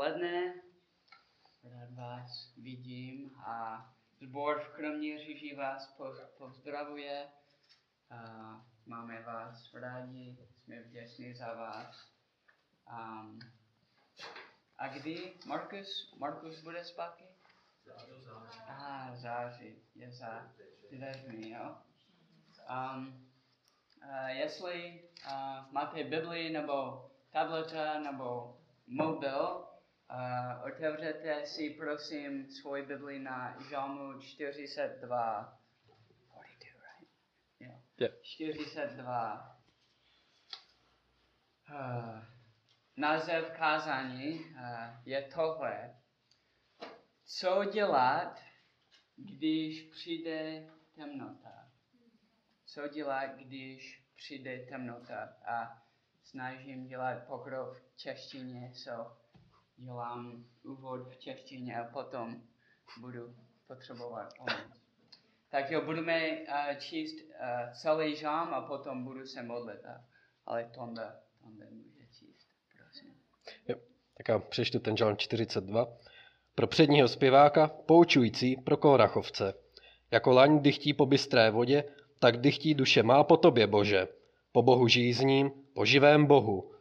odpoledne. 0.00 0.54
Rád 1.64 1.90
vás 1.94 2.54
vidím 2.56 3.36
a 3.36 3.86
zbor 4.20 4.60
v 4.60 4.68
Kroměříži 4.68 5.56
vás 5.56 5.96
pozdravuje. 6.38 7.28
A 8.10 8.16
máme 8.86 9.22
vás 9.22 9.74
rádi, 9.74 10.36
jsme 10.56 10.82
vděční 10.82 11.34
za 11.34 11.54
vás. 11.54 12.12
Um, 12.92 13.38
a 14.78 14.88
kdy 14.88 15.32
Markus, 15.46 16.16
Markus 16.18 16.62
bude 16.62 16.84
zpátky? 16.84 17.24
Ah, 18.68 19.16
září, 19.16 19.82
je 19.94 20.12
za 20.12 20.52
dveřmi, 20.90 21.50
jo. 21.50 21.76
Um, 22.70 23.30
uh, 24.04 24.26
jestli 24.28 25.02
uh, 25.26 25.72
máte 25.72 26.04
Bibli 26.04 26.50
nebo 26.50 27.10
tableta 27.30 28.00
nebo 28.00 28.56
mobil, 28.86 29.69
uh, 30.10 30.64
otevřete 30.66 31.46
si 31.46 31.70
prosím 31.70 32.50
svůj 32.50 32.82
Bibli 32.82 33.18
na 33.18 33.56
Žalmu 33.70 34.20
42. 34.20 35.58
42, 36.42 36.42
right? 36.42 36.64
Yeah. 37.60 37.80
Yeah. 37.98 38.22
42. 38.22 39.56
Uh, 41.70 42.24
název 42.96 43.50
kázání 43.50 44.40
uh, 44.40 44.58
je 45.04 45.22
tohle. 45.22 45.96
Co 47.24 47.64
dělat, 47.64 48.40
když 49.16 49.82
přijde 49.82 50.66
temnota? 50.94 51.70
Co 52.64 52.88
dělat, 52.88 53.30
když 53.36 54.04
přijde 54.16 54.66
temnota? 54.66 55.36
A 55.46 55.82
snažím 56.22 56.86
dělat 56.86 57.26
pokrok 57.26 57.76
v 57.76 57.96
češtině, 57.96 58.72
so 58.74 59.19
dělám 59.80 60.44
úvod 60.64 61.08
v 61.08 61.16
češtině 61.16 61.76
a 61.76 61.84
potom 61.84 62.42
budu 63.00 63.34
potřebovat 63.66 64.34
pomoc. 64.36 64.80
Tak 65.48 65.70
jo, 65.70 65.84
budeme 65.84 66.30
uh, 66.30 66.76
číst 66.78 67.14
uh, 67.14 67.72
celý 67.72 68.16
žám 68.16 68.54
a 68.54 68.60
potom 68.60 69.04
budu 69.04 69.26
se 69.26 69.42
modlit. 69.42 69.84
A, 69.84 70.04
ale 70.46 70.70
Tonda, 70.74 71.16
Tonda 71.42 71.66
může 71.70 72.06
číst, 72.06 72.48
prosím. 72.78 73.14
Jo, 73.68 73.76
tak 74.16 74.28
já 74.28 74.38
přečtu 74.38 74.78
ten 74.78 74.96
žám 74.96 75.16
42. 75.16 75.86
Pro 76.54 76.66
předního 76.66 77.08
zpěváka, 77.08 77.68
poučující 77.68 78.56
pro 78.56 78.76
Korachovce. 78.76 79.54
Jako 80.10 80.32
laň 80.32 80.62
dychtí 80.62 80.94
po 80.94 81.06
bystré 81.06 81.50
vodě, 81.50 81.84
tak 82.18 82.36
dychtí 82.36 82.74
duše 82.74 83.02
má 83.02 83.24
po 83.24 83.36
tobě, 83.36 83.66
Bože. 83.66 84.08
Po 84.52 84.62
Bohu 84.62 84.88
žízním, 84.88 85.50
po 85.74 85.84
živém 85.84 86.26
Bohu. 86.26 86.72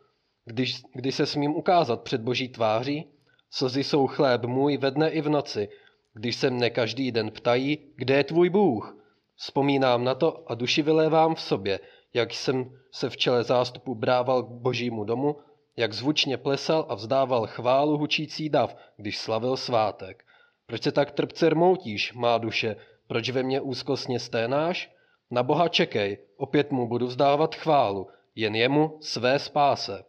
Když, 0.50 0.81
kdy 0.94 1.11
se 1.11 1.25
smím 1.25 1.55
ukázat 1.55 2.02
před 2.02 2.22
boží 2.22 2.50
tváří, 2.50 3.05
slzy 3.52 3.83
jsou 3.83 4.08
chléb 4.08 4.45
můj 4.45 4.78
ve 4.78 4.92
dne 4.92 5.09
i 5.09 5.22
v 5.22 5.30
noci, 5.30 5.69
když 6.14 6.36
se 6.36 6.50
mne 6.50 6.69
každý 6.69 7.11
den 7.11 7.31
ptají, 7.31 7.80
kde 7.95 8.14
je 8.16 8.23
tvůj 8.23 8.50
Bůh. 8.50 8.97
Vzpomínám 9.36 10.03
na 10.03 10.16
to 10.16 10.44
a 10.52 10.55
duši 10.55 10.81
vylévám 10.81 11.36
v 11.36 11.42
sobě, 11.42 11.80
jak 12.14 12.33
jsem 12.33 12.72
se 12.92 13.09
v 13.09 13.17
čele 13.17 13.44
zástupu 13.44 13.95
brával 13.95 14.44
k 14.44 14.47
božímu 14.47 15.03
domu, 15.03 15.36
jak 15.77 15.94
zvučně 15.94 16.38
plesal 16.38 16.86
a 16.89 16.95
vzdával 16.95 17.47
chválu 17.47 17.97
hučící 17.97 18.50
dav, 18.50 18.75
když 18.97 19.17
slavil 19.17 19.58
svátek. 19.58 20.25
Proč 20.66 20.83
se 20.83 20.92
tak 20.92 21.11
trpce 21.11 21.50
rmoutíš, 21.50 22.14
má 22.14 22.38
duše, 22.38 22.75
proč 23.08 23.30
ve 23.30 23.44
mně 23.44 23.61
úzkostně 23.61 24.20
sténáš? 24.20 24.92
Na 25.31 25.44
Boha 25.44 25.67
čekej, 25.67 26.17
opět 26.38 26.72
mu 26.72 26.88
budu 26.88 27.08
vzdávat 27.08 27.55
chválu, 27.55 28.08
jen 28.36 28.55
jemu 28.55 28.97
své 29.02 29.39
spáse. 29.39 30.03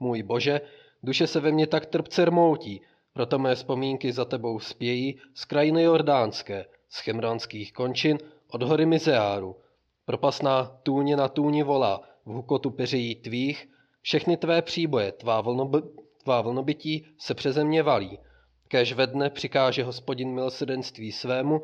Můj 0.00 0.22
Bože, 0.22 0.60
duše 1.02 1.26
se 1.26 1.40
ve 1.40 1.52
mně 1.52 1.66
tak 1.66 1.86
trpce 1.86 2.24
rmoutí, 2.24 2.80
proto 3.12 3.38
mé 3.38 3.54
vzpomínky 3.54 4.12
za 4.12 4.24
tebou 4.24 4.60
spějí 4.60 5.20
z 5.34 5.44
krajiny 5.44 5.82
jordánské, 5.82 6.66
z 6.88 7.00
chemranských 7.00 7.72
končin, 7.72 8.18
od 8.50 8.62
hory 8.62 8.86
Mizeáru. 8.86 9.56
Propasná 10.04 10.64
tůně 10.82 11.16
na 11.16 11.28
tůni 11.28 11.62
volá, 11.62 12.00
v 12.24 12.32
hukotu 12.32 12.70
peřejí 12.70 13.14
tvých, 13.14 13.68
všechny 14.02 14.36
tvé 14.36 14.62
příboje, 14.62 15.12
tvá, 15.12 15.40
vlnob, 15.40 15.70
tvá 16.22 16.40
vlnobytí 16.40 17.06
se 17.18 17.34
přeze 17.34 17.64
mě 17.64 17.82
valí. 17.82 18.18
Kéž 18.68 18.92
ve 18.92 19.06
dne 19.06 19.30
přikáže 19.30 19.84
hospodin 19.84 20.34
milosrdenství 20.34 21.12
svému, 21.12 21.62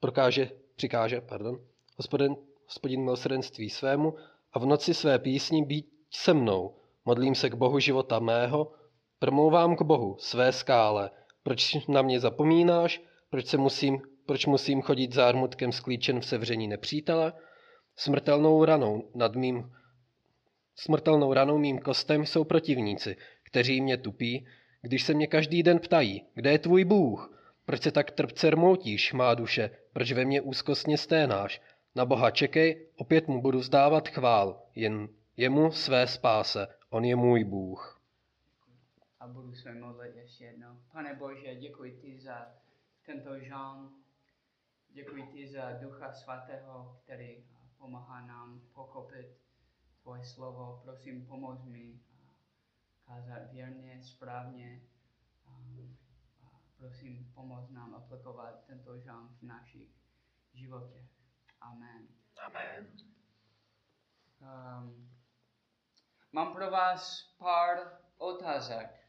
prokáže, 0.00 0.50
přikáže, 0.76 1.20
pardon, 1.20 1.60
hospodin, 1.96 2.36
hospodin 2.66 3.04
milosrdenství 3.04 3.70
svému 3.70 4.14
a 4.52 4.58
v 4.58 4.66
noci 4.66 4.94
své 4.94 5.18
písni 5.18 5.64
být 5.64 5.86
se 6.10 6.34
mnou. 6.34 6.77
Modlím 7.08 7.34
se 7.34 7.50
k 7.50 7.54
Bohu 7.54 7.78
života 7.78 8.18
mého, 8.18 8.72
promlouvám 9.18 9.76
k 9.76 9.82
Bohu, 9.82 10.16
své 10.18 10.52
skále. 10.52 11.10
Proč 11.42 11.86
na 11.86 12.02
mě 12.02 12.20
zapomínáš? 12.20 13.02
Proč, 13.30 13.46
se 13.46 13.56
musím, 13.56 14.00
proč 14.26 14.46
musím 14.46 14.82
chodit 14.82 15.12
zármutkem 15.14 15.72
sklíčen 15.72 16.20
v 16.20 16.26
sevření 16.26 16.68
nepřítele? 16.68 17.32
Smrtelnou 17.96 18.64
ranou 18.64 19.10
nad 19.14 19.34
mým 19.34 19.72
Smrtelnou 20.76 21.32
ranou 21.32 21.58
mým 21.58 21.78
kostem 21.78 22.26
jsou 22.26 22.44
protivníci, 22.44 23.16
kteří 23.42 23.80
mě 23.80 23.96
tupí, 23.96 24.46
když 24.82 25.02
se 25.02 25.14
mě 25.14 25.26
každý 25.26 25.62
den 25.62 25.78
ptají, 25.78 26.24
kde 26.34 26.50
je 26.50 26.58
tvůj 26.58 26.84
Bůh? 26.84 27.40
Proč 27.64 27.82
se 27.82 27.90
tak 27.90 28.10
trpce 28.10 28.50
rmoutíš, 28.50 29.12
má 29.12 29.34
duše? 29.34 29.70
Proč 29.92 30.12
ve 30.12 30.24
mně 30.24 30.40
úzkostně 30.40 30.98
sténáš? 30.98 31.60
Na 31.94 32.04
Boha 32.04 32.30
čekej, 32.30 32.86
opět 32.96 33.28
mu 33.28 33.42
budu 33.42 33.62
zdávat 33.62 34.08
chvál, 34.08 34.62
jen 34.74 35.08
jemu 35.36 35.70
své 35.70 36.06
spáse, 36.06 36.66
on 36.90 37.04
je 37.04 37.16
můj 37.16 37.44
Bůh. 37.44 38.02
A 39.20 39.26
budu 39.26 39.54
se 39.54 39.74
modlit 39.74 40.16
ještě 40.16 40.44
jednou. 40.44 40.82
Pane 40.92 41.14
Bože, 41.14 41.54
děkuji 41.54 41.96
ti 42.00 42.20
za 42.20 42.54
tento 43.02 43.38
žán. 43.38 43.90
Děkuji 44.88 45.26
ti 45.26 45.48
za 45.48 45.72
Ducha 45.72 46.12
Svatého, 46.12 47.00
který 47.04 47.44
pomáhá 47.78 48.20
nám 48.26 48.60
pochopit 48.72 49.38
tvoje 50.02 50.24
slovo. 50.24 50.80
Prosím, 50.84 51.26
pomoz 51.26 51.64
mi 51.64 52.00
kázat 53.06 53.50
věrně, 53.50 54.02
správně. 54.02 54.82
Prosím, 56.76 57.32
pomoz 57.34 57.70
nám 57.70 57.94
aplikovat 57.94 58.64
tento 58.66 58.98
žán 58.98 59.28
v 59.38 59.42
našich 59.42 59.88
životech. 60.54 61.04
Amen. 61.60 62.08
Amen. 62.46 62.86
Um, 64.40 65.17
mám 66.32 66.52
pro 66.54 66.70
vás 66.70 67.22
pár 67.38 67.98
otázek. 68.18 69.08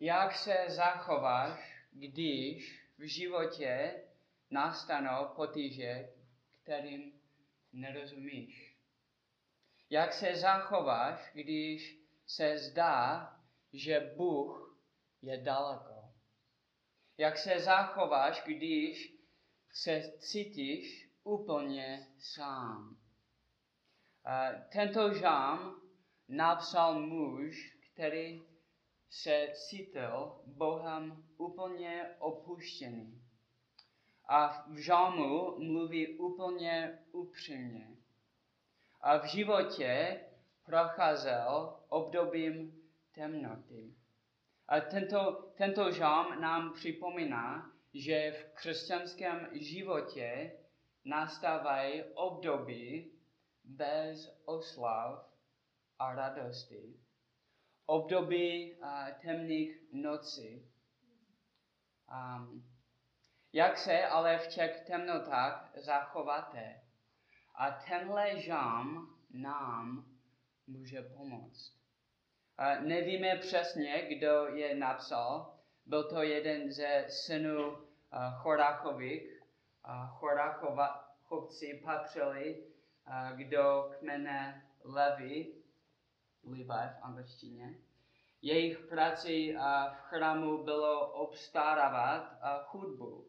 Jak 0.00 0.36
se 0.36 0.64
zachováš, 0.68 1.84
když 1.92 2.86
v 2.98 3.08
životě 3.08 4.02
nastanou 4.50 5.26
potíže, 5.36 6.10
kterým 6.62 7.20
nerozumíš? 7.72 8.76
Jak 9.90 10.12
se 10.12 10.36
zachováš, 10.36 11.30
když 11.32 11.98
se 12.26 12.58
zdá, 12.58 13.32
že 13.72 14.12
Bůh 14.16 14.78
je 15.22 15.38
daleko? 15.38 16.14
Jak 17.18 17.38
se 17.38 17.60
zachováš, 17.60 18.42
když 18.46 19.14
se 19.72 20.12
cítíš 20.18 21.10
úplně 21.24 22.06
sám. 22.18 23.01
Tento 24.72 25.14
žám 25.14 25.80
napsal 26.28 27.00
muž, 27.00 27.76
který 27.92 28.42
se 29.10 29.48
cítil 29.54 30.40
Bohem 30.46 31.24
úplně 31.36 32.14
opuštěný. 32.18 33.22
A 34.28 34.64
v 34.68 34.76
žámu 34.76 35.58
mluví 35.58 36.18
úplně 36.18 36.98
upřímně. 37.12 37.88
A 39.00 39.18
v 39.18 39.24
životě 39.24 40.20
procházel 40.64 41.76
obdobím 41.88 42.82
temnoty. 43.12 43.94
A 44.68 44.80
tento, 44.80 45.50
tento 45.56 45.90
žám 45.90 46.40
nám 46.40 46.72
připomíná, 46.72 47.72
že 47.94 48.32
v 48.32 48.54
křesťanském 48.54 49.48
životě 49.52 50.52
nastávají 51.04 52.02
období 52.14 53.12
bez 53.64 54.42
oslav 54.44 55.24
a 55.98 56.14
radosti. 56.14 57.00
Období 57.86 58.74
uh, 58.74 58.88
temných 59.22 59.78
nocí. 59.92 60.72
Um, 62.08 62.68
jak 63.52 63.78
se 63.78 64.06
ale 64.06 64.38
v 64.38 64.46
těch 64.46 64.80
temnotách 64.80 65.72
zachováte? 65.76 66.80
A 67.54 67.70
tenhle 67.70 68.40
žám 68.40 69.16
nám 69.30 70.06
může 70.66 71.02
pomoct. 71.02 71.72
Uh, 72.58 72.86
nevíme 72.86 73.36
přesně, 73.38 74.06
kdo 74.08 74.46
je 74.46 74.74
napsal, 74.74 75.58
byl 75.86 76.08
to 76.08 76.22
jeden 76.22 76.72
ze 76.72 77.06
synů 77.08 77.88
Choráchových. 78.36 79.42
Uh, 79.88 80.18
Choráchovci 80.18 81.80
patřili 81.84 82.71
kdo 83.36 83.90
kmene 83.98 84.64
Levi, 84.84 85.54
Levi 86.42 86.64
v 86.64 87.02
angličtině. 87.02 87.74
Jejich 88.42 88.78
prací 88.78 89.56
v 89.92 89.96
chrámu 89.96 90.64
bylo 90.64 91.12
obstarávat 91.12 92.38
a 92.42 92.68
hudbu. 92.70 93.28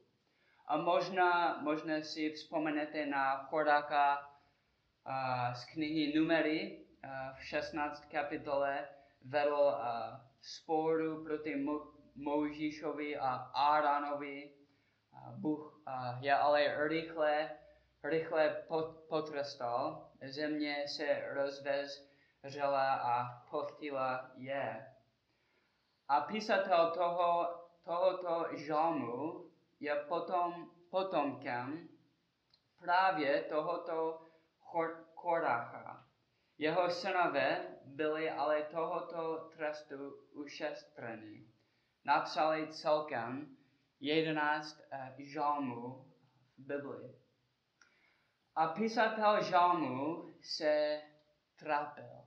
A 0.67 0.77
možná, 0.77 1.57
možná 1.61 2.01
si 2.01 2.29
vzpomenete 2.31 3.05
na 3.05 3.43
chodáka 3.43 4.29
a 5.05 5.53
z 5.53 5.65
knihy 5.65 6.19
Numery 6.19 6.85
v 7.37 7.43
16 7.43 8.05
kapitole 8.05 8.87
vedl 9.25 9.75
sporu 10.41 11.23
proti 11.23 11.55
Mo- 11.55 11.91
Mojžíšovi 12.15 13.17
a 13.17 13.35
Áránovi. 13.53 14.51
Bůh 15.35 15.81
je 16.19 16.35
ale 16.35 16.87
rychle, 16.87 17.49
rychle 18.03 18.63
pot- 18.67 19.07
potrestal. 19.09 20.09
Země 20.23 20.87
se 20.87 21.33
rozvezřela 21.33 22.93
a 22.93 23.41
pochtila 23.51 24.31
je. 24.35 24.93
A 26.07 26.21
písatel 26.21 26.91
toho, 26.91 27.47
tohoto 27.83 28.57
žalmu 28.57 29.49
je 29.79 29.95
potom, 29.95 30.71
potomkem 30.89 31.89
právě 32.79 33.41
tohoto 33.41 34.27
Koracha. 35.15 36.07
Jeho 36.57 36.89
synové 36.89 37.77
byli 37.85 38.29
ale 38.29 38.63
tohoto 38.63 39.49
trestu 39.57 40.15
ušetřeni. 40.31 41.47
Napsali 42.05 42.67
celkem 42.67 43.57
jedenáct 43.99 44.79
uh, 44.79 45.19
žalmů 45.19 46.05
v 46.57 46.67
Biblii. 46.67 47.22
A 48.55 48.67
písatel 48.67 49.43
žalmu 49.43 50.29
se 50.41 51.01
trápil. 51.55 52.23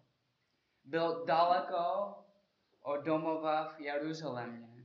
Byl 0.84 1.25
daleko 1.25 2.14
od 2.82 3.00
domova 3.00 3.69
v 3.69 3.81
Jeruzalémě. 3.81 4.84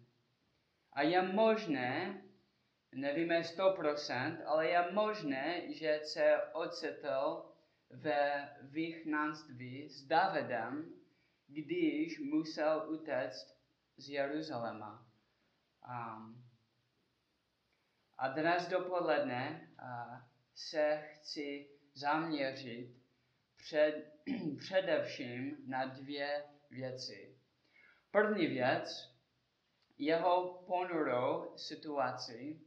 A 0.93 1.01
je 1.01 1.21
možné, 1.21 2.21
nevíme 2.91 3.41
100%, 3.41 4.37
ale 4.45 4.67
je 4.67 4.91
možné, 4.91 5.73
že 5.73 5.99
se 6.03 6.41
ocitl 6.53 7.45
ve 7.89 8.49
vyhnanství 8.61 9.89
s 9.89 10.03
Davidem, 10.03 10.93
když 11.47 12.19
musel 12.19 12.85
utéct 12.89 13.57
z 13.97 14.09
Jeruzaléma. 14.09 15.05
Um, 15.87 16.43
a 18.17 18.27
dnes 18.27 18.67
dopoledne 18.67 19.69
uh, 19.81 20.30
se 20.69 21.03
chci 21.13 21.69
zaměřit 21.93 22.95
před, 23.57 24.13
především 24.57 25.57
na 25.67 25.85
dvě 25.85 26.45
věci. 26.69 27.35
První 28.11 28.47
věc, 28.47 29.15
jeho 29.97 30.63
ponurou 30.67 31.57
situaci 31.57 32.61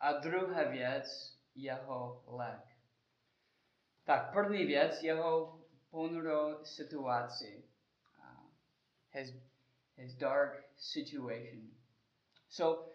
a 0.00 0.12
druhá 0.12 0.62
věc, 0.62 1.38
jeho 1.54 2.24
lék. 2.26 2.64
Tak 4.04 4.32
první 4.32 4.64
věc, 4.64 5.02
jeho 5.02 5.60
ponurou 5.90 6.64
situaci. 6.64 7.64
Uh, 8.18 8.50
his, 9.10 9.34
his 9.96 10.14
dark 10.14 10.64
situation. 10.76 11.70
So, 12.48 12.87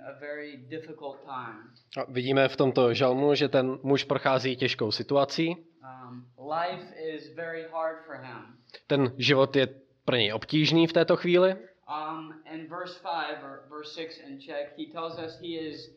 a 0.00 0.12
very 0.20 0.56
difficult 0.56 1.20
time. 1.24 1.70
A 1.96 2.12
vidíme 2.12 2.48
v 2.48 2.56
tomto 2.56 2.94
žalmu, 2.94 3.34
že 3.34 3.48
ten 3.48 3.78
muž 3.82 4.04
prochází 4.04 4.56
těžkou 4.56 4.90
situací. 4.90 5.56
Um, 5.82 6.26
life 6.48 6.94
is 6.96 7.34
very 7.34 7.66
hard 7.72 8.06
for 8.06 8.16
him. 8.16 8.56
Ten 8.86 9.12
život 9.18 9.56
je 9.56 9.68
pro 10.04 10.16
něj 10.16 10.32
obtížný 10.32 10.86
v 10.86 10.92
této 10.92 11.16
chvíli. 11.16 11.56
Um, 11.88 12.34
in 12.52 12.68
verse 12.68 13.00
5 13.02 13.42
or 13.42 13.62
verse 13.70 14.02
6 14.02 14.20
in 14.28 14.40
Czech, 14.40 14.74
he 14.78 14.86
tells 14.92 15.18
us 15.18 15.40
he 15.40 15.68
is 15.68 15.90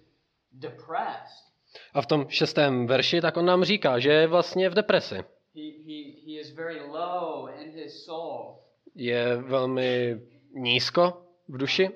depressed. 0.52 1.52
A 1.94 2.02
v 2.02 2.06
tom 2.06 2.26
šestém 2.30 2.88
verši 2.88 3.22
tak 3.22 3.38
on 3.38 3.46
nám 3.46 3.64
říká, 3.64 4.00
že 4.00 4.12
je 4.12 4.28
vlastně 4.28 4.70
v 4.70 4.74
depresi. 4.74 5.16
He, 5.56 5.72
he, 5.86 6.12
he 6.26 6.40
is 6.40 6.52
very 6.52 6.80
low 6.80 7.50
in 7.62 7.72
his 7.72 8.06
soul. 8.06 8.60
Je 8.96 9.36
velmi 9.36 10.22
nízko 10.54 11.22
v 11.48 11.58
duši. 11.58 11.90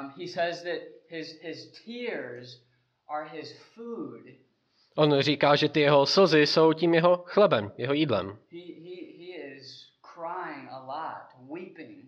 Um, 0.00 0.12
he 0.20 0.26
says 0.28 0.62
that 0.62 0.80
his, 1.08 1.40
his 1.42 1.72
tears 1.84 2.62
are 3.08 3.28
his 3.28 3.52
food. 3.74 4.20
On 4.96 5.20
říká, 5.20 5.56
že 5.56 5.68
ty 5.68 5.80
jeho 5.80 6.06
slzy 6.06 6.46
jsou 6.46 6.72
tím 6.72 6.94
jeho 6.94 7.22
chlebem, 7.26 7.72
jeho 7.78 7.92
jídlem. 7.92 8.38
He, 8.52 8.58
he, 8.58 8.96
he 9.18 9.56
is 9.56 9.92
crying 10.14 10.68
a 10.70 10.78
lot, 10.78 11.50
weeping. 11.58 12.04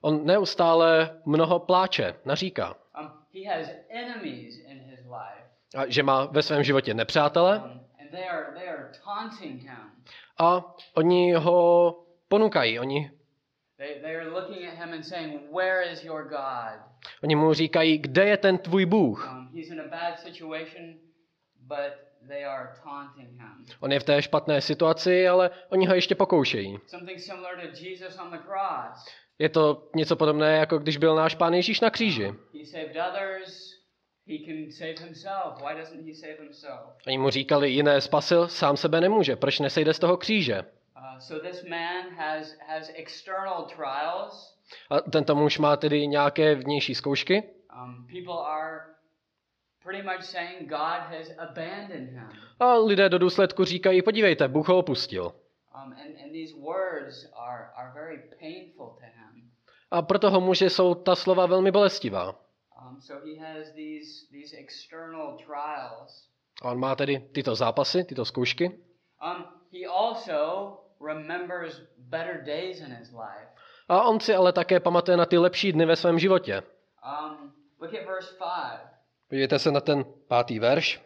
On 0.00 0.26
neustále 0.26 1.20
mnoho 1.24 1.58
pláče, 1.58 2.14
naříká. 2.24 2.74
Um, 3.00 3.10
he 3.34 3.54
has 3.58 3.68
enemies 3.88 4.58
in 4.66 4.78
his 4.78 4.98
life. 4.98 5.44
A 5.76 5.86
že 5.86 6.02
má 6.02 6.24
ve 6.24 6.42
svém 6.42 6.64
životě 6.64 6.94
nepřátele 6.94 7.58
Um, 7.58 7.80
and 8.00 8.10
they 8.10 8.28
are, 8.28 8.46
they 8.58 8.68
are 8.68 8.92
taunting 9.04 9.62
him. 9.62 9.90
a 10.38 10.74
oni 10.94 11.32
ho 11.34 11.96
ponukají, 12.28 12.78
oni, 12.78 13.10
oni 17.22 17.36
mu 17.36 17.54
říkají, 17.54 17.98
kde 17.98 18.24
je 18.24 18.36
ten 18.36 18.58
tvůj 18.58 18.86
Bůh. 18.86 19.30
Um, 19.32 19.50
he's 19.54 19.70
in 19.70 19.80
a 19.80 19.88
bad 19.88 20.18
situation, 20.18 20.94
but 21.56 21.92
they 22.28 22.44
are 22.44 22.68
taunting 22.84 23.28
him. 23.28 23.66
On 23.80 23.92
je 23.92 24.00
v 24.00 24.04
té 24.04 24.22
špatné 24.22 24.60
situaci, 24.60 25.28
ale 25.28 25.50
oni 25.68 25.86
ho 25.86 25.94
ještě 25.94 26.14
pokoušejí. 26.14 26.78
Je 29.38 29.48
to 29.48 29.90
něco 29.96 30.16
podobné, 30.16 30.56
jako 30.56 30.78
když 30.78 30.96
byl 30.96 31.14
náš 31.14 31.34
pán 31.34 31.54
Ježíš 31.54 31.80
na 31.80 31.90
kříži. 31.90 32.34
Himself? 36.40 36.92
Oni 37.06 37.18
mu 37.18 37.30
říkali, 37.30 37.70
jiné 37.70 38.00
spasil, 38.00 38.48
sám 38.48 38.76
sebe 38.76 39.00
nemůže, 39.00 39.36
proč 39.36 39.58
nesejde 39.58 39.94
z 39.94 39.98
toho 39.98 40.16
kříže? 40.16 40.64
Uh, 40.98 41.18
so 41.20 41.38
this 41.38 41.64
man 41.64 42.10
has, 42.16 42.56
has 42.66 42.90
external 42.94 43.64
trials. 43.64 44.58
A 44.90 45.00
tento 45.00 45.34
muž 45.34 45.58
má 45.58 45.76
tedy 45.76 46.06
nějaké 46.06 46.54
vnější 46.54 46.94
zkoušky 46.94 47.42
Um, 47.82 48.06
people 48.06 48.34
are 48.46 48.80
pretty 49.84 50.02
much 50.02 50.22
saying 50.22 50.68
God 50.68 51.00
has 51.00 51.30
abandoned 51.38 52.10
him. 52.10 52.28
a 52.60 52.74
lidé 52.74 53.08
do 53.08 53.18
důsledku 53.18 53.64
říkají, 53.64 54.02
podívejte, 54.02 54.48
Bůh 54.48 54.68
ho 54.68 54.78
opustil. 54.78 55.24
Um, 55.24 55.92
and, 55.92 56.16
and 56.24 56.32
these 56.32 56.54
words 56.54 57.30
are, 57.36 57.70
are 57.76 57.92
very 57.94 58.18
painful 58.40 58.86
to 58.86 59.04
him. 59.04 59.50
A 59.90 60.02
pro 60.02 60.18
toho 60.18 60.40
muže 60.40 60.70
jsou 60.70 60.94
ta 60.94 61.14
slova 61.16 61.46
velmi 61.46 61.70
bolestivá. 61.70 62.34
Um, 62.82 63.00
so 63.00 63.26
he 63.26 63.40
has 63.40 63.72
these, 63.74 64.26
these 64.32 64.56
external 64.56 65.36
trials. 65.36 66.28
A 66.62 66.70
on 66.70 66.78
má 66.78 66.96
tedy 66.96 67.28
tyto 67.32 67.54
zápasy, 67.54 68.04
tyto 68.04 68.24
zkoušky. 68.24 68.66
Um, 68.66 69.44
he 69.72 69.86
also 69.86 70.78
remembers 71.00 71.80
better 71.98 72.44
days 72.44 72.80
in 72.80 72.96
his 72.96 73.12
life. 73.12 73.48
A 73.88 74.02
on 74.02 74.20
si 74.20 74.34
ale 74.34 74.52
také 74.52 74.80
pamatuje 74.80 75.16
na 75.16 75.26
ty 75.26 75.38
lepší 75.38 75.72
dny 75.72 75.86
ve 75.86 75.96
svém 75.96 76.18
životě. 76.18 76.62
Um, 76.62 77.52
look 77.80 77.94
at 77.94 78.06
verse 78.06 78.34
5. 78.34 78.80
Podívejte 79.28 79.58
se 79.58 79.70
na 79.70 79.80
ten 79.80 80.04
pátý 80.28 80.58
verš. 80.58 81.02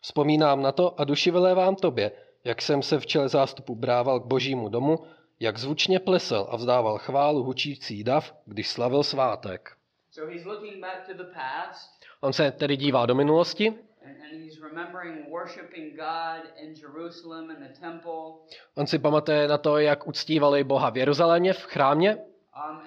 Vzpomínám 0.00 0.62
na 0.62 0.72
to 0.72 1.00
a 1.00 1.04
duši 1.04 1.30
vylévám 1.30 1.76
tobě, 1.76 2.10
jak 2.44 2.62
jsem 2.62 2.82
se 2.82 3.00
v 3.00 3.06
čele 3.06 3.28
zástupu 3.28 3.74
brával 3.74 4.20
k 4.20 4.26
božímu 4.26 4.68
domu, 4.68 4.98
jak 5.40 5.58
zvučně 5.58 5.98
plesel 5.98 6.46
a 6.50 6.56
vzdával 6.56 6.98
chválu 6.98 7.42
hučící 7.42 8.04
dav, 8.04 8.34
když 8.46 8.68
slavil 8.68 9.02
svátek. 9.02 9.76
So 10.10 10.32
he's 10.32 10.44
looking 10.44 10.80
back 10.80 11.06
to 11.06 11.14
the 11.14 11.30
past 11.34 12.02
On 12.20 12.32
se 12.32 12.50
tedy 12.50 12.76
dívá 12.76 13.06
do 13.06 13.14
minulosti 13.14 13.74
and, 14.04 14.16
and 14.22 14.44
he's 14.44 14.60
remembering 14.60 15.30
worshiping 15.30 15.96
God 15.96 16.40
in 16.62 16.74
Jerusalem 16.74 17.50
in 17.50 17.56
the 17.62 17.80
temple. 17.80 18.46
On 18.74 18.86
si 18.86 18.98
pamatuje 18.98 19.48
na 19.48 19.58
to, 19.58 19.78
jak 19.78 20.06
uctívali 20.06 20.64
Boha 20.64 20.90
v 20.90 20.96
Jeruzalémě, 20.96 21.52
v 21.52 21.62
chrámě. 21.62 22.18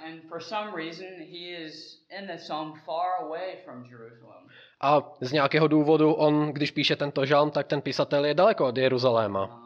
And 0.05 0.21
for 0.29 0.41
some 0.41 0.71
reason, 0.75 1.07
he 1.19 1.65
is 1.65 2.05
in 2.19 2.27
the 2.27 2.37
psalm 2.37 2.73
far 2.85 3.25
away 3.25 3.57
from 3.63 3.85
Jerusalem. 3.85 4.47
A 4.81 5.13
z 5.21 5.31
nějakého 5.31 5.67
důvodu 5.67 6.13
on, 6.13 6.53
když 6.53 6.71
píše 6.71 6.95
tento 6.95 7.25
žalm, 7.25 7.51
tak 7.51 7.67
ten 7.67 7.81
písatel 7.81 8.25
je 8.25 8.33
daleko 8.33 8.67
od 8.67 8.77
Jeruzaléma. 8.77 9.61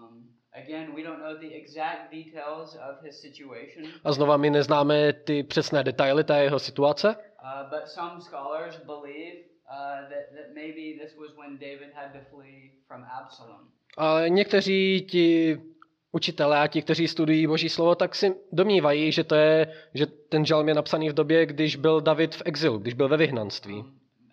Again, 0.53 0.95
we 0.95 1.03
don't 1.03 1.19
know 1.19 1.37
the 1.37 1.55
exact 1.55 2.11
details 2.11 2.75
of 2.75 3.01
his 3.01 3.21
situation, 3.21 3.85
A 4.03 4.11
znova 4.11 4.37
my 4.37 4.49
neznáme 4.49 5.13
ty 5.13 5.43
přesné 5.43 5.83
detaily 5.83 6.23
té 6.23 6.43
jeho 6.43 6.59
situace, 6.59 7.15
uh, 7.15 7.69
but 7.69 7.87
some 7.87 8.21
scholars 8.21 8.77
believe 8.85 9.48
that, 10.09 10.33
that 10.35 10.53
maybe 10.55 10.99
this 11.03 11.15
was 11.17 11.29
when 11.37 11.57
David 11.57 11.89
had 11.93 12.13
to 12.13 12.19
flee 12.31 12.71
from 12.87 13.03
Absalom. 13.03 13.69
ale 13.97 14.29
někteří 14.29 15.05
ti 15.09 15.57
učitelé 16.11 16.59
a 16.59 16.67
ti, 16.67 16.81
kteří 16.81 17.07
studují 17.07 17.47
Boží 17.47 17.69
slovo, 17.69 17.95
tak 17.95 18.15
si 18.15 18.35
domnívají, 18.51 19.11
že, 19.11 19.23
to 19.23 19.35
je, 19.35 19.73
že 19.93 20.05
ten 20.05 20.45
žalm 20.45 20.67
je 20.67 20.73
napsaný 20.73 21.09
v 21.09 21.13
době, 21.13 21.45
když 21.45 21.75
byl 21.75 22.01
David 22.01 22.35
v 22.35 22.41
exilu, 22.45 22.77
když 22.77 22.93
byl 22.93 23.07
ve 23.09 23.17
vyhnanství. 23.17 23.85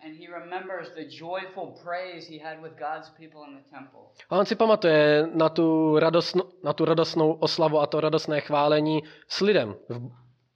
And 0.05 0.13
he 0.19 0.27
remembers 0.39 0.89
the 0.89 1.05
joyful 1.09 1.73
praise 1.83 2.31
he 2.31 2.39
had 2.49 2.61
with 2.63 2.73
God's 2.79 3.09
people 3.09 3.41
in 3.47 3.57
the 3.57 3.69
temple. 3.75 3.99
A 4.29 4.37
on 4.37 4.45
si 4.45 4.55
pamatuje 4.55 5.27
na 5.33 5.49
tu, 5.49 5.99
radosno, 5.99 6.43
na 6.63 6.73
tu 6.73 6.85
radostnou 6.85 7.31
oslavu 7.31 7.79
a 7.79 7.87
to 7.87 7.99
radostné 8.01 8.41
chválení 8.41 9.03
s 9.27 9.41
lidem 9.41 9.75
v 9.89 10.11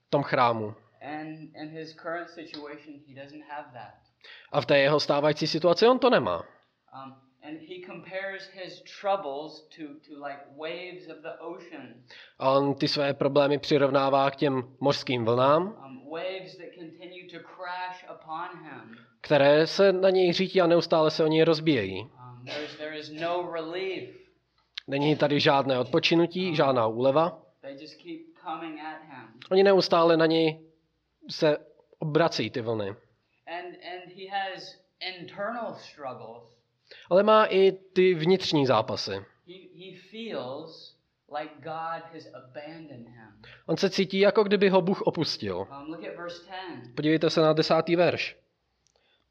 tom 0.09 0.23
chrámu. 0.23 0.73
And 1.01 1.50
in 1.55 1.69
his 1.69 1.93
current 1.93 2.29
situation, 2.29 2.93
he 3.07 3.23
doesn't 3.23 3.43
have 3.50 3.67
that. 3.73 4.11
A 4.51 4.62
v 4.62 4.66
té 4.66 4.80
jeho 4.80 5.00
stávající 5.00 5.48
situaci 5.48 5.88
on 5.88 6.00
to 6.00 6.10
nemá. 6.10 6.38
Um, 6.38 7.16
and 7.44 7.58
he 7.60 7.75
compares 7.86 8.50
his 8.54 8.84
troubles 9.01 9.62
to, 9.62 9.84
to 9.84 10.25
like 10.28 10.40
waves 10.58 11.08
of 11.10 11.18
the 11.22 11.32
ocean, 11.40 11.94
A 12.40 12.50
on 12.51 12.75
ty 12.75 12.88
své 12.88 13.13
problémy 13.13 13.58
přirovnává 13.58 14.32
k 14.32 14.36
těm 14.36 14.63
mořským 14.80 15.25
vlnám, 15.25 15.63
um, 15.86 16.10
waves 16.12 16.58
that 16.58 16.68
continue 16.80 17.28
to 17.32 17.38
crash 17.56 18.06
upon 18.16 18.63
him. 18.63 18.98
které 19.22 19.68
se 19.68 19.94
na 19.94 20.10
něj 20.10 20.34
řítí 20.34 20.62
a 20.62 20.68
neustále 20.68 21.12
se 21.12 21.24
o 21.24 21.28
něj 21.28 21.44
rozbíjejí. 21.44 22.01
Um, 22.01 22.46
there 22.78 22.98
is 22.98 23.10
no 23.22 23.51
relief. 23.54 24.10
Není 24.88 25.16
tady 25.16 25.40
žádné 25.40 25.80
odpočinutí, 25.80 26.56
žádná 26.56 26.88
úleva. 26.88 27.42
They 27.62 27.74
just 27.82 27.96
keep 28.04 28.20
coming 28.46 28.80
at 28.80 29.01
him. 29.01 29.40
Oni 29.51 29.63
neustále 29.63 30.18
na 30.18 30.25
něj 30.25 30.60
se 31.30 31.58
obrací 32.00 32.50
ty 32.50 32.62
vlny. 32.62 32.88
And, 32.90 33.66
and 33.66 34.00
he 34.15 34.30
has 34.30 34.77
internal 35.18 35.74
struggles. 35.75 36.58
Ale 37.10 37.24
má 37.24 37.46
i 37.46 37.72
ty 37.72 38.13
vnitřní 38.13 38.65
zápasy. 38.65 39.12
He, 39.48 39.53
he 39.75 39.98
feels 40.12 40.96
like 41.39 41.53
God 41.58 42.03
has 42.13 42.27
abandoned 42.34 43.08
him. 43.08 43.41
On 43.65 43.77
se 43.77 43.89
cítí, 43.89 44.20
jako 44.20 44.44
kdyby 44.44 44.70
ho 44.70 44.82
Bůh 44.82 45.01
opustil. 45.01 45.58
Um, 45.58 45.94
look 45.94 46.03
at 46.03 46.15
verse 46.15 46.41
10. 46.84 46.96
Podívejte 46.96 47.30
se 47.30 47.41
na 47.41 47.53
desátý 47.53 47.96
verš. 47.96 48.38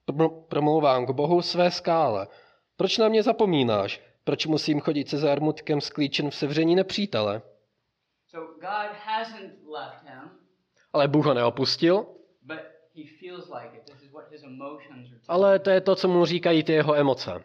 Pr- 0.08 0.42
Promlouvám 0.48 1.06
k 1.06 1.10
Bohu 1.10 1.42
své 1.42 1.70
skále. 1.70 2.28
Proč 2.76 2.98
na 2.98 3.08
mě 3.08 3.22
zapomínáš? 3.22 4.00
Proč 4.24 4.46
musím 4.46 4.80
chodit 4.80 5.08
se 5.08 5.18
zármutkem 5.18 5.80
sklíčen 5.80 6.30
v 6.30 6.34
sevření 6.34 6.74
nepřítele? 6.74 7.42
So 8.30 8.46
God 8.54 8.96
hasn't 9.04 9.52
left 9.68 10.04
him, 10.04 10.30
Ale 10.92 11.08
Bůh 11.08 11.26
ho 11.26 11.34
neopustil, 11.34 12.06
but 12.42 12.58
he 12.96 13.02
feels 13.20 13.48
like 13.48 13.76
it. 13.76 13.89
Ale 15.28 15.58
to 15.58 15.70
je 15.70 15.80
to, 15.80 15.96
co 15.96 16.08
mu 16.08 16.24
říkají 16.24 16.64
ty 16.64 16.72
jeho 16.72 16.94
emoce. 16.94 17.44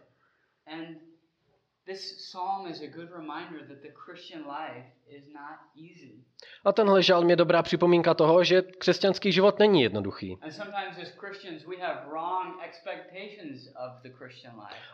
A 6.66 6.72
tenhle 6.74 7.04
žalm 7.04 7.30
je 7.30 7.36
dobrá 7.36 7.64
připomínka 7.64 8.14
toho, 8.14 8.44
že 8.44 8.62
křesťanský 8.62 9.32
život 9.32 9.60
není 9.60 9.82
jednoduchý. 9.82 10.38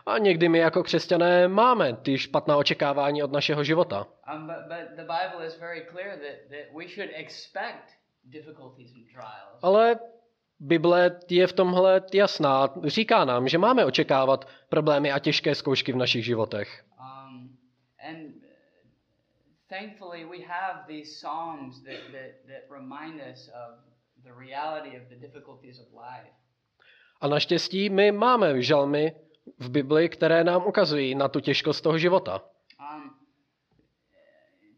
A 0.06 0.18
někdy 0.18 0.48
my 0.48 0.58
jako 0.58 0.82
křesťané 0.82 1.48
máme 1.48 1.96
ty 1.96 2.18
špatná 2.18 2.56
očekávání 2.56 3.22
od 3.22 3.32
našeho 3.32 3.64
života. 3.64 4.06
Um. 4.34 4.50
Ale 9.62 9.98
Bible 10.62 11.20
je 11.28 11.46
v 11.46 11.52
tomhle 11.52 12.02
jasná. 12.14 12.74
Říká 12.84 13.24
nám, 13.24 13.48
že 13.48 13.58
máme 13.58 13.84
očekávat 13.84 14.48
problémy 14.68 15.12
a 15.12 15.18
těžké 15.18 15.54
zkoušky 15.54 15.92
v 15.92 15.96
našich 15.96 16.24
životech. 16.24 16.84
Um, 17.00 17.58
and 18.08 18.18
uh, 18.18 18.42
thankfully, 19.68 20.24
we 20.24 20.46
have 20.46 20.84
these 20.86 21.10
psalms 21.10 21.82
that, 21.82 22.00
that, 22.12 22.30
that 22.46 22.62
remind 22.70 23.20
us 23.32 23.48
of 23.48 23.78
the 24.24 24.32
reality 24.38 24.96
of 24.96 25.08
the 25.08 25.16
difficulties 25.16 25.80
of 25.80 25.86
life. 25.92 26.32
A 27.20 27.28
naštěstí 27.28 27.90
my 27.90 28.12
máme 28.12 28.62
žalmy 28.62 29.12
v 29.58 29.70
Bibli, 29.70 30.08
které 30.08 30.44
nám 30.44 30.66
ukazují 30.66 31.14
na 31.14 31.28
tu 31.28 31.40
těžkost 31.40 31.82
toho 31.82 31.98
života. 31.98 32.42
Um, 32.94 33.10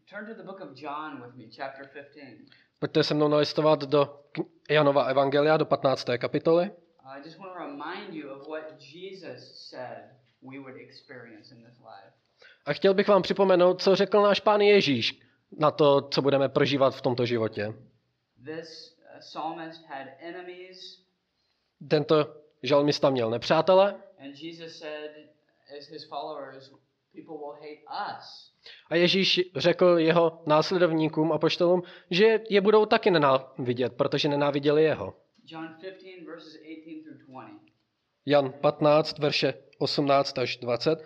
turn 0.09 0.25
to 0.25 0.33
the 0.33 0.43
book 0.43 0.61
of 0.61 0.81
John 0.81 1.21
with 1.21 1.35
me, 1.35 1.43
chapter 1.55 1.87
15. 1.93 2.64
Pojďte 2.79 3.03
se 3.03 3.13
mnou 3.13 3.27
nalistovat 3.27 3.83
do 3.83 4.19
Janova 4.69 5.03
Evangelia, 5.03 5.57
do 5.57 5.65
15. 5.65 6.05
kapitoly. 6.17 6.71
I 7.05 7.21
just 7.25 7.39
want 7.39 7.53
to 7.53 7.59
remind 7.59 8.13
you 8.13 8.29
of 8.29 8.47
what 8.47 8.63
Jesus 8.79 9.69
said 9.69 9.97
we 10.41 10.59
would 10.59 10.75
experience 10.75 11.55
in 11.55 11.63
this 11.63 11.79
life. 11.79 12.13
A 12.65 12.73
chtěl 12.73 12.93
bych 12.93 13.07
vám 13.07 13.21
připomenout, 13.21 13.81
co 13.81 13.95
řekl 13.95 14.21
náš 14.21 14.39
pán 14.39 14.61
Ježíš 14.61 15.19
na 15.59 15.71
to, 15.71 16.01
co 16.11 16.21
budeme 16.21 16.49
prožívat 16.49 16.95
v 16.95 17.01
tomto 17.01 17.25
životě. 17.25 17.73
This 18.45 18.97
uh, 19.13 19.19
psalmist 19.19 19.85
had 19.85 20.07
enemies, 20.19 21.05
Tento 21.87 22.35
žalmista 22.63 23.09
měl 23.09 23.29
nepřátele 23.29 23.95
and 24.25 24.35
Jesus 24.35 24.77
said, 24.79 25.11
as 25.77 25.87
his 25.87 26.03
followers, 26.03 26.71
people 27.13 27.37
will 27.37 27.55
hate 27.61 27.83
us. 28.17 28.51
A 28.89 28.95
Ježíš 28.95 29.41
řekl 29.55 29.85
jeho 29.97 30.43
následovníkům 30.45 31.31
a 31.31 31.37
poštolům, 31.37 31.83
že 32.11 32.39
je 32.49 32.61
budou 32.61 32.85
taky 32.85 33.11
nenávidět, 33.11 33.93
protože 33.93 34.29
nenáviděli 34.29 34.83
jeho. 34.83 35.13
John 35.51 35.67
15, 35.81 36.29
verses 36.29 36.55
18 36.57 37.03
through 37.03 37.27
20. 37.27 37.75
Jan 38.25 38.53
15, 38.61 39.19
verše 39.19 39.53
18 39.77 40.37
až 40.37 40.57
20. 40.57 41.03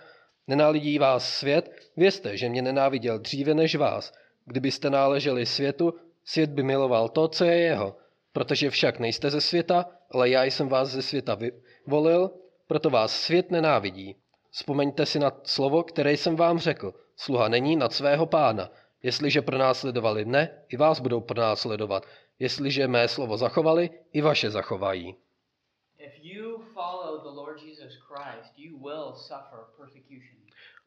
Nenálidí 0.48 1.00
vás 1.00 1.38
svět, 1.38 1.72
vězte, 1.98 2.38
že 2.38 2.50
mě 2.50 2.62
nenáviděl 2.62 3.20
dříve 3.20 3.54
než 3.54 3.76
vás. 3.76 4.14
Kdybyste 4.46 4.90
náleželi 4.90 5.46
světu, 5.46 5.94
svět 6.26 6.50
by 6.50 6.64
miloval 6.64 7.10
to, 7.10 7.28
co 7.28 7.46
je 7.46 7.60
jeho. 7.60 7.98
Protože 8.34 8.70
však 8.70 9.00
nejste 9.00 9.30
ze 9.30 9.42
světa, 9.42 9.86
ale 10.12 10.30
já 10.30 10.44
jsem 10.44 10.70
vás 10.70 10.90
ze 10.90 11.02
světa 11.02 11.36
vyvolil, 11.36 12.32
proto 12.68 12.90
vás 12.90 13.22
svět 13.22 13.52
nenávidí. 13.52 14.16
Vzpomeňte 14.52 15.06
si 15.06 15.20
na 15.20 15.32
slovo, 15.44 15.84
které 15.84 16.14
jsem 16.14 16.36
vám 16.36 16.60
řekl. 16.60 16.94
Sluha 17.20 17.48
není 17.48 17.76
nad 17.76 17.94
svého 17.94 18.26
pána. 18.26 18.70
Jestliže 19.04 19.42
pronásledovali 19.42 20.26
mne, 20.26 20.64
i 20.70 20.78
vás 20.78 21.00
budou 21.00 21.20
pronásledovat. 21.20 22.06
Jestliže 22.40 22.88
mé 22.88 23.08
slovo 23.08 23.38
zachovali, 23.38 23.90
i 24.14 24.22
vaše 24.22 24.50
zachovají. 24.50 25.16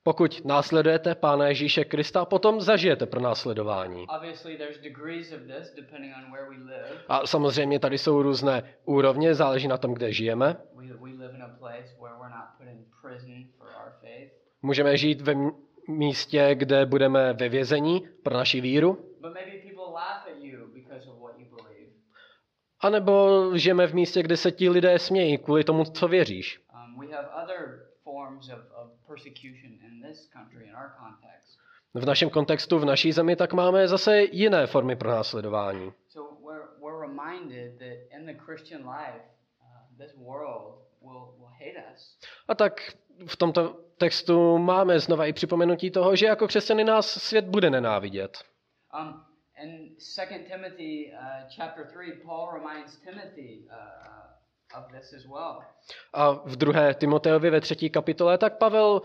Pokud 0.03 0.45
následujete 0.45 1.15
Pána 1.15 1.49
Ježíše 1.49 1.85
Krista, 1.85 2.25
potom 2.25 2.61
zažijete 2.61 3.07
pro 3.07 3.21
následování. 3.21 4.07
Obviously, 4.17 4.57
there's 4.57 4.79
degrees 4.79 5.33
of 5.33 5.41
this 5.41 5.75
depending 5.77 6.15
on 6.17 6.33
where 6.33 6.49
we 6.49 6.57
live. 6.57 7.05
A 7.09 7.27
samozřejmě 7.27 7.79
tady 7.79 7.99
jsou 7.99 8.23
různé 8.23 8.75
úrovně, 8.85 9.35
záleží 9.35 9.69
na 9.69 9.79
tom, 9.79 9.95
kde 9.95 10.13
žijeme. 10.13 10.57
Můžeme 14.63 14.97
žít 14.97 15.21
ve 15.21 15.35
místě, 15.89 16.51
kde 16.55 16.87
budeme 16.87 17.33
ve 17.33 17.49
vězení 17.49 18.09
pro 18.23 18.35
naši 18.35 18.61
víru, 18.61 18.99
believe. 21.45 21.93
anebo 22.81 23.51
žijeme 23.59 23.87
v 23.87 23.95
místě, 23.95 24.23
kde 24.23 24.37
se 24.37 24.53
ti 24.53 24.69
lidé 24.69 24.99
smějí 24.99 25.39
kvůli 25.39 25.65
tomu, 25.65 25.85
co 25.85 26.09
věříš. 26.09 26.61
Um. 26.75 27.09
V 31.95 32.07
našem 32.07 32.31
kontextu, 32.31 32.79
v 32.79 32.85
naší 32.85 33.13
zemi, 33.13 33.37
tak 33.37 33.53
máme 33.53 33.89
zase 33.89 34.23
jiné 34.23 34.67
formy 34.67 34.97
pro 34.97 35.11
následování. 35.11 35.87
Uh. 35.87 35.93
A 42.49 42.55
tak 42.55 42.97
v 43.27 43.37
tomto 43.37 43.81
textu 44.03 44.59
máme 44.59 45.01
znova 45.01 45.27
i 45.27 45.33
připomenutí 45.33 45.91
toho, 45.91 46.17
že 46.17 46.27
jako 46.27 46.47
křesťany 46.47 46.85
nás 46.85 47.07
svět 47.07 47.45
bude 47.45 47.71
nenávidět. 47.71 48.39
Um, 49.01 49.23
in 49.63 49.97
2 50.17 50.39
Timothy 50.57 51.13
uh, 51.13 51.19
chapter 51.57 51.87
3, 51.87 52.13
Paul 52.25 52.51
reminds 52.53 52.97
Timothy 52.97 53.59
uh, 53.65 53.75
uh, 54.77 54.85
of 54.85 54.93
this 54.93 55.13
as 55.13 55.25
well. 55.27 55.59
A 56.13 56.33
v 56.33 56.57
druhé 56.57 56.95
Timoteovi 56.95 57.51
ve 57.51 57.61
třetí 57.61 57.91
kapitole, 57.91 58.39
tak 58.39 58.59
Pavel 58.59 59.03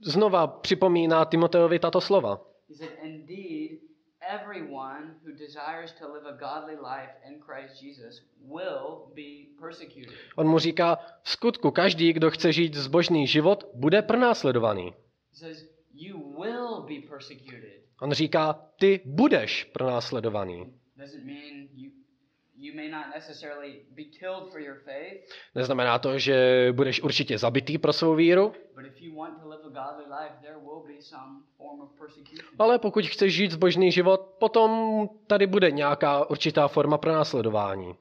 znova 0.00 0.46
připomíná 0.46 1.24
Timoteovi 1.24 1.78
tato 1.78 2.00
slova. 2.00 2.40
He 2.68 2.74
said, 2.74 2.90
Indeed, 3.02 3.63
everyone 4.28 5.14
who 5.24 5.32
desires 5.32 5.92
to 5.98 6.12
live 6.12 6.26
a 6.26 6.36
godly 6.38 6.76
life 6.76 7.10
in 7.28 7.40
Christ 7.40 7.82
Jesus 7.82 8.22
will 8.40 9.12
be 9.14 9.48
persecuted. 9.60 10.14
On 10.36 10.46
mu 10.48 10.58
říká, 10.58 10.98
v 11.22 11.30
skutku 11.30 11.70
každý, 11.70 12.12
kdo 12.12 12.30
chce 12.30 12.52
žít 12.52 12.74
zbožný 12.74 13.26
život, 13.26 13.64
bude 13.74 14.02
pronásledovaný. 14.02 14.94
He 15.32 15.38
says, 15.38 15.68
You 15.94 16.18
will 16.18 16.82
be 16.82 17.08
persecuted. 17.08 17.84
On 18.00 18.12
říká, 18.12 18.52
ty 18.78 19.00
budeš 19.04 19.64
pronásledovaný. 19.64 20.74
Doesn't 20.96 21.24
mean 21.24 21.68
you, 21.74 21.90
Neznamená 25.54 25.98
to, 25.98 26.18
že 26.18 26.68
budeš 26.72 27.02
určitě 27.02 27.38
zabitý 27.38 27.78
pro 27.78 27.92
svou 27.92 28.14
víru, 28.14 28.54
but 28.74 28.86
if 28.86 29.00
you 29.00 29.16
want 29.16 29.42
to 29.42 29.48
live 29.48 29.62
a 29.64 29.68
godly 29.68 30.04
life, 30.04 30.34
there 30.42 30.58
will 30.58 30.82
be 30.86 31.02
some 31.02 31.42
form 31.56 31.80
of 31.80 31.90
persecution. 31.98 32.48
ale 32.58 32.78
pokud 32.78 33.06
chceš 33.06 33.34
žít 33.34 33.50
zbožný 33.50 33.92
život, 33.92 34.20
potom 34.38 35.00
tady 35.26 35.46
bude 35.46 35.70
nějaká 35.70 36.30
určitá 36.30 36.68
forma 36.68 36.98
pronásledování. 36.98 37.86
And, 37.86 37.96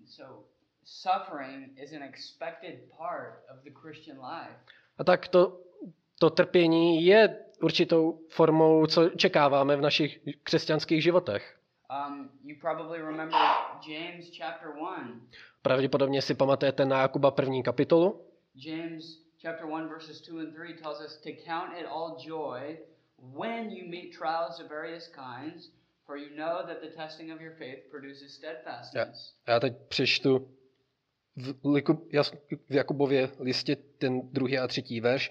and 0.00 0.08
so 0.08 0.44
suffering 0.84 1.78
is 1.78 1.92
an 1.92 2.02
expected 2.02 2.74
part 2.98 3.34
of 3.50 3.64
the 3.64 3.70
Christian 3.82 4.18
life. 4.18 4.56
A 4.98 5.04
tak 5.04 5.28
to, 5.28 5.60
to 6.18 6.30
trpění 6.30 7.04
je 7.06 7.36
určitou 7.62 8.20
formou, 8.28 8.86
co 8.86 9.08
čekáváme 9.08 9.76
v 9.76 9.80
našich 9.80 10.20
křesťanských 10.42 11.02
životech. 11.02 11.57
Um, 11.90 12.30
you 12.44 12.56
probably 12.60 12.98
remember 13.00 13.38
James 13.88 14.30
chapter 14.38 14.68
1. 14.68 15.20
Pravděpodobně 15.62 16.22
si 16.22 16.34
pamatujete 16.34 16.84
na 16.84 17.02
Jakuba 17.02 17.30
první 17.30 17.62
kapitolu. 17.62 18.24
James 18.54 19.04
chapter 19.42 19.66
1 19.66 19.88
verses 19.88 20.20
2 20.20 20.40
and 20.40 20.54
3 20.54 20.74
tells 20.74 21.00
us 21.00 21.16
to 21.16 21.30
count 21.46 21.72
it 21.80 21.86
all 21.86 22.16
joy 22.26 22.78
when 23.18 23.70
you 23.70 23.88
meet 23.88 24.12
trials 24.18 24.60
of 24.60 24.68
various 24.68 25.08
kinds, 25.08 25.70
for 26.06 26.16
you 26.16 26.36
know 26.36 26.66
that 26.66 26.80
the 26.80 26.88
testing 26.96 27.32
of 27.32 27.40
your 27.40 27.54
faith 27.58 27.90
produces 27.90 28.34
steadfastness. 28.34 29.34
Já 29.48 29.60
teď 29.60 29.72
přečtu 29.88 30.48
v, 31.36 31.54
v 32.68 32.74
Jakubově 32.74 33.30
listě 33.40 33.76
ten 33.76 34.20
druhý 34.32 34.58
a 34.58 34.66
třetí 34.66 35.00
verš. 35.00 35.30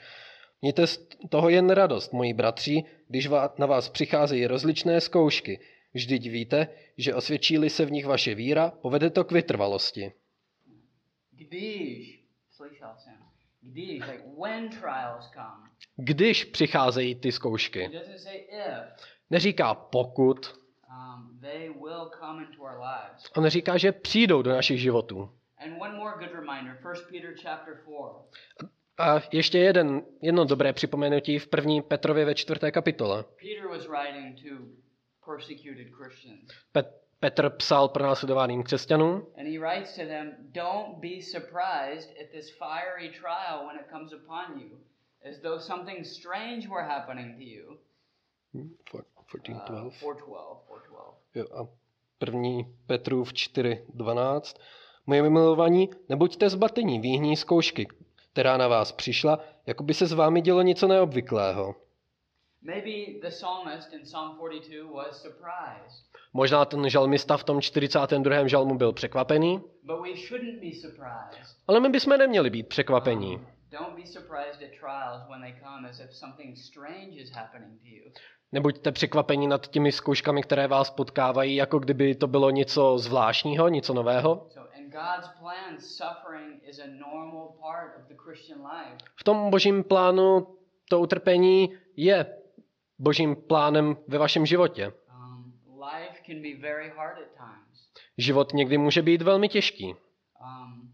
Mějte 0.61 0.87
z 0.87 1.07
toho 1.29 1.49
jen 1.49 1.69
radost, 1.69 2.13
moji 2.13 2.33
bratři, 2.33 2.83
když 3.07 3.29
na 3.57 3.65
vás 3.65 3.89
přicházejí 3.89 4.47
rozličné 4.47 5.01
zkoušky. 5.01 5.59
Vždyť 5.97 6.29
víte, 6.29 6.67
že 6.97 7.15
osvědčí 7.15 7.69
se 7.69 7.85
v 7.85 7.91
nich 7.91 8.05
vaše 8.05 8.35
víra, 8.35 8.71
povede 8.81 9.09
to 9.09 9.23
k 9.23 9.31
vytrvalosti. 9.31 10.11
Když, 11.31 12.23
slyšel 12.51 12.93
jsem, 12.97 13.17
když, 13.61 14.03
like 14.05 14.23
when 14.41 14.69
trials 14.69 15.29
come. 15.33 15.69
Když 15.95 16.45
přicházejí 16.45 17.15
ty 17.15 17.31
zkoušky. 17.31 17.89
Neříká 19.29 19.73
pokud, 19.73 20.55
Um, 20.89 21.39
they 21.41 21.69
will 21.69 22.11
come 22.19 22.43
into 22.43 22.61
our 22.61 22.79
lives. 22.79 23.31
on 23.35 23.47
říká, 23.47 23.77
že 23.77 23.91
přijdou 23.91 24.41
do 24.41 24.51
našich 24.51 24.81
životů. 24.81 25.29
And 25.57 25.81
one 25.81 25.97
more 25.97 26.15
good 26.19 26.33
reminder, 26.35 26.79
1 26.93 27.07
Peter 27.11 27.33
chapter 27.41 27.73
4. 28.57 28.69
A 28.97 29.21
ještě 29.31 29.59
jeden, 29.59 30.05
jedno 30.21 30.45
dobré 30.45 30.73
připomenutí 30.73 31.39
v 31.39 31.47
první 31.47 31.81
Petrově 31.81 32.25
ve 32.25 32.35
čtvrté 32.35 32.71
kapitole. 32.71 33.23
Peter 33.23 33.67
was 33.67 33.87
writing 33.87 34.39
to 34.41 34.86
persecuted 35.27 35.87
Christians. 35.93 36.49
Pet- 36.71 36.93
Petr 37.19 37.49
psal 37.49 37.87
pro 37.89 38.03
následovaným 38.03 38.63
křesťanům 38.63 39.27
And 39.37 39.47
he 39.47 39.59
writes 39.59 39.95
to 39.95 40.01
them, 40.05 40.31
Don't 40.39 40.97
be 40.99 41.21
surprised 41.21 42.09
at 42.21 42.29
this 42.31 42.49
fiery 42.57 43.09
trial 43.09 43.67
when 43.67 43.75
it 43.79 43.85
comes 43.91 44.13
upon 44.13 44.59
you, 44.61 44.77
as 45.29 45.39
though 45.41 45.61
something 45.63 46.05
strange 46.05 46.67
were 46.69 46.83
happening 46.83 47.35
to 47.35 47.41
you. 47.43 47.77
For- 48.91 49.03
14, 49.27 49.61
Uh, 49.61 49.65
12. 49.71 49.93
412, 49.99 50.63
412. 50.65 51.17
Jo, 51.35 51.45
a 51.55 51.67
první 52.17 52.75
Petrův 52.87 53.33
4.12. 53.33 54.59
Moje 55.05 55.29
milovaní, 55.29 55.89
nebuďte 56.09 56.49
zbatení 56.49 56.99
výhní 56.99 57.37
zkoušky, 57.37 57.87
která 58.31 58.57
na 58.57 58.67
vás 58.67 58.91
přišla, 58.91 59.39
jako 59.65 59.83
by 59.83 59.93
se 59.93 60.05
s 60.07 60.13
vámi 60.13 60.41
dělo 60.41 60.61
něco 60.61 60.87
neobvyklého. 60.87 61.75
Maybe 62.61 63.19
the 63.21 63.29
psalmist 63.29 63.93
in 63.93 64.01
Psalm 64.03 64.37
42 64.37 64.93
was 64.93 65.21
surprised, 65.21 66.05
Možná 66.33 66.65
ten 66.65 66.89
žalmista 66.89 67.37
v 67.37 67.43
tom 67.43 67.61
42. 67.61 68.47
žalmu 68.47 68.77
byl 68.77 68.93
překvapený, 68.93 69.61
but 69.83 70.01
we 70.01 70.15
shouldn't 70.27 70.61
be 70.61 70.71
surprised. 70.81 71.57
ale 71.67 71.79
my 71.79 71.89
bychom 71.89 72.17
neměli 72.17 72.49
být 72.49 72.67
překvapení. 72.67 73.47
Don't 73.71 73.95
be 73.95 74.05
surprised 74.05 74.61
at 74.63 74.79
trials 74.79 75.21
when 75.29 75.41
they 75.41 75.53
come 75.63 75.89
as 75.89 75.99
if 75.99 76.13
something 76.13 76.57
strange 76.57 77.21
is 77.21 77.31
happening 77.31 77.79
to 77.81 77.87
you. 77.87 78.11
Nebuďte 78.51 78.91
překvapení 78.91 79.47
nad 79.47 79.67
těmi 79.67 79.91
zkouškami, 79.91 80.43
které 80.43 80.67
vás 80.67 80.89
potkávají, 80.89 81.55
jako 81.55 81.79
kdyby 81.79 82.15
to 82.15 82.27
bylo 82.27 82.49
něco 82.49 82.97
zvláštního, 82.97 83.69
něco 83.69 83.93
nového. 83.93 84.47
So, 84.49 84.69
in 84.77 84.89
God's 84.89 85.27
plan, 85.39 85.79
suffering 85.79 86.61
is 86.63 86.79
a 86.79 86.87
normal 86.87 87.47
part 87.61 87.97
of 87.97 88.07
the 88.07 88.15
Christian 88.25 88.59
life. 88.61 88.97
V 89.15 89.23
tom 89.23 89.49
božím 89.49 89.83
plánu 89.83 90.47
to 90.89 90.99
utrpení 90.99 91.77
je 91.95 92.25
božím 92.99 93.35
plánem 93.35 93.97
ve 94.07 94.17
vašem 94.17 94.45
životě. 94.45 94.93
Um. 95.11 95.53
Život 98.17 98.53
někdy 98.53 98.77
může 98.77 99.01
být 99.01 99.21
velmi 99.21 99.49
těžký. 99.49 99.95
Um. 100.41 100.93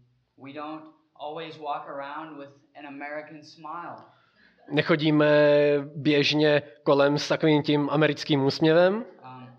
Nechodíme 4.70 5.28
běžně 5.96 6.62
kolem 6.82 7.18
s 7.18 7.28
takovým 7.28 7.62
tím 7.62 7.90
americkým 7.90 8.44
úsměvem. 8.44 8.94
Um. 8.94 9.58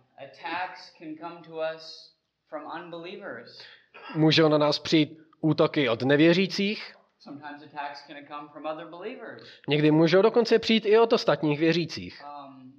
Můžou 4.16 4.48
na 4.50 4.58
nás 4.58 4.80
přijít 4.80 5.20
útoky 5.42 5.90
od 5.90 6.02
nevěřících. 6.04 6.95
Sometimes 7.26 7.64
attacks 7.64 8.02
can 8.08 8.18
come 8.28 8.50
from 8.54 8.66
other 8.66 8.86
believers. 8.86 9.44
Někdy 9.68 9.92
můžou 9.92 10.22
dokonce 10.22 10.60
přijít 10.60 10.86
i 10.86 11.00
od 11.00 11.14
ostatních 11.14 11.60
věřících. 11.60 12.24
Um, 12.24 12.74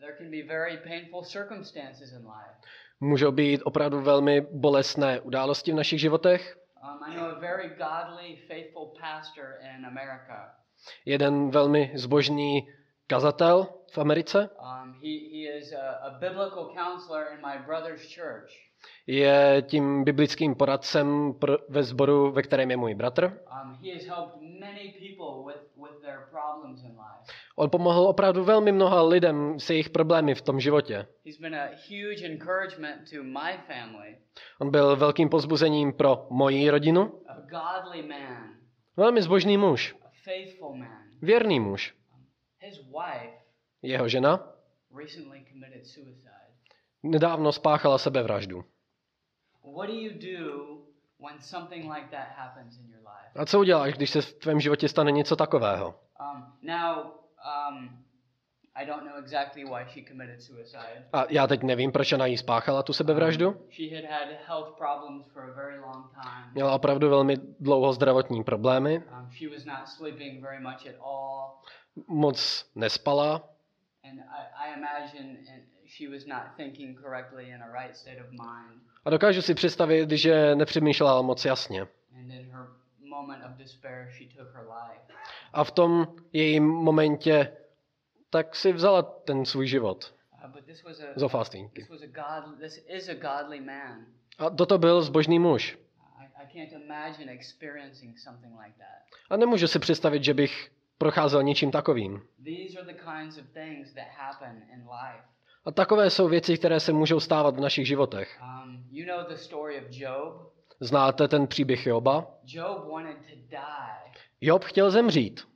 there 0.00 0.14
can 0.18 0.30
be 0.30 0.42
very 0.42 0.76
painful 0.76 1.24
circumstances 1.24 2.12
in 2.12 2.18
life. 2.18 2.56
Můžou 3.00 3.32
být 3.32 3.60
opravdu 3.64 4.00
velmi 4.00 4.40
bolestné 4.40 5.20
události 5.20 5.72
v 5.72 5.74
našich 5.74 6.00
životech. 6.00 6.58
I 7.06 7.16
know 7.16 7.24
a 7.24 7.38
very 7.38 7.68
godly, 7.68 8.36
faithful 8.48 8.94
pastor 9.00 9.44
in 9.76 9.86
America. 9.86 10.54
Jeden 11.04 11.50
velmi 11.50 11.92
zbožný 11.94 12.68
kazatel 13.06 13.66
v 13.92 13.98
Americe 13.98 14.50
Um, 14.60 14.92
he, 14.92 15.08
he 15.32 15.58
is 15.58 15.72
a, 15.72 16.06
a 16.06 16.10
biblical 16.18 16.74
counselor 16.74 17.26
in 17.34 17.40
my 17.40 17.58
brother's 17.66 18.14
church. 18.14 18.50
je 19.06 19.62
tím 19.66 20.04
biblickým 20.04 20.54
poradcem 20.54 21.34
pro, 21.34 21.58
ve 21.68 21.82
sboru, 21.82 22.30
ve 22.32 22.42
kterém 22.42 22.70
je 22.70 22.76
můj 22.76 22.94
bratr. 22.94 23.24
Um, 23.24 23.74
he 23.84 23.92
has 23.94 24.04
helped 24.04 24.34
many 24.60 24.94
people 24.98 25.52
with, 25.54 25.62
with 25.76 26.00
their 26.02 26.18
problems 26.30 26.82
in 26.84 26.90
life. 26.90 27.32
On 27.56 27.70
pomohl 27.70 28.06
opravdu 28.08 28.44
velmi 28.44 28.72
mnoha 28.72 29.02
lidem 29.02 29.60
s 29.60 29.70
jejich 29.70 29.90
problémy 29.90 30.34
v 30.34 30.42
tom 30.42 30.60
životě. 30.60 31.06
He's 31.24 31.38
been 31.38 31.54
a 31.54 31.66
huge 31.88 32.26
encouragement 32.26 33.10
to 33.10 33.22
my 33.22 33.58
family, 33.66 34.16
On 34.60 34.70
byl 34.70 34.96
velkým 34.96 35.28
pozbuzením 35.28 35.92
pro 35.92 36.26
moji 36.30 36.70
rodinu. 36.70 37.20
a 37.28 37.34
godly 37.40 38.02
man, 38.08 38.50
Velmi 38.96 39.22
zbožný 39.22 39.56
muž, 39.56 39.94
a 40.04 40.08
faithful 40.24 40.74
man. 40.76 41.02
věrný 41.22 41.60
muž. 41.60 41.94
Jeho 43.82 44.08
žena 44.08 44.52
recently 44.96 45.44
committed 45.52 45.86
suicide. 45.86 46.30
nedávno 47.02 47.52
spáchala 47.52 47.98
sebevraždu. 47.98 48.64
What 49.76 49.88
do 49.88 49.94
you 49.94 50.10
do 50.10 50.78
when 51.18 51.40
something 51.40 51.92
like 51.92 52.08
that 52.10 52.28
happens 52.36 52.78
in 52.78 52.90
your 52.90 53.00
life? 53.00 53.38
A 53.38 53.46
co 53.46 53.60
uděláš, 53.60 53.94
když 53.94 54.10
se 54.10 54.22
v 54.22 54.32
tvém 54.32 54.60
životě 54.60 54.88
stane 54.88 55.12
něco 55.12 55.36
takového? 55.36 55.94
Um, 56.20 56.54
um. 57.70 58.02
A 61.12 61.24
já 61.30 61.46
teď 61.46 61.62
nevím, 61.62 61.92
proč 61.92 62.12
ona 62.12 62.26
jí 62.26 62.36
spáchala 62.36 62.82
tu 62.82 62.92
sebevraždu. 62.92 63.50
Time. 66.14 66.52
Měla 66.52 66.74
opravdu 66.74 67.08
velmi 67.08 67.36
dlouho 67.60 67.92
zdravotní 67.92 68.44
problémy, 68.44 69.02
Moc 72.08 72.70
nespala 72.74 73.48
a 79.04 79.10
dokážu 79.10 79.42
si 79.42 79.54
představit, 79.54 80.10
že 80.10 80.54
nepřemýšlela 80.54 81.22
moc 81.22 81.44
jasně. 81.44 81.86
A 85.52 85.64
v 85.64 85.70
tom 85.70 86.14
jejím 86.32 86.68
momentě 86.68 87.56
tak 88.30 88.56
si 88.56 88.72
vzala 88.72 89.02
ten 89.02 89.44
svůj 89.44 89.66
život. 89.66 90.14
Uh, 90.44 90.52
was 90.84 91.02
a 94.38 94.50
toto 94.50 94.78
byl 94.78 95.02
zbožný 95.02 95.38
muž. 95.38 95.78
A 99.30 99.36
nemůžu 99.36 99.66
si 99.66 99.78
představit, 99.78 100.24
že 100.24 100.34
bych 100.34 100.72
procházel 100.98 101.42
ničím 101.42 101.70
takovým. 101.70 102.22
A 105.64 105.72
takové 105.72 106.10
jsou 106.10 106.28
věci, 106.28 106.58
které 106.58 106.80
se 106.80 106.92
můžou 106.92 107.20
stávat 107.20 107.56
v 107.56 107.60
našich 107.60 107.86
životech. 107.86 108.40
Um. 108.42 108.84
Znáte 110.80 111.28
ten 111.28 111.46
příběh 111.46 111.86
Joba? 111.86 112.26
Job 114.40 114.64
chtěl 114.64 114.90
zemřít, 114.90 115.48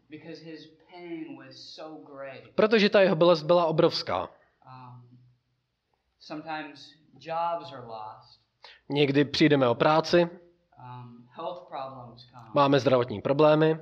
protože 2.54 2.90
ta 2.90 3.00
jeho 3.00 3.16
bolest 3.16 3.42
byla 3.42 3.66
obrovská. 3.66 4.28
Um. 4.66 5.18
Někdy 8.88 9.24
přijdeme 9.24 9.68
o 9.68 9.74
práci, 9.74 10.28
Um, 10.80 11.28
máme 12.54 12.80
zdravotní 12.80 13.20
problémy, 13.20 13.78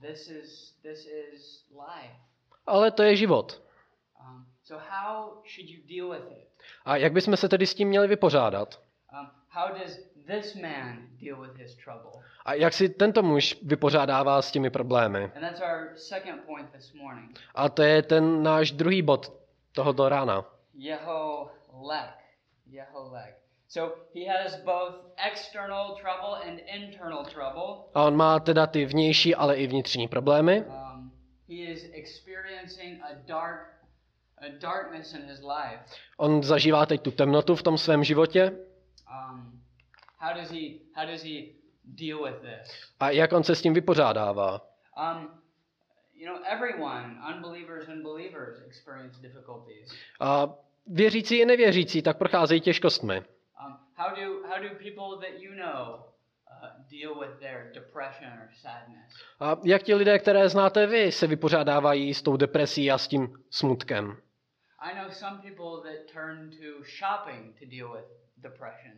this 0.00 0.28
is 0.28 0.65
this 0.86 1.06
is 1.06 1.64
life. 1.70 2.14
ale 2.66 2.90
to 2.90 3.02
je 3.02 3.16
život. 3.16 3.62
Um, 4.20 4.46
so 4.62 4.84
how 4.90 5.42
should 5.54 5.68
you 5.70 5.78
deal 5.88 6.10
with 6.10 6.32
it? 6.38 6.48
A 6.84 6.96
jak 6.96 7.12
bychom 7.12 7.36
se 7.36 7.48
tedy 7.48 7.66
s 7.66 7.74
tím 7.74 7.88
měli 7.88 8.08
vypořádat? 8.08 8.80
Um, 9.12 9.30
how 9.48 9.68
does 9.78 9.98
this 10.26 10.54
man 10.54 11.06
deal 11.22 11.40
with 11.40 11.56
his 11.56 11.76
trouble? 11.76 12.22
A 12.44 12.54
jak 12.54 12.72
si 12.72 12.88
tento 12.88 13.22
muž 13.22 13.58
vypořádává 13.62 14.42
s 14.42 14.50
těmi 14.50 14.70
problémy? 14.70 15.24
And 15.24 15.40
that's 15.40 15.60
our 15.60 15.90
second 15.96 16.44
point 16.46 16.70
this 16.72 16.92
morning. 16.94 17.38
A 17.54 17.68
to 17.68 17.82
je 17.82 18.02
ten 18.02 18.42
náš 18.42 18.72
druhý 18.72 19.02
bod 19.02 19.32
tohoto 19.72 20.08
rána. 20.08 20.44
Jeho 20.74 21.50
lek. 21.82 22.14
Jeho 22.66 23.10
lek. 23.12 23.36
So 23.68 23.94
he 24.14 24.24
has 24.26 24.56
both 24.64 24.94
external 25.32 25.96
trouble 25.96 26.34
and 26.48 26.60
internal 26.66 27.24
trouble. 27.24 27.84
A 27.94 28.04
on 28.04 28.16
má 28.16 28.40
teda 28.40 28.66
ty 28.66 28.84
vnější, 28.86 29.34
ale 29.34 29.56
i 29.56 29.66
vnitřní 29.66 30.08
problémy. 30.08 30.62
Um, 30.62 31.12
he 31.48 31.54
is 31.54 31.90
experiencing 31.92 33.02
a 33.02 33.08
dark, 33.26 33.68
a 34.38 34.48
darkness 34.60 35.14
in 35.14 35.22
his 35.28 35.40
life. 35.40 35.80
On 36.16 36.42
zažívá 36.42 36.86
teď 36.86 37.02
tu 37.02 37.10
temnotu 37.10 37.54
v 37.54 37.62
tom 37.62 37.78
svém 37.78 38.04
životě. 38.04 38.52
Um, 39.30 39.62
how 40.18 40.34
does 40.34 40.50
he 40.50 40.68
how 40.94 41.06
does 41.06 41.22
he 41.22 41.42
deal 41.84 42.22
with 42.24 42.40
this? 42.40 42.72
A 43.00 43.10
jak 43.10 43.32
on 43.32 43.44
se 43.44 43.54
s 43.54 43.62
tím 43.62 43.74
vypořádává? 43.74 44.60
Um, 44.96 45.30
you 46.14 46.26
know, 46.26 46.38
everyone, 46.44 47.16
unbelievers 47.34 47.88
and 47.88 48.02
believers, 48.02 48.62
experience 48.66 49.20
difficulties. 49.22 49.88
A 50.20 50.54
věřící 50.86 51.36
i 51.36 51.44
nevěřící 51.44 52.02
tak 52.02 52.18
procházejí 52.18 52.60
těžkostmi. 52.60 53.22
How 53.96 54.14
do 54.14 54.42
how 54.48 54.62
do 54.62 54.68
people 54.74 55.18
that 55.20 55.40
you 55.40 55.54
know 55.54 56.04
uh, 56.46 56.68
deal 56.90 57.18
with 57.20 57.40
their 57.40 57.72
depression 57.72 58.28
or 58.28 58.50
sadness? 58.62 59.12
A 59.40 59.56
jak 59.64 59.82
ti 59.82 59.94
lidé, 59.94 60.18
které 60.18 60.48
znáte 60.48 60.86
vy, 60.86 61.12
se 61.12 61.26
vypořádávají 61.26 62.14
s 62.14 62.22
tou 62.22 62.36
depresí 62.36 62.90
a 62.90 62.98
s 62.98 63.08
tím 63.08 63.44
smutkem? 63.50 64.16
I 64.78 64.94
know 64.94 65.10
some 65.10 65.38
people 65.42 65.90
that 65.90 66.12
turn 66.12 66.50
to 66.50 66.84
shopping 66.84 67.58
to 67.58 67.64
deal 67.66 67.92
with 67.92 68.04
depression. 68.36 68.92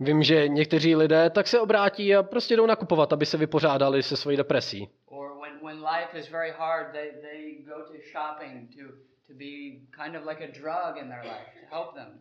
Vím, 0.00 0.22
že 0.22 0.48
někteří 0.48 0.96
lidé 0.96 1.30
tak 1.30 1.46
se 1.46 1.60
obrátí 1.60 2.14
a 2.16 2.22
prostě 2.22 2.56
jdou 2.56 2.66
nakupovat, 2.66 3.12
aby 3.12 3.26
se 3.26 3.36
vypořádali 3.36 4.02
se 4.02 4.16
svojí 4.16 4.36
depresí. 4.36 4.90
Or 5.06 5.40
when, 5.40 5.58
when 5.62 5.84
life 5.84 6.18
is 6.18 6.28
very 6.28 6.50
hard, 6.58 6.92
they, 6.92 7.10
they 7.10 7.54
go 7.64 7.74
to 7.74 7.94
shopping 8.12 8.70
to, 8.76 8.82
to 9.26 9.34
be 9.38 9.80
kind 10.04 10.16
of 10.16 10.24
like 10.26 10.44
a 10.44 10.52
drug 10.60 10.96
in 11.02 11.08
their 11.08 11.22
life 11.22 11.50
to 11.60 11.76
help 11.76 11.94
them. 11.94 12.20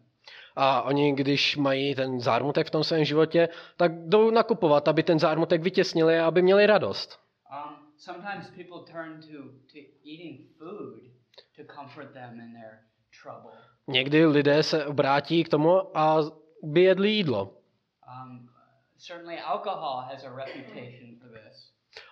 A 0.56 0.82
oni, 0.82 1.14
když 1.16 1.58
mají 1.58 1.96
ten 1.96 2.20
zármutek 2.20 2.68
v 2.68 2.72
tom 2.72 2.84
svém 2.84 3.06
životě, 3.06 3.50
tak 3.78 3.92
jdou 3.96 4.32
nakupovat, 4.32 4.88
aby 4.88 5.04
ten 5.04 5.20
zármutek 5.20 5.62
vytěsnili 5.62 6.20
a 6.20 6.28
aby 6.28 6.42
měli 6.42 6.66
radost. 6.66 7.20
Um. 7.52 7.84
Někdy 13.88 14.26
lidé 14.26 14.64
se 14.64 14.86
obrátí 14.86 15.44
k 15.44 15.50
tomu 15.50 15.98
a 15.98 16.18
by 16.64 16.82
jedli 16.84 17.10
jídlo. 17.10 17.44
Um. 18.26 18.50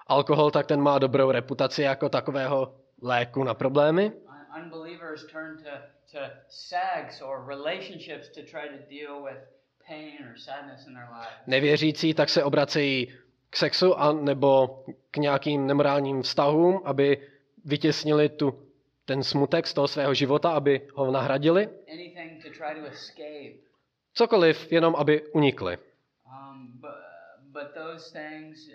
Alkohol 0.07 0.51
tak 0.51 0.67
ten 0.67 0.81
má 0.81 0.99
dobrou 0.99 1.31
reputaci 1.31 1.81
jako 1.81 2.09
takového 2.09 2.75
léku 3.01 3.43
na 3.43 3.53
problémy. 3.53 4.11
Un- 4.11 4.63
unbelievers 4.63 5.25
turn 5.25 5.57
to, 5.63 5.69
to 6.11 6.31
sex 6.47 7.21
or 7.21 7.43
relationships 7.47 8.29
to 8.29 8.41
try 8.43 8.67
to 8.67 8.77
deal 8.89 9.23
with 9.23 9.37
pain 9.87 10.23
or 10.23 10.37
sadness 10.37 10.87
in 10.87 10.93
their 10.93 11.07
lives. 11.11 11.47
Nevěřící 11.47 12.13
tak 12.13 12.29
se 12.29 12.43
obracejí 12.43 13.13
k 13.49 13.57
sexu 13.57 13.99
a 13.99 14.13
nebo 14.13 14.83
k 15.11 15.17
nějakým 15.17 15.67
nemorálním 15.67 16.21
vztahům, 16.21 16.81
aby 16.85 17.27
vytěsnili 17.65 18.29
tu, 18.29 18.67
ten 19.05 19.23
smutek 19.23 19.67
z 19.67 19.73
toho 19.73 19.87
svého 19.87 20.13
života, 20.13 20.51
aby 20.51 20.87
ho 20.93 21.11
nahradili. 21.11 21.69
Cokoliv, 24.13 24.71
jenom 24.71 24.95
aby 24.95 25.21
unikli. 25.31 25.77
But, 26.73 26.91
but 27.51 27.73
those 27.75 28.19
things, 28.19 28.69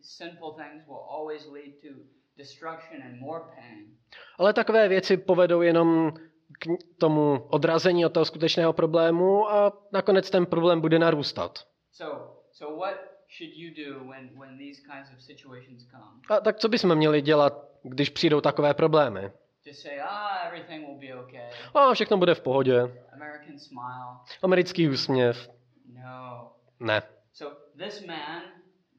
sinful 0.00 0.52
things, 0.52 0.86
will 0.86 1.04
always 1.10 1.46
lead 1.46 1.80
to 1.82 1.88
destruction 2.36 3.02
and 3.02 3.20
more 3.20 3.40
pain. 3.40 3.96
Ale 4.38 4.52
takové 4.52 4.88
věci 4.88 5.16
povedou 5.16 5.62
jenom 5.62 6.12
k 6.58 6.66
tomu 6.98 7.46
odrazení 7.48 8.06
od 8.06 8.12
toho 8.12 8.24
skutečného 8.24 8.72
problému 8.72 9.50
a 9.50 9.72
nakonec 9.92 10.30
ten 10.30 10.46
problém 10.46 10.80
bude 10.80 10.98
narůstat. 10.98 11.66
So, 11.92 12.18
so 12.52 12.80
what 12.80 12.94
should 13.38 13.52
you 13.54 13.70
do 13.84 14.04
when, 14.10 14.30
when 14.38 14.58
these 14.58 14.80
kinds 14.82 15.10
of 15.16 15.22
situations 15.22 15.86
come? 15.90 16.36
A 16.36 16.40
tak 16.40 16.56
co 16.58 16.68
bychom 16.68 16.94
měli 16.94 17.22
dělat, 17.22 17.68
když 17.82 18.10
přijdou 18.10 18.40
takové 18.40 18.74
problémy? 18.74 19.32
Just 19.66 19.82
say, 19.82 20.00
ah, 20.00 20.46
everything 20.46 20.86
will 20.86 20.98
be 20.98 21.20
okay. 21.22 21.50
A 21.74 21.94
všechno 21.94 22.16
bude 22.16 22.34
v 22.34 22.40
pohodě. 22.40 22.80
American 23.12 23.58
smile. 23.58 24.18
Americký 24.42 24.88
úsměv. 24.88 25.50
No. 26.04 26.52
Ne. 26.80 27.02
So 27.32 27.56
this 27.78 28.06
man 28.06 28.42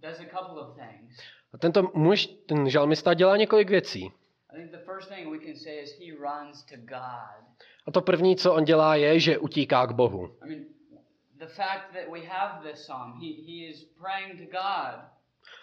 does 0.01 0.19
a 0.19 0.39
couple 0.39 0.61
of 0.61 0.75
things. 0.75 1.17
A 1.53 1.57
tento 1.57 1.91
muž, 1.93 2.25
ten 2.25 2.69
žalmista, 2.69 3.13
dělá 3.13 3.37
několik 3.37 3.69
věcí. 3.69 4.11
I 4.51 4.55
think 4.55 4.71
the 4.71 4.85
first 4.85 5.07
thing 5.09 5.31
we 5.31 5.39
can 5.39 5.55
say 5.55 5.79
is 5.79 5.93
he 5.99 6.11
runs 6.11 6.63
to 6.63 6.77
God. 6.77 7.39
A 7.87 7.91
to 7.91 8.01
první, 8.01 8.35
co 8.35 8.53
on 8.53 8.63
dělá, 8.63 8.95
je, 8.95 9.19
že 9.19 9.37
utíká 9.37 9.85
k 9.85 9.91
Bohu. 9.91 10.35
I 10.45 10.49
mean, 10.49 10.65
the 11.39 11.47
fact 11.47 11.93
that 11.93 12.11
we 12.11 12.19
have 12.19 12.63
this 12.63 12.85
psalm, 12.85 13.13
he, 13.21 13.27
he 13.27 13.69
is 13.71 13.83
praying 14.01 14.37
to 14.37 14.45
God. 14.51 15.01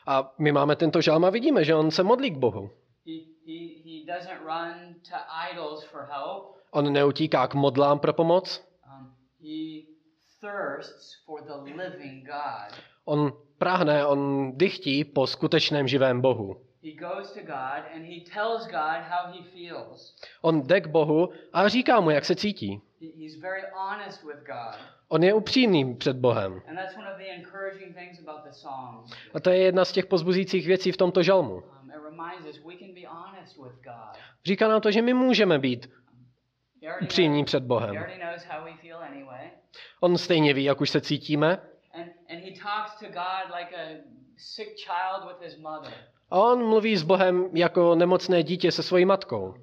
A 0.06 0.32
my 0.38 0.52
máme 0.52 0.76
tento 0.76 1.00
žalm 1.00 1.24
a 1.24 1.30
vidíme, 1.30 1.64
že 1.64 1.74
on 1.74 1.90
se 1.90 2.02
modlí 2.02 2.30
k 2.30 2.36
Bohu. 2.36 2.70
He, 3.06 3.12
he, 3.46 3.58
he 3.84 4.06
doesn't 4.06 4.40
run 4.44 4.94
to 5.10 5.16
idols 5.52 5.84
for 5.84 6.08
help. 6.10 6.56
On 6.70 6.92
neutíká 6.92 7.46
k 7.46 7.54
modlám 7.54 7.98
pro 7.98 8.12
pomoc. 8.12 8.64
Um, 8.86 9.12
he 9.40 9.82
thirsts 10.40 11.24
for 11.26 11.42
the 11.42 11.72
living 11.72 12.26
God. 12.26 12.72
On 13.04 13.32
prahne, 13.58 14.06
on 14.06 14.52
dychtí 14.56 15.04
po 15.04 15.26
skutečném 15.26 15.88
živém 15.88 16.20
Bohu. 16.20 16.67
He 16.82 16.92
goes 16.92 17.32
to 17.32 17.40
God 17.40 17.84
and 17.94 18.04
he 18.04 18.20
tells 18.20 18.66
God 18.66 19.02
how 19.02 19.32
he 19.32 19.42
feels. 19.42 20.14
On 20.42 20.62
jde 20.62 20.80
k 20.80 20.86
Bohu 20.86 21.32
a 21.52 21.68
říká 21.68 22.00
mu, 22.00 22.10
jak 22.10 22.24
se 22.24 22.34
cítí. 22.34 22.80
He, 23.00 23.06
he's 23.16 23.36
very 23.40 23.62
honest 23.72 24.24
with 24.24 24.46
God. 24.46 24.80
On 25.08 25.24
je 25.24 25.34
upřímný 25.34 25.94
před 25.94 26.16
Bohem. 26.16 26.62
A 29.34 29.40
to 29.40 29.50
je 29.50 29.58
jedna 29.58 29.84
z 29.84 29.92
těch 29.92 30.06
pozbuzících 30.06 30.66
věcí 30.66 30.92
v 30.92 30.96
tomto 30.96 31.22
žalmu. 31.22 31.58
It 31.58 31.94
reminds 32.04 32.46
us 32.46 32.64
we 32.64 32.76
can 32.76 32.94
be 32.94 33.06
honest 33.06 33.56
with 33.56 33.82
God. 33.84 34.16
Říká 34.44 34.68
nám 34.68 34.80
to, 34.80 34.90
že 34.90 35.02
my 35.02 35.14
můžeme 35.14 35.58
být 35.58 35.90
upřímní 37.02 37.44
před 37.44 37.62
he 37.62 37.66
Bohem. 37.66 38.04
On 40.00 40.18
stejně 40.18 40.54
ví, 40.54 40.64
jak 40.64 40.80
už 40.80 40.90
se 40.90 41.00
cítíme. 41.00 41.60
A 46.30 46.40
on 46.40 46.66
mluví 46.68 46.96
s 46.96 47.02
Bohem 47.02 47.50
jako 47.52 47.94
nemocné 47.94 48.42
dítě 48.42 48.72
se 48.72 48.82
svojí 48.82 49.04
matkou. 49.04 49.54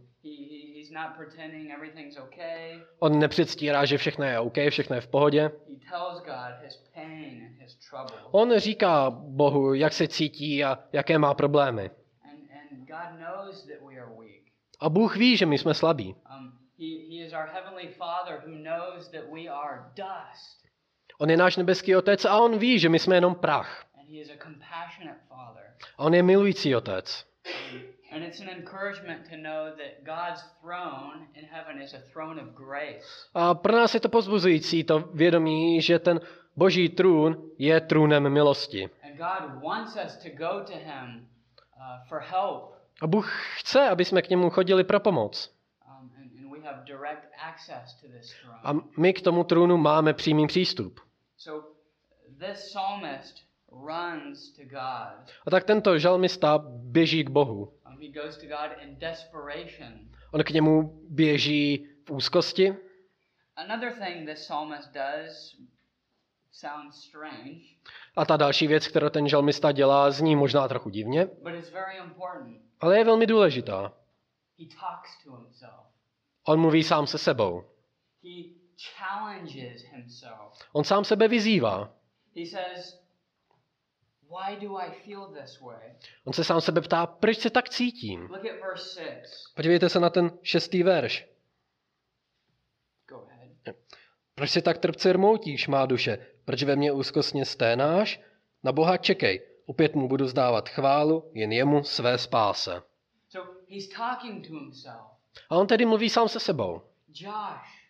On 2.99 3.19
nepředstírá, 3.19 3.86
že 3.86 3.97
všechno 3.97 4.25
je 4.25 4.39
OK, 4.39 4.54
všechno 4.69 4.95
je 4.95 5.01
v 5.01 5.08
pohodě. 5.08 5.51
On 8.32 8.58
říká 8.58 9.10
Bohu, 9.10 9.73
jak 9.73 9.93
se 9.93 10.08
cítí 10.08 10.63
a 10.63 10.80
jaké 10.93 11.17
má 11.17 11.34
problémy. 11.34 11.91
A 14.80 14.89
Bůh 14.89 15.17
ví, 15.17 15.38
že 15.38 15.45
my 15.45 15.58
jsme 15.58 15.73
slabí. 15.73 16.15
Um. 16.15 16.60
On 21.19 21.30
je 21.30 21.38
náš 21.38 21.58
nebeský 21.58 21.95
otec 21.95 22.25
a 22.25 22.39
on 22.39 22.58
ví, 22.58 22.80
že 22.80 22.89
my 22.89 22.99
jsme 22.99 23.15
jenom 23.15 23.36
prach. 23.36 23.86
On 25.97 26.13
je 26.13 26.23
milující 26.23 26.75
otec. 26.75 27.25
And 28.12 28.23
it's 28.23 28.39
an 28.39 28.49
encouragement 28.49 29.29
to 29.29 29.36
know 29.38 29.71
that 29.75 30.03
God's 30.03 30.41
throne 30.62 31.27
in 31.34 31.45
heaven 31.45 31.81
is 31.81 31.93
a 31.93 31.99
throne 32.13 32.41
of 32.41 32.47
grace. 32.55 33.05
A 33.34 33.53
pro 33.53 33.75
nás 33.75 33.93
je 33.93 33.99
to 33.99 34.10
pozbuzující, 34.10 34.84
to 34.84 34.99
vědomí, 34.99 35.81
že 35.81 35.99
ten 35.99 36.19
boží 36.55 36.89
trůn 36.89 37.51
je 37.58 37.81
trůnem 37.81 38.29
milosti. 38.29 38.89
And 39.03 39.17
God 39.17 39.63
wants 39.63 39.97
us 40.05 40.17
to 40.17 40.29
go 40.29 40.63
to 40.65 40.73
him 40.73 41.27
uh, 41.77 42.08
for 42.08 42.19
help. 42.19 42.75
A 43.01 43.08
Bůh 43.08 43.31
chce, 43.60 43.89
aby 43.89 44.05
jsme 44.05 44.21
k 44.21 44.29
němu 44.29 44.49
chodili 44.49 44.84
pro 44.84 44.99
pomoc. 44.99 45.51
Um, 45.88 46.12
and, 46.17 46.31
and 46.39 46.51
we 46.51 46.69
have 46.69 46.84
direct 46.86 47.27
access 47.47 48.01
to 48.01 48.08
this 48.08 48.34
throne. 48.41 48.60
A 48.63 48.73
my 48.97 49.13
k 49.13 49.21
tomu 49.21 49.43
trůnu 49.43 49.77
máme 49.77 50.13
přímý 50.13 50.47
přístup. 50.47 50.99
so 51.38 51.67
this 52.39 52.69
psalmist 52.69 53.44
runs 53.85 54.51
to 54.51 54.61
God. 54.63 55.31
A 55.47 55.51
tak 55.51 55.63
tento 55.63 55.99
žalmista 55.99 56.57
běží 56.67 57.23
k 57.23 57.29
Bohu. 57.29 57.73
Um, 57.88 57.97
he 58.01 58.07
goes 58.07 58.38
to 58.38 58.45
God 58.47 58.77
in 58.81 58.99
desperation. 58.99 60.09
On 60.31 60.43
k 60.43 60.49
němu 60.49 61.01
běží 61.09 61.88
v 62.07 62.11
úzkosti. 62.11 62.75
Another 63.55 63.93
thing 63.93 64.29
this 64.29 64.39
psalmist 64.39 64.93
does 64.93 65.55
sounds 66.51 67.03
strange, 67.03 67.59
A 68.15 68.25
ta 68.25 68.38
další 68.38 68.67
věc, 68.67 68.88
kterou 68.88 69.09
ten 69.09 69.27
žalmista 69.27 69.71
dělá, 69.71 70.11
zní 70.11 70.35
možná 70.35 70.67
trochu 70.67 70.89
divně, 70.89 71.25
but 71.25 71.53
it's 71.53 71.71
very 71.71 71.97
important. 71.97 72.57
ale 72.79 72.97
je 72.97 73.03
velmi 73.03 73.27
důležitá. 73.27 73.93
He 74.59 74.65
talks 74.65 75.23
to 75.23 75.31
himself. 75.35 75.85
On 76.47 76.59
mluví 76.59 76.83
sám 76.83 77.07
se 77.07 77.17
sebou. 77.17 77.63
He 78.23 78.43
challenges 78.97 79.83
himself. 79.83 80.53
On 80.73 80.83
sám 80.83 81.03
sebe 81.03 81.27
vyzývá. 81.27 81.93
he 82.35 82.45
says, 82.45 82.99
Why 84.21 84.25
do 84.25 84.25
I 84.25 84.25
feel 84.25 84.25
this 84.25 84.25
way? 84.25 84.25
On 86.26 86.34
se 86.34 86.43
sám 86.43 86.62
sebe 86.62 86.82
ptá, 86.82 87.06
proč 87.06 87.38
se 87.38 87.50
tak 87.50 87.69
cítím. 87.69 88.21
Look 88.21 88.45
at 88.45 88.62
verse 88.62 89.04
6. 89.24 89.54
Podívejte 89.56 89.89
se 89.89 90.00
na 90.00 90.10
ten 90.10 90.32
šestý 90.41 90.84
verš. 90.84 91.28
Go 93.08 93.28
ahead. 93.32 93.76
Proč 94.36 94.50
se 94.50 94.62
tak 94.62 94.78
trpce 94.78 95.13
rmoutíš, 95.13 95.67
má 95.67 95.86
duše? 95.86 96.28
Proč 96.45 96.63
ve 96.63 96.76
mně 96.76 96.91
úzkostně 96.91 97.45
sténáš? 97.45 98.21
Na 98.63 98.71
Boha 98.71 98.98
čekej, 98.98 99.41
opět 99.65 99.95
mu 99.95 100.08
budu 100.08 100.28
zdávat 100.28 100.69
chválu, 100.69 101.32
jen 101.34 101.52
jemu 101.52 101.84
své 101.84 102.17
spáse. 102.17 102.82
So 103.30 103.50
he's 103.69 103.88
talking 103.88 104.48
to 104.48 104.54
himself. 104.54 105.12
A 105.50 105.56
on 105.56 105.67
tedy 105.67 105.86
mluví 105.86 106.10
sám 106.10 106.30
se 106.30 106.39
sebou. 106.39 106.82
Josh, 107.08 107.89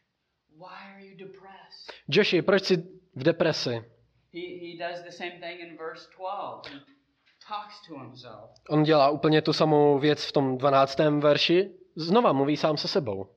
why 0.58 0.94
are 0.94 1.06
you 1.06 1.18
depressed? 1.18 1.94
Joshi, 2.08 2.42
proč 2.42 2.64
jsi 2.64 2.78
v 3.16 3.24
depresi? 3.24 3.95
He, 4.36 4.60
he 4.60 4.78
does 4.78 5.02
the 5.04 5.12
same 5.12 5.40
thing 5.40 5.60
in 5.62 5.78
verse 5.78 6.08
12. 6.18 6.68
He 6.68 6.80
talks 7.48 7.76
to 7.88 8.00
himself. 8.00 8.50
On 8.70 8.84
dělá 8.84 9.10
úplně 9.10 9.42
tu 9.42 9.54
samou 9.54 10.00
věc 10.00 10.26
v 10.26 10.32
tom 10.32 10.58
12. 10.58 11.00
verši. 11.20 11.72
Znova 11.96 12.34
mluví 12.34 12.58
sám 12.58 12.78
se 12.78 12.88
sebou. 12.88 13.28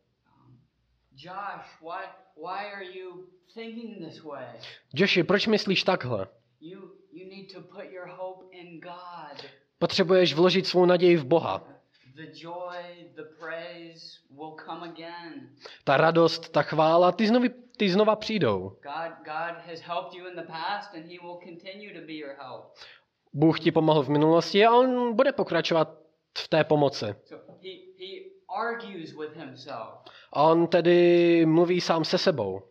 Josh, 1.16 1.80
why, 1.80 2.04
why 2.36 2.72
are 2.74 2.84
you 2.84 3.26
thinking 3.54 4.08
this 4.08 4.24
way? 4.24 4.46
Joshi, 4.94 5.24
proč 5.24 5.46
myslíš 5.46 5.82
takhle? 5.82 6.28
You, 6.60 6.80
you 7.12 7.28
need 7.28 7.52
to 7.54 7.60
put 7.60 7.90
your 7.90 8.08
hope 8.08 8.56
in 8.56 8.80
God. 8.80 9.50
Potřebuješ 9.78 10.34
vložit 10.34 10.66
svou 10.66 10.86
naději 10.86 11.16
v 11.16 11.24
Boha. 11.24 11.68
The 12.14 12.26
joy, 12.34 13.10
the 13.14 13.22
praise 13.38 14.18
will 14.30 14.56
come 14.66 14.88
again. 14.88 15.50
Ta 15.84 15.96
radost, 15.96 16.48
ta 16.52 16.62
chvála, 16.62 17.12
ty, 17.12 17.26
znovu, 17.26 17.46
ty 17.78 17.90
znova 17.90 18.16
přijdou. 18.16 18.76
Bůh 23.32 23.60
ti 23.60 23.72
pomohl 23.72 24.02
v 24.02 24.08
minulosti 24.08 24.66
a 24.66 24.74
on 24.74 25.16
bude 25.16 25.32
pokračovat 25.32 25.88
v 26.38 26.48
té 26.48 26.64
pomoci. 26.64 27.06
A 30.32 30.42
on 30.42 30.66
tedy 30.66 31.46
mluví 31.46 31.80
sám 31.80 32.04
se 32.04 32.18
sebou. 32.18 32.62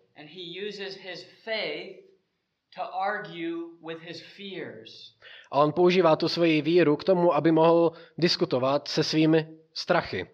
A 5.52 5.60
on 5.60 5.74
používá 5.74 6.15
tu 6.15 6.30
svoji 6.30 6.62
víru 6.62 6.96
k 6.96 7.04
tomu, 7.04 7.34
aby 7.34 7.52
mohl 7.52 7.91
diskutovat 8.17 8.88
se 8.88 9.04
svými 9.04 9.48
strachy. 9.74 10.30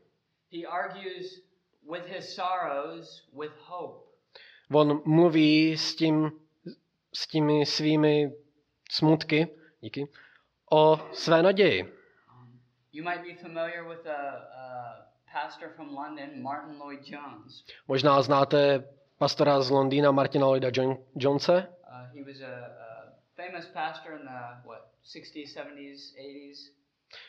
He 0.52 0.68
argues 0.68 1.44
with 1.92 2.06
his 2.06 2.36
sorrows 2.36 3.28
with 3.34 3.52
hope. 3.60 4.12
On 4.74 5.02
mluví 5.06 5.78
s, 5.78 5.96
tím, 5.96 6.32
s 7.14 7.28
těmi 7.28 7.66
svými 7.66 8.32
smutky 8.92 9.48
díky, 9.82 10.08
o 10.72 11.10
své 11.14 11.44
naději. 11.44 11.94
You 12.92 13.04
might 13.04 13.22
be 13.22 13.34
familiar 13.42 13.88
with 13.88 14.08
a, 14.08 14.22
a 14.58 14.64
pastor 15.34 15.70
from 15.76 15.96
London, 15.96 16.42
Martin 16.42 16.78
Lloyd 16.80 17.10
Jones. 17.10 17.66
Možná 17.88 18.22
znáte 18.22 18.84
pastora 19.18 19.62
z 19.62 19.70
Londýna 19.70 20.12
Martina 20.12 20.46
Lloyda 20.46 20.70
John, 20.74 20.98
Jonese. 21.16 21.68
Uh, 21.68 22.18
he 22.18 22.24
was 22.24 22.42
a, 22.42 22.54
a 22.86 23.14
famous 23.36 23.66
pastor 23.66 24.14
in 24.14 24.26
the 24.26 24.68
what 24.68 24.82
60s, 25.04 25.54
70s, 25.56 26.14
80s. 26.20 26.83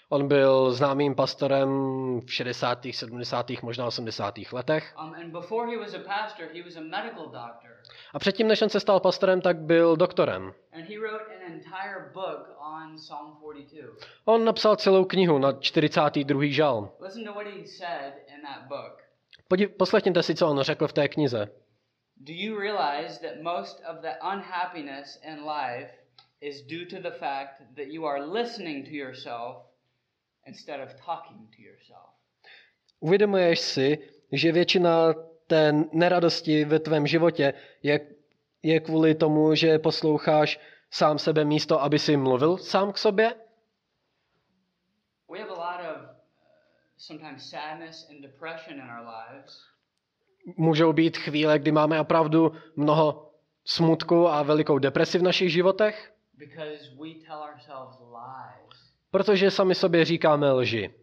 On 0.08 0.28
byl 0.28 0.72
známým 0.72 1.14
pastorem 1.14 1.68
v 2.26 2.32
60., 2.32 2.86
70., 2.90 3.50
možná 3.62 3.86
80. 3.86 4.34
letech. 4.52 4.94
Um, 5.02 5.14
a 8.12 8.18
předtím, 8.18 8.48
než 8.48 8.62
on 8.62 8.68
se 8.68 8.80
stal 8.80 9.00
pastorem, 9.00 9.40
tak 9.40 9.58
byl 9.58 9.96
doktorem. 9.96 10.54
On 12.64 12.96
Psalm 12.96 13.36
42. 13.36 13.92
On 14.24 14.44
napsal 14.44 14.76
celou 14.76 15.04
knihu 15.04 15.38
na 15.38 15.52
42. 15.52 16.42
žalm. 16.44 16.90
Poslechněte 19.78 20.22
si, 20.22 20.34
co 20.34 20.48
on 20.48 20.60
řekl 20.60 20.88
v 20.88 20.92
té 20.92 21.08
knize. 21.08 21.48
Do 22.16 22.32
you 22.32 22.58
realize 22.58 23.20
that 23.20 23.42
most 23.42 23.82
of 23.90 24.00
the 24.00 24.16
unhappiness 24.32 25.20
in 25.22 25.44
life 25.44 25.90
is 26.40 26.62
due 26.62 26.86
to 26.86 27.10
the 27.10 27.16
fact 27.18 27.62
that 27.76 27.86
you 27.88 28.06
are 28.06 28.24
listening 28.24 28.84
to 28.84 28.94
yourself 28.94 29.73
instead 30.46 30.80
of 30.80 30.94
talking 31.06 31.50
to 31.56 31.62
yourself? 31.62 32.10
Uvědomuješ 33.00 33.60
si, 33.60 33.98
že 34.32 34.52
většina 34.52 35.14
té 35.46 35.72
neradosti 35.92 36.64
ve 36.64 36.78
tvém 36.78 37.06
životě 37.06 37.54
je, 37.82 38.00
je 38.62 38.80
kvůli 38.80 39.14
tomu, 39.14 39.54
že 39.54 39.78
posloucháš 39.78 40.60
sám 40.90 41.18
sebe 41.18 41.44
místo, 41.44 41.82
aby 41.82 41.98
si 41.98 42.16
mluvil 42.16 42.58
sám 42.58 42.92
k 42.92 42.98
sobě? 42.98 43.34
We 45.30 45.40
have 45.40 45.50
a 45.50 45.54
lot 45.54 45.96
of 45.96 46.02
uh, 46.02 46.08
sometimes 46.96 47.50
sadness 47.50 48.10
and 48.10 48.22
depression 48.22 48.78
in 48.78 48.90
our 48.90 49.06
lives 49.06 49.74
Můžou 50.56 50.92
být 50.92 51.16
chvíle, 51.16 51.58
kdy 51.58 51.72
máme 51.72 52.00
opravdu 52.00 52.52
mnoho 52.76 53.32
smutku 53.64 54.28
a 54.28 54.42
velikou 54.42 54.78
depresi 54.78 55.18
v 55.18 55.22
našich 55.22 55.52
životech, 55.52 56.14
because 56.38 56.90
we 56.98 57.14
tell 57.26 57.40
ourselves 57.40 57.96
lies. 58.00 58.63
Protože 59.14 59.50
sami 59.50 59.74
sobě 59.74 60.04
říkáme 60.04 60.52
lži. 60.52 60.94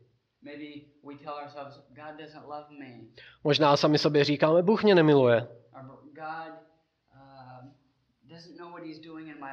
Možná 3.43 3.77
sami 3.77 3.97
sobě 3.97 4.23
říkáme, 4.23 4.63
Bůh 4.63 4.83
mě 4.83 4.95
nemiluje. 4.95 5.47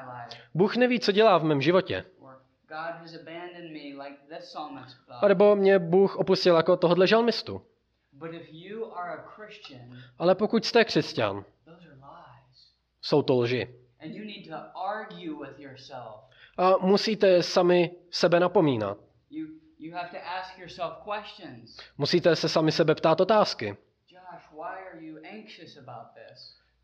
life, 0.01 0.37
Bůh 0.55 0.77
neví, 0.77 1.01
co 1.01 1.13
dělá 1.13 1.39
v 1.39 1.45
mém 1.45 1.61
životě. 1.61 2.05
A 5.23 5.29
nebo 5.29 5.57
mě 5.57 5.79
Bůh 5.79 6.17
opustil 6.17 6.57
jako 6.57 6.77
tohohle 6.77 7.07
žalmistu. 7.07 7.63
Ale 10.19 10.35
pokud 10.35 10.65
jste 10.65 10.85
křesťan, 10.85 11.45
jsou 13.03 13.23
to 13.23 13.37
lži. 13.37 13.75
A 16.59 16.77
musíte 16.81 17.43
sami 17.43 17.91
sebe 18.11 18.41
napomínat. 18.41 18.99
Musíte 21.99 22.37
se 22.37 22.49
sami 22.49 22.73
sebe 22.73 22.95
ptát 22.95 23.21
otázky. 23.21 23.77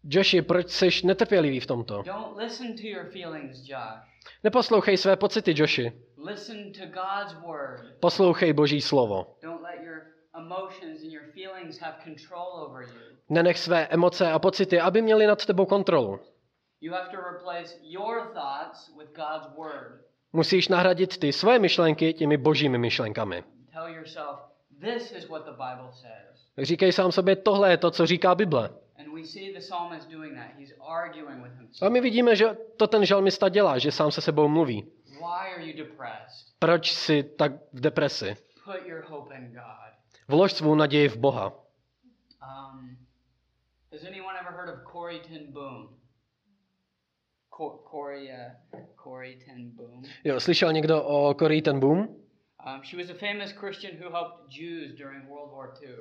Joshi, 0.04 0.42
proč 0.42 0.70
jsi 0.70 0.88
netrpělivý 1.04 1.60
v 1.60 1.66
tomto? 1.66 2.02
Neposlouchej 4.44 4.96
své 4.96 5.16
pocity, 5.16 5.54
Joshi. 5.56 5.92
Poslouchej 8.00 8.52
Boží 8.52 8.80
slovo. 8.80 9.36
Nenech 13.28 13.58
své 13.58 13.86
emoce 13.86 14.32
a 14.32 14.38
pocity, 14.38 14.80
aby 14.80 15.02
měli 15.02 15.26
nad 15.26 15.46
tebou 15.46 15.66
kontrolu. 15.66 16.20
Musíš 20.32 20.68
nahradit 20.68 21.18
ty 21.18 21.32
své 21.32 21.58
myšlenky 21.58 22.12
těmi 22.12 22.36
božími 22.36 22.78
myšlenkami. 22.78 23.44
Tell 23.72 23.88
yourself, 23.88 24.40
this 24.80 25.12
is 25.12 25.28
what 25.28 25.44
the 25.44 25.50
Bible 25.50 25.92
says. 25.92 26.66
Říkej 26.68 26.92
sám 26.92 27.12
sobě, 27.12 27.36
tohle 27.36 27.70
je 27.70 27.76
to, 27.76 27.90
co 27.90 28.06
říká 28.06 28.34
Bible. 28.34 28.70
And 28.98 29.14
we 29.14 29.24
see 29.24 29.52
the 29.52 29.58
psalmist 29.58 30.10
doing 30.10 30.34
that. 30.34 30.58
He's 30.58 30.72
arguing 30.80 31.42
with 31.42 31.82
A 31.82 31.88
my 31.88 32.00
vidíme, 32.00 32.36
že 32.36 32.56
to 32.76 32.86
ten 32.86 33.04
žalmista 33.04 33.48
dělá, 33.48 33.78
že 33.78 33.92
sám 33.92 34.10
se 34.10 34.20
sebou 34.20 34.48
mluví. 34.48 34.92
Why 35.06 35.54
are 35.54 35.64
you 35.66 35.76
depressed? 35.76 36.46
Proč 36.58 36.92
jsi 36.92 37.22
tak 37.22 37.52
v 37.72 37.80
depresi? 37.80 38.36
Put 38.64 38.86
your 38.86 39.04
hope 39.08 39.34
in 39.34 39.52
God. 39.52 39.94
Vlož 40.28 40.52
svou 40.52 40.74
naději 40.74 41.08
v 41.08 41.16
Boha. 41.16 41.46
Um, 41.46 42.96
has 43.92 44.04
anyone 44.04 44.38
ever 44.40 44.52
heard 44.52 44.68
of 44.68 44.92
Corey 44.92 45.20
ten 45.20 45.52
Boom? 45.52 45.93
Co- 47.56 47.82
Corey, 47.90 48.28
uh, 48.32 48.80
Corey 49.02 49.36
ten 49.36 49.70
Boom. 49.70 50.02
Jo, 50.24 50.40
slyšel 50.40 50.72
někdo 50.72 51.02
o 51.04 51.34
Corrie 51.34 51.62
ten 51.62 51.80
Boom? 51.80 51.98
Um, 51.98 52.82
she 52.82 53.02
was 53.02 53.10
a 53.10 53.14
famous 53.14 53.52
Christian 53.52 53.92
who 54.02 54.10
helped 54.10 54.58
Jews 54.58 54.94
during 54.94 55.28
World 55.28 55.52
War 55.52 55.74
II. 55.82 55.94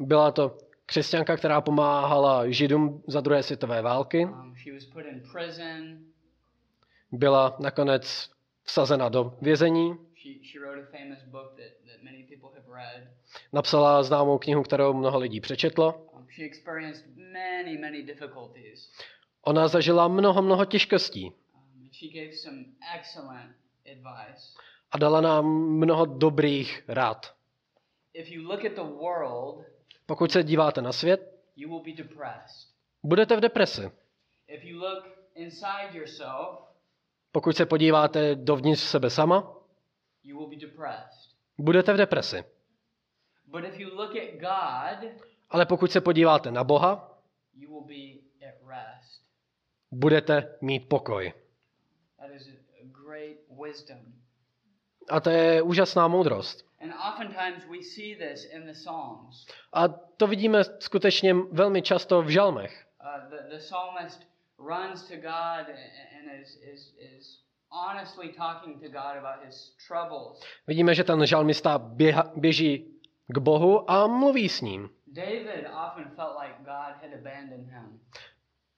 Byla 0.00 0.30
to 0.30 0.58
křesťanka, 0.86 1.36
která 1.36 1.60
pomáhala 1.60 2.50
Židům 2.50 3.02
za 3.06 3.20
druhé 3.20 3.42
světové 3.42 3.82
války. 3.82 4.24
Um, 4.24 4.54
she 4.56 4.72
was 4.74 4.84
put 4.84 5.04
in 5.06 5.22
prison. 5.32 5.98
Byla 7.12 7.56
nakonec 7.60 8.30
vsazena 8.64 9.08
do 9.08 9.36
vězení. 9.42 9.94
She, 10.22 10.44
she 10.52 10.60
wrote 10.60 10.82
a 10.82 10.98
famous 10.98 11.22
book 11.24 11.56
that, 11.56 11.92
that 11.92 12.02
many 12.02 12.26
people 12.28 12.48
have 12.54 12.66
read. 12.74 13.08
Napsala 13.52 14.02
známou 14.02 14.38
knihu, 14.38 14.62
kterou 14.62 14.92
mnoho 14.94 15.18
lidí 15.18 15.40
přečetlo. 15.40 16.08
Um, 16.12 16.26
she 16.30 16.44
experienced 16.44 17.04
many, 17.16 17.78
many 17.78 18.02
difficulties. 18.02 18.92
Ona 19.46 19.68
zažila 19.68 20.08
mnoho, 20.08 20.42
mnoho 20.42 20.64
těžkostí 20.64 21.32
a 24.90 24.98
dala 24.98 25.20
nám 25.20 25.46
mnoho 25.54 26.06
dobrých 26.06 26.84
rád. 26.88 27.34
Pokud 30.06 30.32
se 30.32 30.42
díváte 30.42 30.82
na 30.82 30.92
svět, 30.92 31.40
budete 33.02 33.36
v 33.36 33.40
depresi. 33.40 33.90
Pokud 37.32 37.56
se 37.56 37.66
podíváte 37.66 38.34
dovnitř 38.34 38.80
sebe 38.82 39.10
sama, 39.10 39.56
budete 41.58 41.92
v 41.92 41.96
depresi. 41.96 42.44
Ale 45.50 45.66
pokud 45.66 45.92
se 45.92 46.00
podíváte 46.00 46.50
na 46.50 46.64
Boha, 46.64 47.20
you 47.54 47.70
will 47.70 47.84
be 47.84 48.20
at 48.48 48.54
rest. 48.68 49.26
Budete 49.90 50.56
mít 50.60 50.88
pokoj. 50.88 51.32
A 55.10 55.20
to 55.20 55.30
je 55.30 55.62
úžasná 55.62 56.08
moudrost. 56.08 56.66
A 59.72 59.88
to 59.88 60.26
vidíme 60.26 60.64
skutečně 60.64 61.34
velmi 61.34 61.82
často 61.82 62.22
v 62.22 62.28
žalmech. 62.28 62.86
Uh. 63.00 63.26
Vidíme, 70.66 70.94
že 70.94 71.04
ten 71.04 71.26
žalmista 71.26 71.78
běha, 71.78 72.32
běží 72.36 73.00
k 73.26 73.38
Bohu 73.38 73.90
a 73.90 74.06
mluví 74.06 74.48
s 74.48 74.60
ním. 74.60 74.90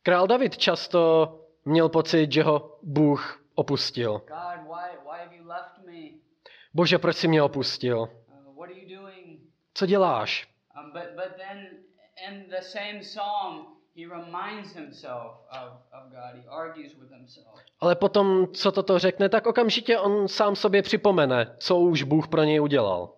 Král 0.09 0.27
David 0.27 0.59
často 0.59 1.35
měl 1.65 1.89
pocit, 1.89 2.33
že 2.33 2.43
ho 2.43 2.79
Bůh 2.83 3.45
opustil. 3.55 4.23
Bože, 6.75 6.99
proč 6.99 7.17
jsi 7.17 7.29
mě 7.29 7.43
opustil? 7.43 7.99
Uh? 8.01 8.67
Co 9.75 9.87
děláš? 9.87 10.49
Um. 10.83 10.93
Ale 17.81 17.97
potom, 17.97 18.47
co 18.53 18.73
toto 18.73 18.99
řekne, 18.99 19.29
tak 19.29 19.47
okamžitě 19.47 19.99
on 19.99 20.29
sám 20.29 20.57
sobě 20.57 20.83
připomene, 20.83 21.57
co 21.59 21.79
už 21.79 22.03
Bůh 22.03 22.29
pro 22.29 22.45
něj 22.45 22.61
udělal. 22.61 23.15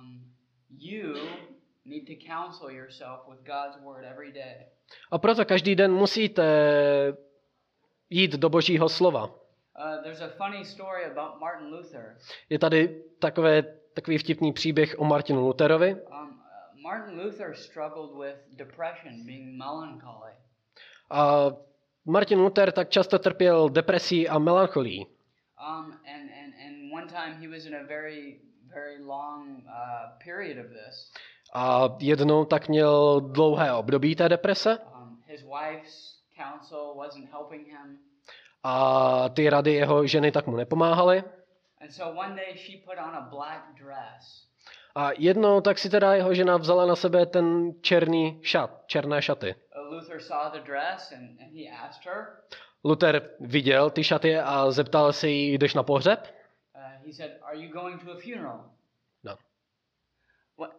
Um, 0.00 0.34
you 0.78 1.14
need 1.84 2.06
to 2.06 2.12
counsel 2.34 2.70
yourself 2.70 3.20
with 3.28 3.40
God's 3.44 3.84
word 3.84 4.04
every 4.04 4.32
day. 4.32 4.75
A 5.10 5.18
proto 5.18 5.44
každý 5.44 5.74
den 5.74 5.92
musíte 5.92 6.44
jít 8.10 8.32
do 8.32 8.48
Božího 8.48 8.88
slova. 8.88 9.24
Uh. 9.24 9.34
Je 12.48 12.58
tady 12.58 13.02
takové, 13.18 13.62
takový 13.94 14.18
vtipný 14.18 14.52
příběh 14.52 14.94
o 14.98 15.04
Martinu 15.04 15.40
Lutherovi. 15.40 15.94
Um, 15.94 16.00
uh, 16.00 16.82
Martin 16.82 17.20
Luther 17.20 17.54
struggled 17.54 18.10
with 18.20 18.36
depression, 18.56 19.26
being 19.26 19.58
melancholy. 19.58 20.32
A 21.10 21.50
Martin 22.04 22.38
Luther 22.38 22.72
tak 22.72 22.90
často 22.90 23.18
trpěl 23.18 23.68
depresí 23.68 24.28
a 24.28 24.38
melancholí. 24.38 25.06
Um, 25.58 25.92
and, 25.92 26.30
and, 26.30 26.54
and 26.66 26.92
one 26.92 27.06
time 27.06 27.40
he 27.40 27.48
was 27.48 27.66
in 27.66 27.74
a 27.74 27.84
very, 27.84 28.40
very 28.74 29.02
long 29.02 29.64
uh, 29.66 30.18
period 30.24 30.58
of 30.58 30.70
this. 30.70 31.12
A 31.58 31.96
jednou 32.00 32.44
tak 32.44 32.68
měl 32.68 33.20
dlouhé 33.20 33.72
období 33.72 34.16
té 34.16 34.28
deprese 34.28 34.78
Um, 34.78 35.22
a 38.62 39.28
ty 39.28 39.50
rady 39.50 39.72
jeho 39.72 40.06
ženy 40.06 40.32
tak 40.32 40.46
mu 40.46 40.56
nepomáhaly. 40.56 41.24
A 44.94 45.10
jednou 45.18 45.60
tak 45.60 45.78
si 45.78 45.90
teda 45.90 46.14
jeho 46.14 46.34
žena 46.34 46.56
vzala 46.56 46.86
na 46.86 46.96
sebe 46.96 47.26
ten 47.26 47.72
černý 47.80 48.40
šat, 48.42 48.70
černé 48.86 49.22
šaty. 49.22 49.54
Uh, 49.54 50.00
Luther 52.84 53.30
viděl 53.40 53.90
ty 53.90 54.04
šaty 54.04 54.38
a 54.38 54.70
zeptal 54.70 55.12
se 55.12 55.28
jí, 55.28 55.58
jdeš 55.58 55.74
na 55.74 55.82
pohřeb? 55.82 56.34
uh, 56.74 57.06
he 57.06 57.12
said, 57.12 57.30
Are 57.42 57.58
you 57.58 57.72
going 57.72 58.04
to 58.04 58.12
a 58.12 58.16
funeral? 58.20 58.70
No. 59.24 59.36
What? 60.58 60.70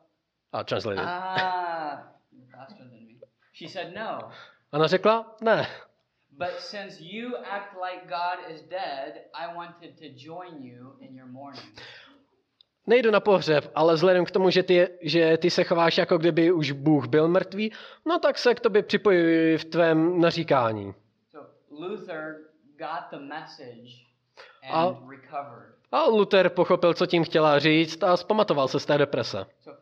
A. 0.58 0.64
Ah, 1.00 2.04
you're 2.32 2.52
faster 2.58 2.78
than 2.78 3.06
me. 3.06 3.20
She 3.54 3.70
said, 3.70 3.94
No. 3.96 4.20
Ona 4.74 4.88
řekla, 4.88 5.36
ne. 5.42 5.68
But 6.32 6.60
since 6.60 7.04
you 7.04 7.36
act 7.38 7.74
like 7.74 8.08
God 8.08 8.52
is 8.56 8.62
dead, 8.62 9.14
I 9.34 9.56
wanted 9.56 9.98
to 9.98 10.06
join 10.16 10.64
you 10.64 10.98
in 11.00 11.16
your 11.16 11.28
mourning. 11.28 11.82
Nejdu 12.88 13.12
na 13.12 13.20
pohřeb, 13.20 13.72
ale 13.76 13.94
vzhledem 13.94 14.26
k 14.26 14.32
tomu, 14.32 14.50
že 14.50 14.64
ty, 14.64 14.88
že 15.02 15.38
ty 15.38 15.50
se 15.52 15.64
chováš 15.64 15.98
jako 15.98 16.18
kdyby 16.18 16.52
už 16.52 16.72
Bůh 16.72 17.08
byl 17.08 17.28
mrtvý, 17.28 17.72
no 18.06 18.20
tak 18.20 18.38
se 18.38 18.56
k 18.56 18.60
tobě 18.60 18.84
připojuji 18.84 19.58
v 19.58 19.66
tvém 19.66 20.22
naříkání. 20.22 20.94
So 21.32 21.50
Luther 21.72 22.36
got 22.78 23.12
the 23.12 23.18
message 23.20 23.92
A- 24.72 24.84
and 24.88 25.10
recovered. 25.10 25.74
A 25.92 26.04
Luther 26.06 26.50
pochopil, 26.50 26.94
co 26.94 27.06
tím 27.06 27.24
chtěla 27.24 27.60
říct 27.60 28.04
a 28.04 28.18
zpamatoval 28.18 28.68
se 28.68 28.80
z 28.80 28.86
té 28.86 28.98
deprese. 28.98 29.46
So 29.60 29.77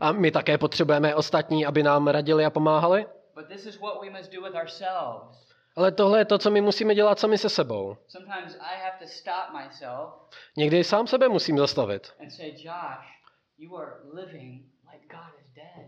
A 0.00 0.12
my 0.12 0.30
také 0.30 0.58
potřebujeme 0.58 1.14
ostatní, 1.14 1.66
aby 1.66 1.82
nám 1.82 2.08
radili 2.08 2.44
a 2.44 2.50
pomáhali. 2.50 3.06
But 3.34 3.48
this 3.48 3.66
is 3.66 3.80
what 3.80 4.00
we 4.02 4.10
must 4.10 4.32
do 4.32 4.42
with 4.42 4.54
ourselves. 4.54 5.52
Ale 5.76 5.92
tohle 5.92 6.18
je 6.18 6.24
to, 6.24 6.38
co 6.38 6.50
my 6.50 6.60
musíme 6.60 6.94
dělat 6.94 7.18
sami 7.18 7.38
se 7.38 7.48
sebou. 7.48 7.96
Sometimes 8.08 8.56
I 8.60 8.80
have 8.84 8.96
to 9.00 9.06
stop 9.06 9.62
myself 9.64 10.14
Někdy 10.56 10.84
sám 10.84 11.06
sebe 11.06 11.28
musím 11.28 11.58
zastavit. 11.58 12.12
and 12.20 12.30
say, 12.30 12.48
Josh, 12.50 13.06
you 13.58 13.76
are 13.76 13.90
living 14.12 14.62
like 14.92 15.06
God 15.10 15.40
is 15.40 15.52
dead. 15.54 15.86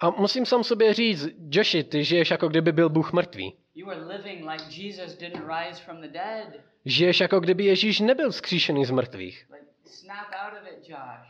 A 0.00 0.10
musím 0.10 0.46
sám 0.46 0.64
sobě 0.64 0.94
říct, 0.94 1.28
Joshi, 1.50 1.84
ty 1.84 2.04
žiješ 2.04 2.30
jako 2.30 2.48
kdyby 2.48 2.72
byl 2.72 2.88
Bůh 2.88 3.12
mrtvý. 3.12 3.56
You 3.74 3.90
are 3.90 4.04
living 4.04 4.50
like 4.50 4.64
Jesus 4.82 5.16
didn't 5.18 5.44
rise 5.48 5.82
from 5.84 6.00
the 6.00 6.08
dead. 6.08 6.48
Žiješ 6.84 7.20
jako 7.20 7.40
kdyby 7.40 7.64
Ježíš 7.64 8.00
nebyl 8.00 8.30
vzkříšený 8.30 8.84
z 8.84 8.90
mrtvých. 8.90 9.46
Like, 9.52 9.66
snap 9.92 10.28
out 10.34 10.62
of 10.62 10.68
it, 10.68 10.88
Josh. 10.88 11.28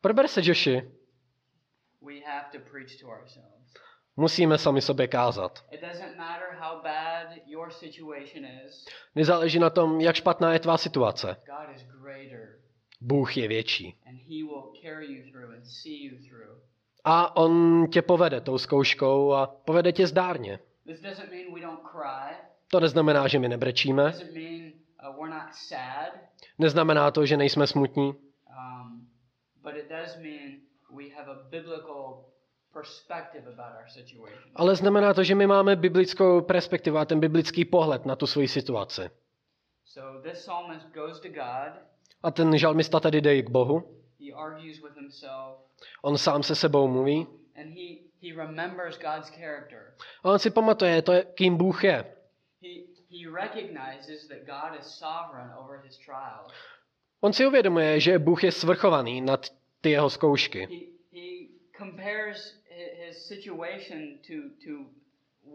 Prober 0.00 0.28
se, 0.28 0.40
Joshi. 0.42 0.82
We 2.02 2.20
have 2.26 2.50
to 2.52 2.58
preach 2.70 3.00
to 3.00 3.06
ourselves. 3.08 3.72
Musíme 4.16 4.58
sami 4.58 4.80
sobě 4.82 5.08
kázat. 5.08 5.64
It 5.70 5.80
doesn't 5.80 6.16
matter 6.16 6.48
how 6.60 6.82
bad 6.82 7.26
your 7.46 7.70
situation 7.70 8.44
is, 8.66 8.84
Nezáleží 9.14 9.58
na 9.58 9.70
tom, 9.70 10.00
jak 10.00 10.16
špatná 10.16 10.52
je 10.52 10.58
tvá 10.58 10.78
situace. 10.78 11.36
God 11.46 11.76
is 11.76 11.82
greater, 11.82 12.58
Bůh 13.00 13.36
je 13.36 13.48
větší. 13.48 13.98
and 14.06 14.16
He 14.16 14.44
will 14.44 14.72
carry 14.82 15.06
you 15.12 15.30
through 15.32 15.54
and 15.54 15.64
see 15.64 16.04
you 16.06 16.16
through. 16.28 16.58
A 17.04 17.36
on 17.36 17.86
tě 17.92 18.02
povede 18.02 18.40
tou 18.40 18.58
zkouškou 18.58 19.32
a 19.32 19.46
povede 19.46 19.92
tě 19.92 20.06
zdárně. 20.06 20.58
This 20.86 21.00
doesn't 21.00 21.30
mean 21.30 21.54
we 21.54 21.60
don't 21.60 21.80
cry. 21.82 22.36
To 22.70 22.80
neznamená, 22.80 23.28
že 23.28 23.38
my 23.38 23.48
nebrečíme, 23.48 24.04
doesn't 24.04 24.34
mean 24.34 24.72
uh, 25.08 25.20
we're 25.20 25.34
not 25.34 25.54
sad. 25.54 26.12
Neznamená 26.58 27.10
to, 27.10 27.26
že 27.26 27.36
nejsme 27.36 27.66
smutní, 27.66 28.14
Um, 28.48 29.06
but 29.62 29.74
it 29.76 29.88
does 29.88 30.16
mean 30.16 30.60
we 30.94 31.04
have 31.16 31.28
a 31.30 31.34
biblical 31.50 32.24
perspective 32.72 33.46
about 33.48 33.72
our 33.80 33.88
situation. 33.88 34.50
ale 34.56 34.76
znamená 34.76 35.14
to, 35.14 35.24
že 35.24 35.34
my 35.34 35.46
máme 35.46 35.76
biblickou 35.76 36.40
perspektivu 36.40 36.98
a 36.98 37.04
ten 37.04 37.20
biblický 37.20 37.64
pohled 37.64 38.06
na 38.06 38.16
tu 38.16 38.26
svoji 38.26 38.48
situaci. 38.48 39.10
So 39.84 40.22
this 40.22 40.38
psalmist 40.38 40.86
goes 40.94 41.20
to 41.20 41.28
God. 41.28 41.72
A 42.22 42.30
ten 42.30 42.58
žalmista 42.58 43.00
tady 43.00 43.20
jde 43.20 43.42
k 43.42 43.50
Bohu. 43.50 43.94
On 46.02 46.18
sám 46.18 46.42
se 46.42 46.54
sebou 46.54 46.88
mluví 46.88 47.26
and 47.56 47.66
he 47.74 48.08
he 48.22 48.34
remembers 48.46 48.98
God's 48.98 49.30
character. 49.30 49.94
a 50.24 50.30
on 50.30 50.38
si 50.38 50.50
pamatuje 50.50 51.02
to, 51.02 51.12
kým 51.34 51.56
Bůh 51.56 51.84
je. 51.84 52.04
On 57.20 57.32
si 57.32 57.46
uvědomuje, 57.46 58.00
že 58.00 58.18
Bůh 58.18 58.44
je 58.44 58.52
svrchovaný 58.52 59.20
nad 59.20 59.46
ty 59.80 59.90
jeho 59.90 60.10
zkoušky. 60.10 60.66
He 60.66 61.20
he 61.20 61.46
compares 61.78 62.62
hi- 62.70 63.06
his 63.06 63.26
situation 63.26 63.98
to 64.26 64.34
to 64.64 64.90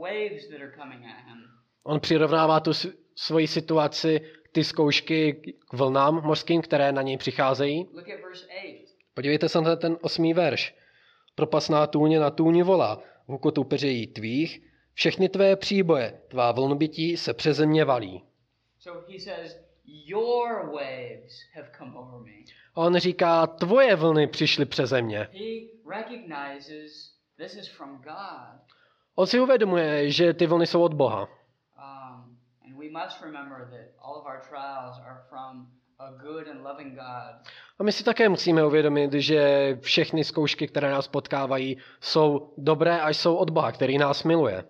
waves 0.01 0.47
that 0.47 0.61
are 0.61 0.71
coming 0.77 1.05
at 1.05 1.25
him. 1.27 1.37
On 1.83 1.99
přirovnává 1.99 2.59
tu 2.59 2.71
svoji 3.15 3.47
situaci, 3.47 4.21
ty 4.51 4.63
zkoušky 4.63 5.33
k 5.69 5.73
vlnám 5.73 6.21
mořským, 6.23 6.61
které 6.61 6.91
na 6.91 7.01
něj 7.01 7.17
přicházejí. 7.17 7.87
Look 7.93 8.09
at 8.09 8.21
verse 8.21 8.47
8. 8.47 8.85
Podívejte 9.13 9.49
se 9.49 9.61
na 9.61 9.75
ten 9.75 9.97
osmý 10.01 10.33
verš. 10.33 10.75
Propasná 11.35 11.87
tůně 11.87 12.19
na 12.19 12.29
tůni 12.29 12.63
volá, 12.63 13.03
hukotu 13.25 13.63
peřejí 13.63 14.07
tvých, 14.07 14.61
všechny 14.93 15.29
tvé 15.29 15.55
příboje, 15.55 16.21
tvá 16.27 16.51
vlnbytí 16.51 17.17
se 17.17 17.33
přeze 17.33 17.57
země 17.57 17.85
valí. 17.85 18.23
So 18.79 19.11
he 19.11 19.19
says, 19.19 19.57
Your 19.85 20.71
waves 20.73 21.33
have 21.55 21.69
come 21.77 21.91
over 21.95 22.19
me. 22.19 22.43
A 22.75 22.81
on 22.81 22.97
říká, 22.97 23.47
tvoje 23.47 23.95
vlny 23.95 24.27
přišly 24.27 24.65
přeze 24.65 25.01
mě. 25.01 25.17
He 25.17 25.67
recognizes 25.89 27.13
this 27.37 27.55
is 27.55 27.69
from 27.69 27.97
God. 27.97 28.61
On 29.15 29.27
si 29.27 29.39
uvědomuje, 29.39 30.11
že 30.11 30.33
ty 30.33 30.45
vlny 30.45 30.67
jsou 30.67 30.83
od 30.83 30.93
Boha. 30.93 31.27
Um. 31.77 32.37
A 37.79 37.83
my 37.83 37.91
si 37.91 38.03
také 38.03 38.29
musíme 38.29 38.65
uvědomit, 38.65 39.13
že 39.13 39.75
všechny 39.81 40.23
zkoušky, 40.23 40.67
které 40.67 40.91
nás 40.91 41.07
potkávají, 41.07 41.77
jsou 42.01 42.53
dobré 42.57 43.01
a 43.01 43.09
jsou 43.09 43.35
od 43.35 43.49
Boha, 43.49 43.71
který 43.71 43.97
nás 43.97 44.23
miluje. 44.23 44.63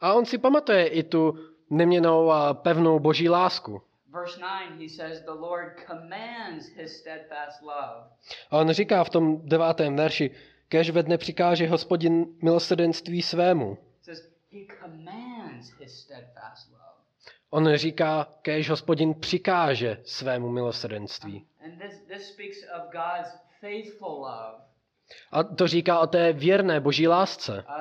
A 0.00 0.14
on 0.14 0.26
si 0.26 0.38
pamatuje 0.38 0.86
i 0.86 1.02
tu 1.02 1.34
neměnou 1.70 2.30
a 2.30 2.54
pevnou 2.54 2.98
boží 2.98 3.28
lásku. 3.28 3.82
Verse 4.12 4.40
9, 4.40 4.80
he 4.80 4.88
says, 4.88 5.20
The 5.20 5.30
Lord 5.30 5.80
commands 5.86 6.68
his 6.76 6.98
steadfast 6.98 7.62
love. 7.62 8.10
A 8.50 8.58
on 8.58 8.70
říká 8.70 9.04
v 9.04 9.10
tom 9.10 9.48
devátém 9.48 9.96
verši, 9.96 10.30
kež 10.68 10.90
ve 10.90 11.02
dne 11.02 11.18
přikáže 11.18 11.68
hospodin 11.68 12.26
milosrdenství 12.42 13.22
svému. 13.22 13.78
Says, 14.02 14.28
He 14.50 14.58
commands 14.80 15.72
his 15.78 16.00
steadfast 16.00 16.70
love. 16.70 16.82
On 17.50 17.76
říká, 17.76 18.28
kež 18.42 18.70
hospodin 18.70 19.14
přikáže 19.14 19.98
svému 20.04 20.48
milosrdenství. 20.48 21.46
And 21.64 21.78
this, 21.78 21.98
this 22.08 22.28
speaks 22.32 22.58
of 22.76 22.92
God's 22.92 23.32
faithful 23.60 24.20
love. 24.20 24.71
A 25.32 25.42
to 25.44 25.66
říká 25.66 25.98
o 25.98 26.06
té 26.06 26.32
věrné 26.32 26.80
boží 26.80 27.08
lásce. 27.08 27.64
Uh. 27.68 27.74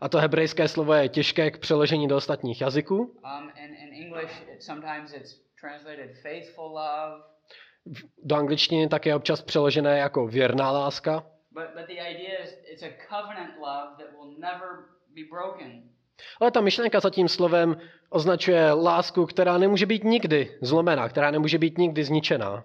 A 0.00 0.08
to 0.08 0.18
hebrejské 0.18 0.68
slovo 0.68 0.94
je 0.94 1.08
těžké 1.08 1.50
k 1.50 1.58
přeložení 1.58 2.08
do 2.08 2.16
ostatních 2.16 2.60
jazyků. 2.60 2.98
Um, 2.98 3.50
Do 8.22 8.36
angličtiny 8.36 8.88
také 8.88 9.10
je 9.10 9.14
občas 9.14 9.42
přeložené 9.42 9.98
jako 9.98 10.26
věrná 10.26 10.70
láska. 10.70 11.26
Ale 16.40 16.50
ta 16.50 16.60
myšlenka 16.60 17.00
za 17.00 17.10
tím 17.10 17.28
slovem 17.28 17.76
označuje 18.10 18.72
lásku, 18.72 19.26
která 19.26 19.58
nemůže 19.58 19.86
být 19.86 20.04
nikdy 20.04 20.58
zlomená, 20.60 21.08
která 21.08 21.30
nemůže 21.30 21.58
být 21.58 21.78
nikdy 21.78 22.04
zničená. 22.04 22.64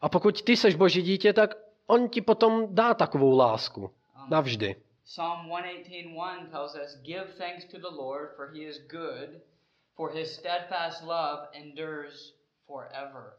A 0.00 0.08
pokud 0.08 0.42
ty 0.42 0.56
seš 0.56 0.74
boží 0.74 1.02
dítě, 1.02 1.32
tak 1.32 1.54
on 1.86 2.08
ti 2.08 2.20
potom 2.20 2.74
dá 2.74 2.94
takovou 2.94 3.36
lásku. 3.36 3.90
Navždy. 4.30 4.76
Psalm 5.04 5.48
118.1 5.48 6.50
tells 6.50 6.74
us, 6.74 6.96
Give 7.02 7.26
thanks 7.38 7.64
to 7.64 7.78
the 7.78 7.96
Lord, 7.96 8.34
for 8.36 8.50
he 8.54 8.60
is 8.60 8.78
good, 8.78 9.40
for 9.94 10.10
his 10.10 10.34
steadfast 10.34 11.02
love 11.02 11.48
endures 11.52 12.34
forever. 12.66 13.32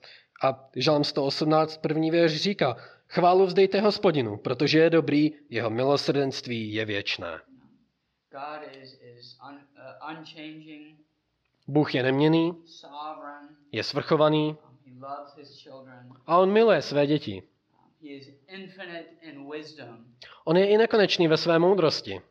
A 0.44 0.70
Žalm 0.76 1.04
118, 1.04 1.78
první 1.78 2.12
věř 2.12 2.42
říká, 2.42 2.78
chválu 3.08 3.46
vzdejte 3.46 3.82
hospodinu, 3.82 4.38
protože 4.38 4.80
je 4.80 4.90
dobrý, 4.90 5.32
jeho 5.50 5.70
milosrdenství 5.70 6.74
je 6.74 6.86
věčné. 6.86 7.42
God 8.32 8.76
is, 8.82 9.00
is 9.02 9.38
un, 9.50 9.56
uh, 9.56 10.18
unchanging, 10.18 11.07
Bůh 11.68 11.96
je 11.96 12.04
neměný, 12.04 12.64
je 13.72 13.84
svrchovaný 13.84 14.58
a 16.28 16.38
on 16.38 16.52
miluje 16.52 16.82
své 16.82 17.08
děti. 17.08 17.44
On 20.46 20.58
je 20.58 20.68
i 20.68 20.78
nekonečný 20.78 21.28
ve 21.28 21.38
své 21.38 21.60
moudrosti. 21.60 22.22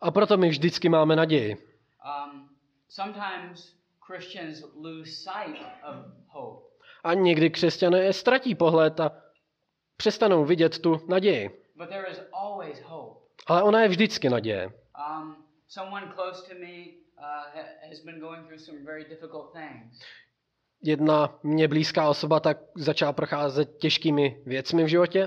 A 0.00 0.10
proto 0.10 0.36
my 0.36 0.48
vždycky 0.48 0.88
máme 0.88 1.16
naději. 1.16 1.56
Um. 2.22 2.48
A 7.04 7.14
někdy 7.14 7.50
křesťané 7.50 8.12
ztratí 8.12 8.54
pohled 8.54 9.00
a 9.00 9.22
přestanou 9.96 10.44
vidět 10.44 10.78
tu 10.78 11.00
naději. 11.08 11.64
Ale 13.46 13.62
ona 13.62 13.82
je 13.82 13.88
vždycky 13.88 14.28
naděje. 14.28 14.66
Um, 14.66 15.39
someone 15.70 16.12
close 16.14 16.42
to 16.48 16.54
me 16.54 16.74
uh, 17.18 17.24
ha- 17.54 17.88
has 17.88 18.00
been 18.00 18.20
going 18.20 18.44
through 18.46 18.58
some 18.60 18.84
very 18.84 19.04
difficult 19.04 19.52
things. 19.52 20.00
Jedna 20.82 21.38
mě 21.42 21.68
blízká 21.68 22.08
osoba 22.08 22.40
tak 22.40 22.58
začala 22.76 23.12
procházet 23.12 23.76
těžkými 23.78 24.42
věcmi 24.46 24.84
v 24.84 24.88
životě. 24.88 25.20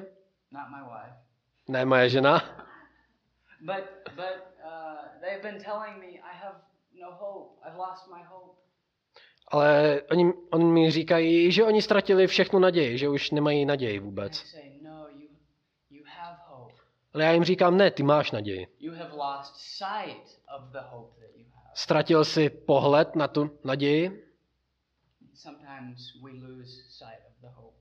Not 0.51 0.67
my 0.69 0.83
wife. 0.83 1.17
Ne 1.67 1.85
moje 1.85 2.09
žena. 2.09 2.39
But, 3.65 3.83
but 4.15 4.35
uh, 4.65 5.21
they've 5.21 5.41
been 5.41 5.63
telling 5.63 5.97
me 5.99 6.07
I 6.19 6.35
have 6.43 6.55
no 7.01 7.11
hope. 7.11 7.67
I've 7.67 7.77
lost 7.77 8.07
my 8.17 8.23
hope. 8.23 8.59
Ale 9.47 10.01
oni, 10.11 10.33
oni 10.51 10.65
mi 10.65 10.91
říkají, 10.91 11.51
že 11.51 11.63
oni 11.63 11.81
ztratili 11.81 12.27
všechnu 12.27 12.59
naději, 12.59 12.97
že 12.97 13.09
už 13.09 13.31
nemají 13.31 13.65
naději 13.65 13.99
vůbec. 13.99 14.35
say, 14.37 14.79
no, 14.81 15.07
you, 15.09 15.27
you 15.89 16.03
have 16.05 16.37
hope. 16.47 16.73
Ale 17.13 17.23
já 17.23 17.31
jim 17.31 17.43
říkám, 17.43 17.77
ne, 17.77 17.91
ty 17.91 18.03
máš 18.03 18.31
naději. 18.31 18.67
Ztratil 21.73 22.25
si 22.25 22.49
pohled 22.49 23.15
na 23.15 23.27
tu 23.27 23.59
naději. 23.63 24.29
Sometimes 25.33 26.13
we 26.23 26.31
lose 26.31 26.71
sight 26.89 27.19
of 27.27 27.41
the 27.41 27.47
hope. 27.47 27.77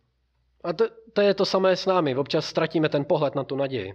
A 0.64 0.72
to, 0.72 0.85
to 1.12 1.20
je 1.20 1.35
to 1.35 1.45
samé 1.47 1.76
s 1.76 1.87
námi. 1.87 2.16
Občas 2.16 2.47
ztratíme 2.47 2.89
ten 2.89 3.05
pohled 3.05 3.35
na 3.35 3.45
tu 3.45 3.57
naději. 3.57 3.93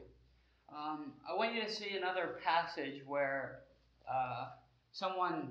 Um, 0.72 1.14
I 1.26 1.38
want 1.40 1.56
you 1.56 1.64
to 1.66 1.72
see 1.72 2.04
another 2.04 2.28
passage 2.44 3.04
where 3.10 3.60
uh, 4.08 4.48
someone 4.92 5.42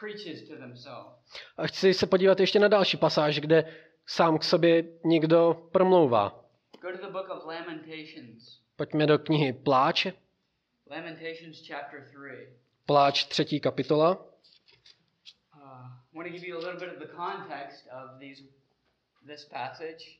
preaches 0.00 0.48
to 0.48 0.56
themselves. 0.56 1.12
A 1.56 1.66
chci 1.66 1.94
se 1.94 2.06
podívat 2.06 2.40
ještě 2.40 2.58
na 2.58 2.68
další 2.68 2.96
pasáž, 2.96 3.40
kde 3.40 3.64
sám 4.06 4.38
k 4.38 4.44
sobě 4.44 4.84
někdo 5.04 5.68
promlouvá. 5.72 6.44
Go 6.80 6.92
to 6.92 7.06
the 7.06 7.12
book 7.12 7.28
of 7.30 7.44
Lamentations. 7.44 8.63
Pojďme 8.76 9.06
do 9.06 9.18
knihy 9.18 9.52
Pláč, 9.52 10.06
Lamentations 10.90 11.62
chapter 11.62 12.04
3. 12.12 12.48
Pláč 12.86 13.24
třetí 13.24 13.60
kapitola. 13.60 14.10
Uh, 14.10 14.20
I 16.12 16.16
want 16.16 16.26
to 16.28 16.32
give 16.32 16.46
you 16.46 16.56
a 16.56 16.60
little 16.60 16.80
bit 16.80 16.88
of 16.92 16.98
the 16.98 17.14
context 17.16 17.86
of 17.92 18.18
these 18.20 18.42
this 19.26 19.44
passage. 19.44 20.18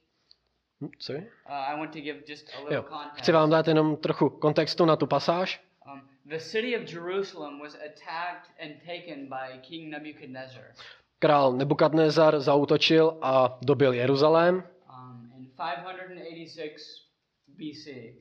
Sorry? 0.99 1.27
Uh, 1.47 1.53
I 1.53 1.79
want 1.79 1.93
to 1.93 2.01
give 2.01 2.25
just 2.27 2.49
a 2.55 2.59
little 2.61 2.77
Jo. 2.77 2.83
context. 2.83 3.19
Chci 3.23 3.33
vám 3.33 3.51
dát 3.51 3.69
jenom 3.69 3.97
trochu 3.97 4.29
kontextu 4.31 4.85
na 4.85 4.97
tu 4.97 5.07
pasáž. 5.07 5.61
Um, 5.87 6.09
the 6.29 6.39
city 6.41 6.77
of 6.77 6.83
Jerusalem 6.93 7.61
was 7.61 7.75
attacked 7.75 8.51
and 8.61 8.73
taken 8.87 9.29
by 9.29 9.59
King 9.61 9.91
Nebuchadnezzar 9.91 10.65
Král 11.19 11.53
Nebukadnezar 11.53 12.41
zautočil 12.41 13.19
a 13.23 13.59
dobil 13.63 13.93
Jeruzalém. 13.93 14.55
um, 14.89 15.33
in 15.39 15.47
586 15.57 17.05
BC. 17.49 18.15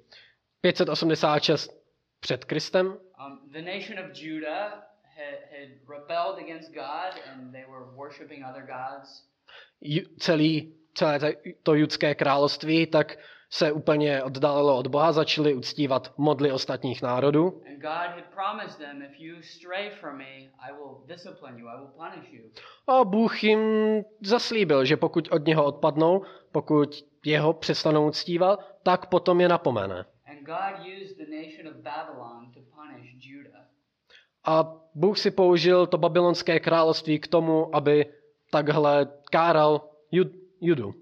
586 0.63 1.71
před 2.19 2.45
Kristem. 2.45 2.87
Um, 2.87 3.51
the 3.51 3.61
nation 3.61 3.99
of 3.99 4.17
Judah 4.17 4.71
had, 5.17 5.39
had 5.51 5.69
rebelled 5.89 6.39
against 6.39 6.73
God 6.73 7.21
and 7.31 7.51
they 7.51 7.65
were 7.65 7.85
worshiping 7.95 8.45
other 8.45 8.63
gods. 8.65 9.23
Ju- 9.81 10.05
celý, 10.19 10.73
celé 10.93 11.19
to 11.63 11.73
judské 11.73 12.15
království 12.15 12.87
tak 12.87 13.17
se 13.49 13.71
úplně 13.71 14.23
oddálilo 14.23 14.77
od 14.77 14.87
Boha, 14.87 15.11
začali 15.11 15.53
uctívat 15.53 16.13
modly 16.17 16.51
ostatních 16.51 17.01
národů. 17.01 17.61
A 22.87 23.03
Bůh 23.03 23.43
jim 23.43 23.59
zaslíbil, 24.21 24.85
že 24.85 24.97
pokud 24.97 25.27
od 25.31 25.45
něho 25.45 25.65
odpadnou, 25.65 26.21
pokud 26.51 27.05
jeho 27.25 27.53
přestanou 27.53 28.07
uctívat, 28.07 28.59
tak 28.83 29.05
potom 29.05 29.41
je 29.41 29.49
napomene. 29.49 30.05
God 30.43 30.85
used 30.85 31.17
the 31.17 31.25
nation 31.31 31.67
of 31.67 31.73
Babylon 31.83 32.51
to 32.53 32.59
punish 32.75 33.15
Judah. 33.19 33.65
A 34.45 34.73
Bůh 34.95 35.17
si 35.17 35.31
použil 35.31 35.87
to 35.87 35.97
babylonské 35.97 36.59
království 36.59 37.19
k 37.19 37.27
tomu, 37.27 37.75
aby 37.75 38.13
takhle 38.51 39.07
káral 39.31 39.89
Jud, 40.11 40.27
Judu. 40.61 40.93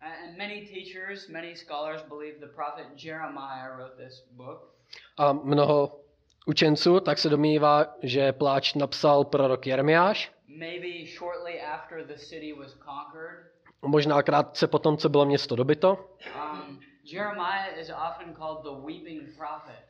And 0.00 0.38
many 0.38 0.66
teachers, 0.66 1.28
many 1.28 1.56
scholars 1.56 2.02
believe 2.02 2.38
the 2.40 2.46
prophet 2.54 2.86
Jeremiah 3.04 3.76
wrote 3.76 4.04
this 4.04 4.26
book. 4.30 4.74
A 5.16 5.32
mnoho 5.32 6.00
učenců 6.46 7.00
tak 7.00 7.18
se 7.18 7.28
domnívá, 7.28 7.94
že 8.02 8.32
pláč 8.32 8.74
napsal 8.74 9.24
prorok 9.24 9.66
Jeremiáš, 9.66 10.32
Maybe 10.48 11.06
shortly 11.18 11.60
after 11.60 12.06
the 12.06 12.14
city 12.16 12.52
was 12.52 12.72
conquered. 12.74 13.46
možná 13.82 14.22
krátce 14.22 14.66
potom, 14.66 14.96
co 14.96 15.08
bylo 15.08 15.26
město 15.26 15.56
dobyto. 15.56 16.10
Um, 16.52 16.80
Jeremiah 17.12 17.80
is 17.80 17.90
often 17.90 18.34
called 18.34 18.62
the 18.62 18.86
weeping 18.86 19.36
prophet. 19.36 19.84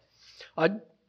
A 0.56 0.62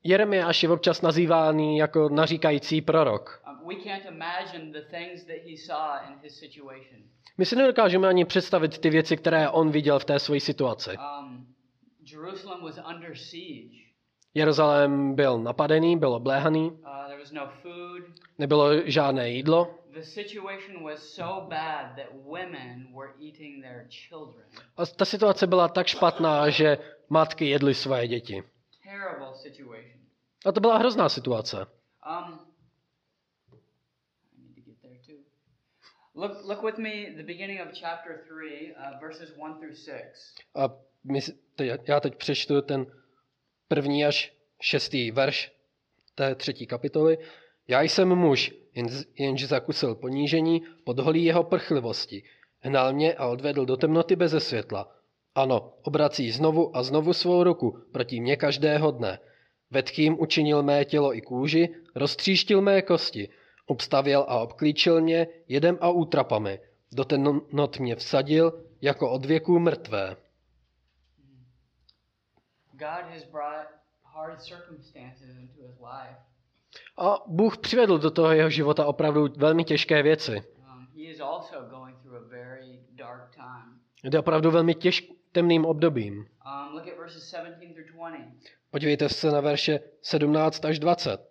Jeremiáš 0.04 0.64
je 0.64 0.70
občas 0.70 1.02
nazývaný 1.02 1.78
jako 1.78 2.10
naříkající 2.10 2.82
prorok. 2.82 3.42
We 3.68 3.76
can't 3.76 4.06
imagine 4.06 4.72
the 4.72 4.82
things 4.98 5.24
that 5.26 5.38
he 5.50 5.58
saw 5.58 6.10
in 6.10 6.20
his 6.24 6.40
situation. 6.40 7.02
My 7.38 7.46
si 7.46 7.56
nedokážeme 7.56 8.08
ani 8.08 8.26
představit 8.26 8.78
ty 8.78 8.90
věci, 8.90 9.18
které 9.18 9.50
on 9.50 9.72
viděl 9.72 10.00
v 10.00 10.06
té 10.06 10.20
své 10.20 10.40
situaci. 10.40 10.90
Um, 10.90 11.48
Jerusalem 12.12 12.62
was 12.64 12.80
under 12.96 13.16
siege. 13.18 13.78
Jeruzalém 14.34 15.16
byl 15.16 15.40
napadený, 15.40 15.98
byl 15.98 16.14
obléhaný, 16.14 16.72
Uh, 16.72 16.78
there 17.08 17.20
was 17.20 17.32
no 17.32 17.48
food. 17.62 18.04
nebylo 18.38 18.70
žádné 18.90 19.30
jídlo 19.30 19.76
The 19.94 20.04
situation 20.04 20.84
was 20.84 21.14
so 21.16 21.42
bad 21.50 21.96
that 21.96 22.08
women 22.26 22.94
were 22.94 23.12
eating 23.20 23.62
their 23.62 23.88
children. 23.90 24.46
a 24.78 24.86
ta 24.86 25.06
situace 25.06 25.48
byla 25.48 25.68
tak 25.68 25.88
špatná, 25.88 26.50
že 26.50 26.78
matky 27.10 27.50
jedly 27.50 27.74
svoje 27.74 28.08
děti. 28.08 28.44
Terrible 28.84 29.36
situation. 29.36 30.02
A 30.46 30.52
to 30.52 30.60
byla 30.60 30.78
hrozná 30.78 31.10
situace. 31.10 31.58
Um, 31.58 32.40
I 34.34 34.40
need 34.40 34.56
to 34.56 34.62
get 34.62 34.82
there 34.82 35.00
too. 35.06 35.24
Look, 36.16 36.46
look 36.46 36.64
with 36.64 36.78
me 36.78 37.06
the 37.18 37.24
beginning 37.24 37.62
of 37.62 37.68
chapter 37.80 38.18
3, 38.28 38.76
uh, 38.76 39.00
verses 39.00 39.34
1 39.38 39.56
through 39.60 39.76
6. 39.76 40.36
A 40.56 40.70
my, 41.04 41.20
te- 41.56 41.80
já 41.88 42.00
teď 42.00 42.16
přečtu 42.16 42.62
ten 42.62 42.86
první 43.68 44.06
až 44.06 44.34
šestý 44.62 45.12
verš 45.12 45.52
té 46.16 46.36
třetí 46.36 46.68
kapitoly. 46.68 47.18
Já 47.68 47.82
jsem 47.82 48.16
muž, 48.16 48.54
jenž 49.20 49.48
zakusil 49.48 49.96
ponížení 49.96 50.62
pod 50.84 51.00
holí 51.00 51.24
jeho 51.26 51.44
prchlivosti. 51.44 52.24
Hnal 52.60 52.94
mě 52.94 53.14
a 53.14 53.28
odvedl 53.28 53.66
do 53.66 53.78
temnoty 53.78 54.16
beze 54.16 54.40
světla. 54.40 54.96
Ano, 55.36 55.74
obrací 55.82 56.32
znovu 56.32 56.78
a 56.78 56.84
znovu 56.84 57.14
svou 57.14 57.44
ruku 57.44 57.80
proti 57.92 58.20
mně 58.20 58.36
každého 58.36 58.92
dne. 58.92 59.20
Vetchým 59.72 60.22
učinil 60.22 60.64
mé 60.64 60.86
tělo 60.86 61.16
i 61.18 61.22
kůži, 61.22 61.70
roztříštil 61.96 62.62
mé 62.62 62.82
kosti, 62.82 63.30
obstavěl 63.66 64.26
a 64.28 64.40
obklíčil 64.40 65.02
mě 65.02 65.28
jedem 65.48 65.78
a 65.82 65.90
útrapami. 65.90 66.60
Do 66.92 67.06
temnot 67.06 67.80
mě 67.80 67.96
vsadil 67.96 68.66
jako 68.82 69.12
od 69.12 69.26
věků 69.26 69.60
mrtvé. 69.60 70.16
God 72.74 73.06
has 73.14 73.24
brought 73.24 73.70
hard 74.04 74.42
circumstances 74.42 75.30
into 75.30 75.62
his 75.62 75.80
life. 75.80 76.31
A 77.02 77.24
Bůh 77.28 77.58
přivedl 77.58 77.98
do 77.98 78.12
toho 78.12 78.32
jeho 78.32 78.50
života 78.50 78.86
opravdu 78.86 79.28
velmi 79.38 79.64
těžké 79.64 80.04
věci. 80.04 80.44
Um. 80.58 80.88
Jde 84.04 84.20
opravdu 84.20 84.52
velmi 84.52 84.76
těž, 84.76 85.12
temným 85.32 85.66
obdobím. 85.66 86.14
Um, 86.14 86.74
look 86.74 86.88
at 86.88 86.98
verses 86.98 87.30
17 87.30 87.74
through 87.74 87.92
20. 87.96 88.18
Podívejte 88.72 89.10
se 89.10 89.32
na 89.32 89.42
verše 89.42 89.80
17 90.02 90.66
až 90.66 90.80
20. 90.80 91.30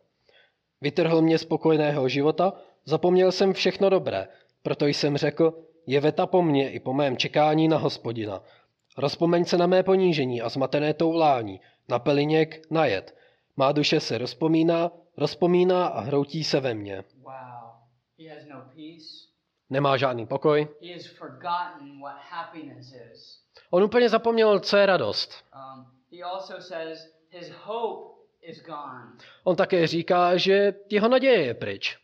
Vytrhl 0.81 1.23
mě 1.23 1.39
z 1.39 1.45
pokojného 1.45 2.09
života, 2.09 2.53
zapomněl 2.85 3.33
jsem 3.33 3.53
všechno 3.53 3.91
dobré, 3.91 4.29
proto 4.63 4.87
jsem 4.87 5.17
řekl, 5.17 5.65
je 5.87 6.01
veta 6.01 6.27
po 6.27 6.43
mně 6.43 6.71
i 6.71 6.81
po 6.81 6.93
mém 6.93 7.17
čekání 7.17 7.69
na 7.69 7.77
hospodina. 7.77 8.43
Rozpomeň 8.99 9.45
se 9.45 9.57
na 9.57 9.67
mé 9.67 9.83
ponížení 9.83 10.43
a 10.43 10.49
zmatené 10.49 10.95
toulání, 10.95 11.61
na 11.89 11.99
peliněk, 11.99 12.67
na 12.71 12.87
jed. 12.87 13.17
Má 13.57 13.73
duše 13.73 14.01
se 14.01 14.19
rozpomíná, 14.19 14.91
rozpomíná 15.21 15.87
a 15.87 16.01
hroutí 16.01 16.45
se 16.45 16.61
ve 16.61 16.75
mně. 16.75 17.05
No. 18.49 18.65
Nemá 19.71 19.97
žádný 19.97 20.27
pokoj. 20.27 20.69
On 23.71 23.83
úplně 23.83 24.09
zapomněl, 24.09 24.61
co 24.61 24.77
je 24.77 24.87
radost. 24.87 25.45
Um. 25.55 25.87
On 29.45 29.57
také 29.57 29.87
říká, 29.87 30.37
že 30.37 30.75
jeho 30.91 31.09
naděje 31.09 31.45
je 31.45 31.55
pryč. 31.55 31.99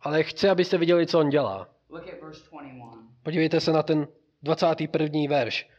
Ale 0.00 0.22
chci, 0.22 0.48
abyste 0.48 0.78
viděli, 0.78 1.06
co 1.06 1.18
on 1.20 1.28
dělá. 1.28 1.68
Look 1.88 2.08
at 2.08 2.20
verse 2.22 2.42
21. 2.50 3.08
Podívejte 3.22 3.60
se 3.60 3.72
na 3.72 3.82
ten 3.82 4.08
21. 4.42 5.20
verš. 5.28 5.70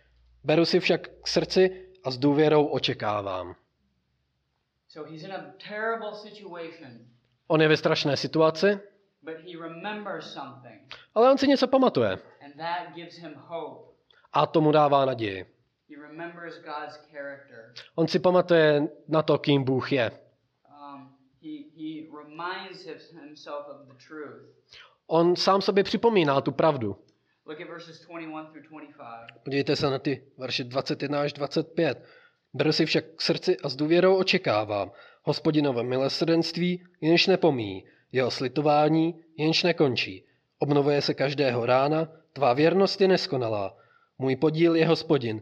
Beru 0.44 0.66
si 0.66 0.80
však 0.80 1.10
k 1.22 1.28
srdci 1.28 1.90
a 2.04 2.12
s 2.12 2.18
důvěrou 2.18 2.66
očekávám. 2.66 3.56
So 4.94 5.04
he's 5.04 5.24
in 5.24 5.32
a 5.32 5.54
terrible 5.58 6.14
situation, 6.14 7.08
On 7.48 7.62
je 7.62 7.68
ve 7.68 7.78
strašné 7.78 8.18
situaci, 8.18 8.80
but 9.22 9.38
he 9.42 9.58
remembers 9.58 10.34
something, 10.34 10.82
ale 11.16 11.32
on 11.32 11.38
si 11.38 11.48
něco 11.48 11.68
pamatuje. 11.68 12.20
and 12.42 12.54
that 12.58 12.96
gives 12.96 13.18
him 13.18 13.34
hope. 13.36 13.94
A 14.34 14.46
tomu 14.46 14.72
dává 14.72 15.06
naději. 15.06 15.46
He 15.90 16.02
remembers 16.08 16.62
God's 16.62 16.98
character. 17.12 17.74
On 17.96 18.08
si 18.08 18.20
pamatuje 18.20 18.88
na 19.08 19.22
to, 19.22 19.38
kým 19.38 19.64
Bůh 19.64 19.92
je. 19.92 20.12
Um, 20.12 21.16
he, 21.42 21.50
he 21.78 22.06
reminds 22.24 22.86
himself 23.14 23.68
of 23.68 23.88
the 23.88 23.94
truth. 24.08 24.56
On 25.08 25.36
sám 25.36 25.62
sobě 25.62 25.84
připomíná 25.84 26.42
tu 26.42 26.52
pravdu. 26.52 26.96
Look 27.46 27.62
at 27.62 27.68
verses 27.68 28.06
21 28.08 28.44
through 28.44 28.64
25. 28.70 29.42
Podívejte 29.44 29.76
se 29.76 29.90
na 29.90 30.00
ty 30.00 30.24
verše 30.38 30.64
21 30.64 31.22
až 31.22 31.34
25. 31.34 32.06
Si 32.72 32.86
však 32.86 33.06
k 33.16 33.22
srdci 33.22 33.58
a 33.58 33.70
s 33.70 33.76
důvěrou 33.76 34.16
očekávám. 34.16 34.92
Hospodinové 35.24 35.84
milosrdenství 35.84 36.84
jenž 37.02 37.28
nepomíjí, 37.28 37.84
jeho 38.12 38.32
slitování 38.32 39.16
jenž 39.38 39.64
nekončí. 39.64 40.26
Obnovuje 40.60 41.02
se 41.02 41.14
každého 41.14 41.66
rána, 41.66 42.12
tvá 42.34 42.54
věrnost 42.54 43.02
je 43.02 43.08
neskonalá. 43.08 43.78
Můj 44.18 44.36
podíl 44.36 44.76
je 44.76 44.88
hospodin. 44.88 45.42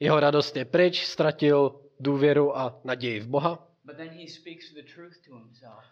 Jeho 0.00 0.20
radost 0.20 0.56
je 0.56 0.64
pryč, 0.64 1.04
ztratil 1.06 1.80
důvěru 2.00 2.58
a 2.58 2.80
naději 2.84 3.20
v 3.20 3.28
Boha. 3.28 3.68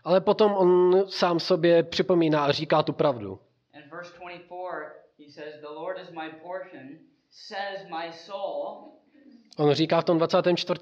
Ale 0.04 0.20
potom 0.20 0.52
on 0.52 1.02
sám 1.08 1.40
sobě 1.40 1.82
připomíná 1.82 2.44
a 2.44 2.52
říká 2.52 2.82
tu 2.82 2.92
pravdu. 2.92 3.40
In 3.74 3.90
verse 3.90 4.12
24, 4.18 4.46
he 5.18 5.32
says, 5.32 5.60
The 5.60 5.68
Lord 5.68 5.98
is 5.98 6.10
my 6.10 6.30
portion. 6.42 7.09
On 9.58 9.72
říká 9.72 10.00
v 10.00 10.04
tom 10.04 10.18
24. 10.18 10.80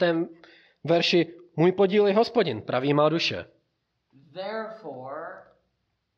verši, 0.84 1.34
můj 1.56 1.72
podíl 1.72 2.06
je 2.06 2.14
hospodin, 2.14 2.62
pravý 2.62 2.94
má 2.94 3.08
duše. 3.08 3.46
Therefore, 4.32 5.42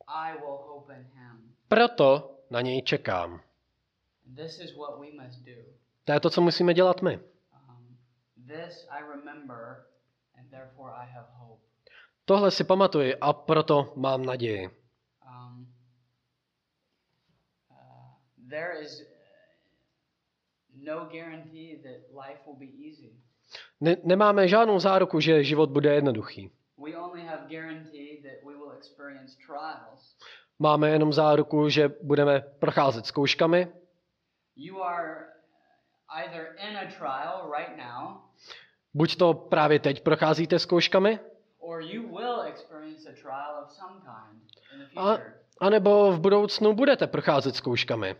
I 0.06 0.32
will 0.32 0.58
hope 0.66 0.94
in 0.94 1.02
him. 1.02 1.54
Proto 1.68 2.36
na 2.50 2.60
něj 2.60 2.82
čekám. 2.82 3.40
This 4.36 4.60
is 4.60 4.76
what 4.76 5.00
we 5.00 5.24
must 5.24 5.44
do. 5.44 5.52
To 6.04 6.12
je 6.12 6.20
to, 6.20 6.30
co 6.30 6.40
musíme 6.40 6.74
dělat 6.74 7.02
my. 7.02 7.16
Um, 7.68 7.98
this 8.46 8.86
I 8.90 9.02
remember, 9.02 9.86
and 10.38 10.50
therefore 10.50 10.92
I 10.92 11.06
have 11.12 11.26
hope. 11.32 11.62
Tohle 12.24 12.50
si 12.50 12.64
pamatuji 12.64 13.16
a 13.20 13.32
proto 13.32 13.92
mám 13.96 14.24
naději. 14.24 14.70
Um, 15.26 15.74
uh, 17.70 17.76
there 18.48 18.80
is 18.82 19.00
uh, 19.00 19.06
no 19.06 19.20
guarantee 19.20 19.26
that 19.26 19.28
life 19.30 20.76
will 20.76 20.78
be 20.78 20.79
easy. 20.79 20.79
Ne- 23.80 23.96
nemáme 24.04 24.48
žádnou 24.48 24.78
záruku, 24.78 25.20
že 25.20 25.44
život 25.44 25.70
bude 25.70 25.94
jednoduchý. 25.94 26.50
We 26.84 26.96
only 26.96 27.20
have 27.20 27.46
guarantee 27.48 28.22
that 28.22 28.44
we 28.46 28.56
will 28.56 28.72
experience 28.72 29.36
trials. 29.46 30.16
Máme 30.58 30.90
jenom 30.90 31.12
záruku, 31.12 31.68
že 31.68 31.88
budeme 32.02 32.40
procházet 32.58 33.06
zkouškami. 33.06 33.68
You 34.56 34.82
are 34.82 35.26
either 36.08 36.56
in 36.70 36.76
a 36.76 36.86
trial 36.98 37.50
right 37.58 37.76
now, 37.76 38.16
Buď 38.94 39.16
to 39.16 39.34
právě 39.34 39.78
teď 39.78 40.02
procházíte 40.02 40.58
zkouškami, 40.58 41.18
or 41.58 41.82
you 41.82 42.02
will 42.16 42.42
experience 42.42 43.10
a 43.10 43.12
trial 43.12 43.64
of 43.64 43.70
some 43.70 44.00
kind 44.00 44.42
in 44.74 44.78
the 44.78 45.00
a, 45.00 45.16
future. 45.16 45.34
anebo 45.60 46.12
v 46.12 46.20
budoucnu 46.20 46.72
budete 46.74 47.06
procházet 47.06 47.56
zkouškami. 47.56 48.16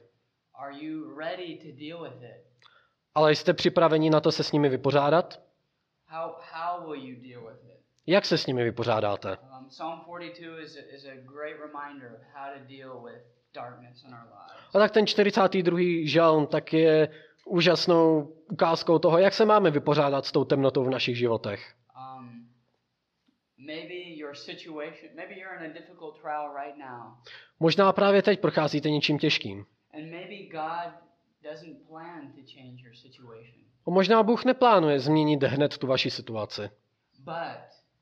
Ale 3.21 3.35
jste 3.35 3.55
připraveni 3.55 4.11
na 4.11 4.21
to 4.21 4.33
se 4.33 4.45
s 4.45 4.53
nimi 4.53 4.69
vypořádat? 4.69 5.43
How, 6.07 6.31
how? 6.53 6.95
Jak 8.07 8.25
se 8.25 8.39
s 8.39 8.47
nimi 8.47 8.65
vypořádáte? 8.65 9.37
Um, 9.37 9.69
Psalm 9.69 10.01
42 10.01 10.61
is 10.61 10.77
a, 10.77 10.95
is 10.95 11.05
a 11.05 11.15
great 11.15 11.57
reminder 11.61 12.13
of 12.15 12.23
how 12.35 12.59
to 12.59 12.61
deal 12.69 13.03
with 13.03 13.23
darkness 13.55 14.05
in 14.05 14.15
our 14.15 14.25
lives. 14.25 14.75
A 14.75 14.79
tak 14.79 14.91
ten 14.91 15.07
42. 15.07 15.79
žalm 16.05 16.47
tak 16.47 16.73
je 16.73 17.09
úžasnou 17.45 18.33
ukázkou 18.51 18.99
toho, 18.99 19.19
jak 19.19 19.35
se 19.35 19.45
máme 19.45 19.71
vypořádat 19.71 20.27
s 20.27 20.33
tou 20.33 20.45
temnotou 20.45 20.85
v 20.85 20.91
našich 20.91 21.19
životech. 21.19 21.75
Um, 22.19 22.49
Možná 27.61 27.93
právě 27.93 28.23
teď 28.23 28.41
procházíte 28.41 28.91
něčím 28.91 29.19
těžkým. 29.19 29.67
and 29.95 30.11
maybe 30.11 30.37
God 30.47 31.10
doesn't 31.43 31.89
plan 31.89 32.33
to 32.33 32.41
change 32.55 32.83
your 32.85 32.95
situation, 32.95 33.61
A 33.87 33.91
možná 33.91 34.23
Bůh 34.23 34.45
neplánuje 34.45 35.01
změnit 35.01 35.43
hned 35.43 35.79
tu 35.79 35.87
vaši 35.87 36.11
situaci. 36.11 36.71
but 37.19 37.61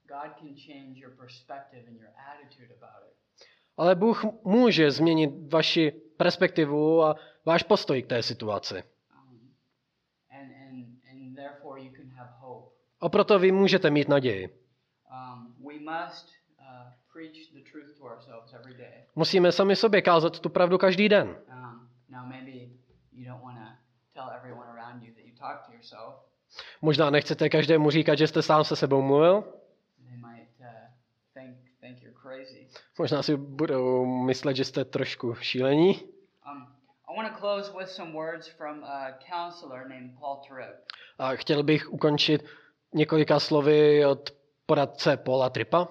God 0.08 0.32
can 0.38 0.54
change 0.66 1.00
your 1.00 1.16
perspective 1.16 1.82
and 1.88 1.96
your 2.00 2.10
attitude 2.32 2.74
about 2.74 3.02
it. 3.10 3.14
Ale 3.76 3.94
Bůh 3.94 4.24
může 4.44 4.90
změnit 4.90 5.30
vaši 5.52 5.90
perspektivu 6.16 7.02
a 7.04 7.16
váš 7.44 7.62
postoj 7.62 8.02
k 8.02 8.06
té 8.06 8.22
situaci. 8.22 8.82
Um. 9.14 9.50
A 13.00 13.08
proto 13.08 13.38
vy 13.38 13.52
můžete 13.52 13.90
mít 13.90 14.08
naději. 14.08 14.48
Um, 15.10 15.54
uh. 15.66 16.02
Musíme 19.14 19.52
sami 19.52 19.76
sobě 19.76 20.02
kázat 20.02 20.40
tu 20.40 20.48
pravdu 20.48 20.78
každý 20.78 21.08
den. 21.08 21.36
Um, 21.52 21.88
Now, 22.08 22.26
maybe 22.26 22.50
you 23.12 23.24
don't 23.28 23.42
want 23.42 23.58
to 23.58 23.64
tell 24.14 24.30
everyone 24.36 24.66
around 24.66 25.02
you 25.02 25.14
that 25.14 25.24
you 25.24 25.32
talk 25.38 25.66
to 25.66 25.72
yourself. 25.72 25.77
Možná 26.82 27.10
nechcete 27.10 27.48
každému 27.48 27.90
říkat, 27.90 28.18
že 28.18 28.26
jste 28.26 28.42
sám 28.42 28.64
se 28.64 28.76
sebou 28.76 29.02
mluvil. 29.02 29.44
Uh. 30.10 30.28
Možná 32.98 33.22
si 33.22 33.36
budou 33.36 34.06
myslet, 34.06 34.56
že 34.56 34.64
jste 34.64 34.84
trošku 34.84 35.34
šílení. 35.34 36.00
A 41.18 41.36
chtěl 41.36 41.62
bych 41.62 41.92
ukončit 41.92 42.44
několika 42.94 43.40
slovy 43.40 44.06
od 44.06 44.30
poradce 44.66 45.16
Paula 45.16 45.50
Tripa. 45.50 45.88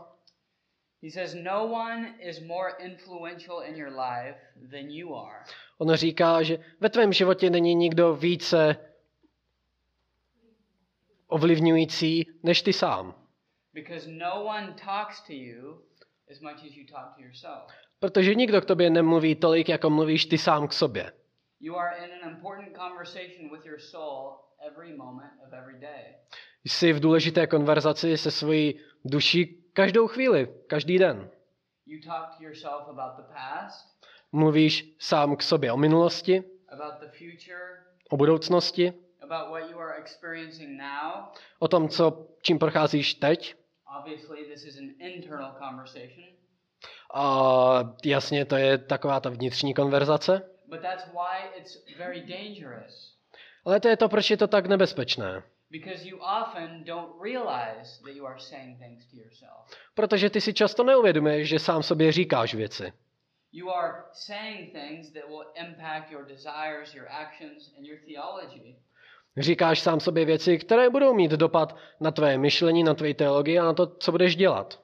He 1.04 1.12
says, 1.12 1.36
No 1.36 1.66
one 1.66 2.16
is 2.20 2.40
more 2.40 2.74
influential 2.80 3.62
in 3.62 3.76
your 3.76 3.90
life 3.90 4.40
than 4.72 4.90
you 4.90 5.16
are. 5.16 5.44
On 5.78 5.96
říká, 5.96 6.44
že 6.44 6.60
ve 6.80 6.90
tvém 6.90 7.14
životě 7.14 7.50
není 7.50 7.76
nikdo 7.76 8.16
více 8.16 8.76
ovlivňující 11.28 12.28
než 12.44 12.62
ty 12.62 12.74
sám. 12.74 13.16
Because 13.74 14.10
no 14.10 14.44
one 14.44 14.76
talks 14.86 15.22
to 15.22 15.34
you 15.34 15.82
as 16.32 16.42
much 16.42 16.66
as 16.66 16.76
you 16.76 16.86
talk 16.92 17.16
to 17.16 17.22
yourself. 17.22 17.72
Protože 18.00 18.36
nikdo 18.36 18.62
k 18.62 18.66
tobě 18.66 18.90
nemluví 18.90 19.36
tolik, 19.36 19.70
jako 19.70 19.90
mluvíš 19.90 20.26
ty 20.26 20.38
sám 20.38 20.68
k 20.68 20.74
sobě. 20.74 21.12
You 21.60 21.76
are 21.76 22.06
in 22.06 22.12
an 22.24 22.34
important 22.34 22.78
conversation 22.78 23.52
with 23.52 23.66
your 23.66 23.80
soul 23.80 24.38
every 24.68 24.98
moment 24.98 25.32
of 25.48 25.54
every 25.54 25.80
day. 25.80 26.16
Jsi 26.66 26.94
v 26.94 27.00
důležité 27.00 27.48
konverzaci 27.48 28.18
se 28.18 28.32
svojí 28.32 28.80
duší 29.06 29.64
každou 29.74 30.08
chvíli, 30.08 30.48
každý 30.68 30.98
den. 30.98 31.30
You 31.86 32.00
talk 32.06 32.38
to 32.38 32.44
yourself 32.44 32.88
about 32.88 33.16
the 33.18 33.34
past, 33.34 33.98
Mluvíš 34.32 34.96
sám 35.00 35.36
k 35.36 35.44
sobě 35.44 35.72
o 35.72 35.78
minulosti, 35.78 36.44
about 36.70 37.00
the 37.00 37.08
future, 37.08 37.84
o 38.10 38.18
budoucnosti, 38.18 38.94
about 39.32 39.50
what 39.52 39.70
you 39.72 39.80
are 39.80 40.00
experiencing 40.00 40.78
now. 40.78 41.24
o 41.60 41.68
tom, 41.68 41.90
co, 41.90 42.28
čím 42.42 42.60
procházíš 42.60 43.14
teď. 43.14 43.56
Obviously, 44.00 44.46
this 44.46 44.66
is 44.66 44.78
an 44.78 44.90
internal 45.00 45.52
conversation, 45.60 46.26
A 47.14 47.96
jasně, 48.06 48.46
to 48.46 48.56
je 48.56 48.78
taková 48.78 49.20
ta 49.20 49.30
vnitřní 49.30 49.74
konverzace. 49.74 50.50
but 50.70 50.82
that's 50.82 51.06
why 51.06 51.60
it's 51.60 51.78
very 51.98 52.22
dangerous. 52.22 53.14
Ale 53.66 53.80
to 53.80 53.88
je 53.88 53.98
to, 53.98 54.10
proč 54.10 54.30
je 54.32 54.38
to 54.38 54.48
tak 54.48 54.66
nebezpečné. 54.68 55.44
Because 55.72 56.08
you 56.08 56.18
often 56.18 56.84
don't 56.84 57.22
realize 57.22 58.02
that 58.04 58.16
you 58.16 58.26
are 58.26 58.40
saying 58.40 58.80
things 58.80 59.06
to 59.12 59.16
yourself. 59.18 59.68
Protože 59.94 60.30
ty 60.30 60.42
si 60.42 60.54
často 60.54 60.84
neuvědomuješ, 60.84 61.50
že 61.50 61.60
sám 61.60 61.84
sobě 61.84 62.12
říkáš 62.12 62.54
věci. 62.54 62.94
You 63.52 63.70
are 63.72 63.94
saying 64.14 64.72
things 64.72 65.12
that 65.14 65.24
will 65.28 65.46
impact 65.56 66.12
your 66.12 66.26
desires, 66.26 66.94
your 66.96 67.08
actions, 67.10 67.74
and 67.78 67.86
your 67.86 68.00
theology. 68.06 68.76
Říkáš 69.38 69.80
sám 69.80 70.00
sobě 70.00 70.26
věci, 70.26 70.58
které 70.58 70.90
budou 70.90 71.14
mít 71.14 71.32
dopad 71.32 71.78
na 72.00 72.12
tvé 72.12 72.38
myšlení, 72.38 72.84
na 72.84 72.94
tvé 72.94 73.14
teologii 73.14 73.60
a 73.60 73.64
na 73.64 73.74
to, 73.74 73.88
co 73.88 74.12
budeš 74.12 74.36
dělat. 74.36 74.82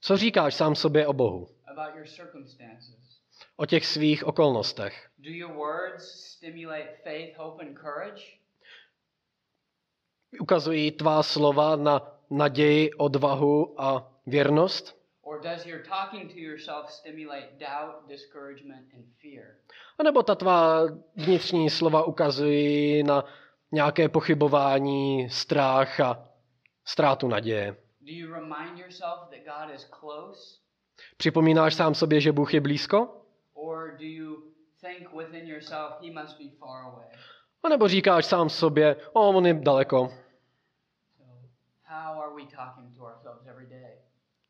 Co 0.00 0.16
říkáš 0.16 0.54
sám 0.54 0.74
sobě 0.74 1.06
o 1.06 1.12
Bohu? 1.12 1.48
O 3.56 3.66
těch 3.66 3.86
svých 3.86 4.24
okolnostech. 4.24 5.08
Ukazují 10.40 10.90
tvá 10.90 11.22
slova 11.22 11.76
na 11.76 12.18
naději, 12.30 12.92
odvahu 12.92 13.80
a 13.80 14.12
věrnost? 14.26 15.02
Or 15.22 15.40
does 15.40 15.66
your 15.66 15.82
talking 15.88 16.32
to 16.32 16.38
yourself 16.38 16.90
stimulate 16.90 17.48
doubt, 17.58 18.08
discouragement, 18.08 18.94
and 18.94 19.04
fear? 19.22 19.56
A 19.98 20.02
nebo 20.02 20.22
ta 20.22 20.34
tvá 20.34 20.86
vnitřní 21.16 21.70
slova 21.70 22.04
ukazují 22.04 23.02
na 23.02 23.24
nějaké 23.72 24.08
pochybování, 24.08 25.30
strach 25.30 26.00
a 26.00 26.28
ztrátu 26.84 27.28
naděje? 27.28 27.76
Připomínáš 31.16 31.74
sám 31.74 31.94
sobě, 31.94 32.20
že 32.20 32.32
Bůh 32.32 32.54
je 32.54 32.60
blízko? 32.60 33.22
A 37.62 37.68
nebo 37.68 37.88
říkáš 37.88 38.26
sám 38.26 38.48
sobě, 38.48 38.96
o, 39.12 39.28
on 39.28 39.46
je 39.46 39.54
daleko. 39.54 40.12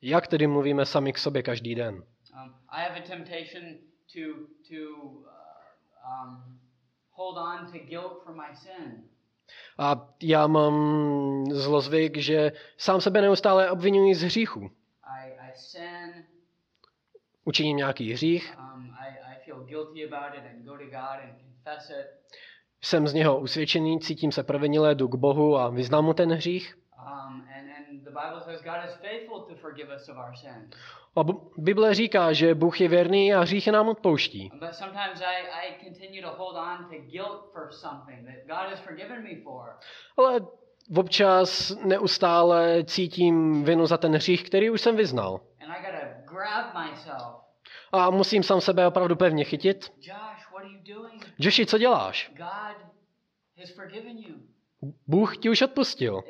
Jak 0.03 0.27
tedy 0.27 0.47
mluvíme 0.47 0.87
sami 0.87 1.13
k 1.13 1.19
sobě 1.19 1.43
každý 1.43 1.75
den? 1.75 1.95
Um, 1.95 2.55
I 2.69 2.83
have 2.83 2.99
a 2.99 3.09
temptation 3.09 3.63
to 4.13 4.21
to 4.69 5.03
uh, 5.03 5.32
A 9.79 10.09
já 10.23 10.47
mám 10.47 11.45
zlozvyk, 11.53 12.17
že 12.17 12.53
sám 12.77 13.01
sebe 13.01 13.21
neustále 13.21 13.71
obvinuji 13.71 14.15
z 14.15 14.23
hříchu. 14.23 14.71
I, 15.05 15.31
I 15.33 15.53
sin. 15.55 16.25
Učiním 17.45 17.77
nějaký 17.77 18.13
hřích, 18.13 18.59
Um, 18.59 18.95
I, 19.01 19.09
I 19.09 19.45
feel 19.45 19.65
guilty 19.65 20.13
about 20.13 20.39
it 20.39 20.45
and 20.51 20.65
go 20.65 20.73
to 20.73 20.85
God 20.85 20.95
and 20.95 21.35
confess 21.39 21.91
it. 21.91 22.07
jsem 22.83 23.07
z 23.07 23.15
něho 23.15 23.41
usvědčený, 23.41 24.01
cítím 24.01 24.33
se 24.33 24.43
provinile, 24.43 24.95
jdu 24.95 25.09
k 25.09 25.15
Bohu 25.15 25.57
a 25.57 25.69
vyznám 25.69 26.05
mu 26.05 26.15
ten 26.15 26.33
hřích. 26.33 26.79
A 31.17 31.21
Bible 31.59 31.95
říká, 31.95 32.33
že 32.33 32.55
Bůh 32.55 32.81
je 32.81 32.89
věrný 32.89 33.35
a 33.35 33.41
hříchy 33.41 33.71
nám 33.71 33.89
odpouští. 33.89 34.51
Ale 40.17 40.41
občas 40.97 41.77
neustále 41.85 42.85
cítím 42.85 43.65
vinu 43.65 43.87
za 43.87 43.97
ten 43.97 44.15
hřích, 44.15 44.45
který 44.45 44.71
už 44.71 44.81
jsem 44.81 44.97
vyznal. 44.97 45.41
A 47.93 48.11
musím 48.11 48.43
sám 48.43 48.61
sebe 48.61 48.87
opravdu 48.87 49.17
pevně 49.17 49.45
chytit. 49.45 49.93
Josh, 50.01 50.53
what 50.53 50.63
are 50.65 50.73
you 50.73 50.97
doing? 50.97 51.35
Joši, 51.39 51.67
co 51.67 51.79
děláš? 51.79 52.33
Bůh 55.07 55.37
ti 55.37 55.51
už 55.51 55.63
odpustil. 55.63 56.23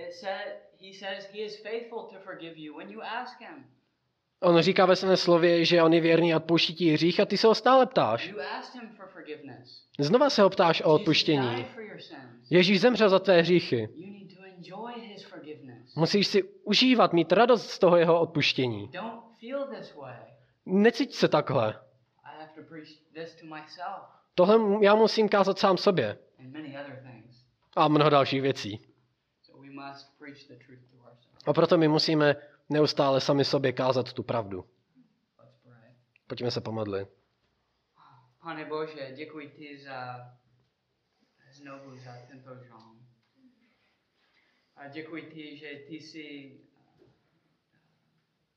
On 4.42 4.60
říká 4.60 4.86
ve 4.86 4.96
svém 4.96 5.16
slově, 5.16 5.64
že 5.64 5.82
on 5.82 5.92
je 5.92 6.00
věrný 6.00 6.34
a 6.34 6.36
odpouští 6.36 6.74
ti 6.74 6.92
hřích 6.92 7.20
a 7.20 7.24
ty 7.24 7.36
se 7.36 7.46
ho 7.46 7.54
stále 7.54 7.86
ptáš. 7.86 8.34
Znova 9.98 10.30
se 10.30 10.42
ho 10.42 10.50
ptáš 10.50 10.82
o 10.82 10.94
odpuštění. 10.94 11.66
Ježíš 12.50 12.80
zemřel 12.80 13.08
za 13.08 13.18
tvé 13.18 13.40
hříchy. 13.40 13.88
Musíš 15.96 16.26
si 16.26 16.42
užívat, 16.42 17.12
mít 17.12 17.32
radost 17.32 17.70
z 17.70 17.78
toho 17.78 17.96
jeho 17.96 18.20
odpuštění. 18.20 18.90
Necíť 20.66 21.14
se 21.14 21.28
takhle. 21.28 21.80
Tohle 24.34 24.84
já 24.84 24.94
musím 24.94 25.28
kázat 25.28 25.58
sám 25.58 25.76
sobě. 25.76 26.18
A 27.76 27.88
mnoho 27.88 28.10
dalších 28.10 28.42
věcí. 28.42 28.80
A 31.46 31.52
proto 31.52 31.78
my 31.78 31.88
musíme 31.88 32.36
neustále 32.68 33.20
sami 33.20 33.44
sobě 33.44 33.72
kázat 33.72 34.12
tu 34.12 34.22
pravdu. 34.22 34.68
Pojďme 36.26 36.50
se 36.50 36.60
pomodlit. 36.60 37.08
Pane 38.42 38.64
Bože, 38.64 39.12
děkuji 39.16 39.50
ti 39.50 39.78
za 39.78 40.30
znovu 41.50 41.96
za 41.96 42.12
tento 42.28 42.64
žalm. 42.64 43.06
A 44.76 44.88
děkuji 44.88 45.30
ti, 45.30 45.56
že 45.56 45.68
ty 45.88 45.94
jsi 45.94 46.60
eh, 46.76 47.04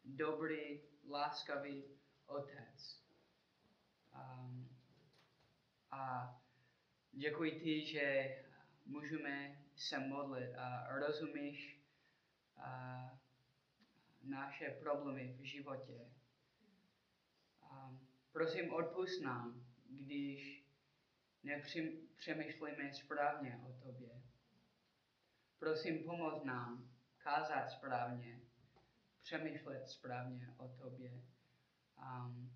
dobrý, 0.06 0.82
láskavý 1.10 1.84
otec. 2.26 3.02
Um, 4.14 4.70
a 5.92 6.34
děkuji 7.12 7.60
ti, 7.60 7.86
že 7.86 8.36
můžeme 8.86 9.66
se 9.76 10.00
modlit 10.00 10.56
a 10.58 10.88
rozumíš 10.98 11.80
a 12.58 13.00
naše 14.26 14.70
problémy 14.70 15.38
v 15.40 15.44
životě. 15.44 16.12
Um, 17.72 18.08
prosím, 18.32 18.74
odpust 18.74 19.22
nám, 19.22 19.66
když 19.90 20.66
nepřemýšlíme 21.44 22.94
správně 22.94 23.62
o 23.70 23.74
tobě. 23.86 24.22
Prosím, 25.60 26.04
pomoz 26.04 26.44
nám 26.44 26.90
kázat 27.18 27.70
správně, 27.70 28.42
přemýšlet 29.22 29.90
správně 29.90 30.54
o 30.58 30.68
tobě. 30.68 31.22
Um, 31.98 32.52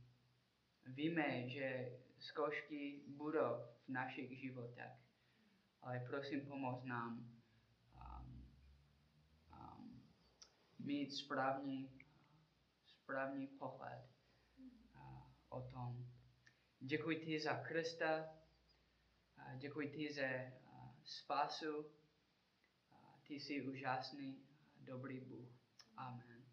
víme, 0.86 1.50
že 1.50 1.98
zkoušky 2.20 3.02
budou 3.08 3.66
v 3.86 3.90
našich 3.90 4.40
životech, 4.40 4.92
ale 5.82 6.06
prosím, 6.10 6.46
pomoz 6.46 6.84
nám 6.84 7.40
um, 7.94 8.48
um, 9.52 10.02
mít 10.80 11.12
správný, 11.12 12.00
správný 12.86 13.48
pohled 13.48 14.10
o 15.50 15.62
tom. 15.62 16.06
Děkuji 16.80 17.20
ti 17.20 17.40
za 17.40 17.54
Krista, 17.54 18.30
děkuji 19.58 19.90
ti 19.90 20.14
za 20.14 20.28
spásu. 21.04 21.92
Ty 23.24 23.34
jsi 23.34 23.68
úžasný, 23.68 24.48
dobrý 24.78 25.20
Bůh. 25.20 25.50
Amen. 25.98 26.46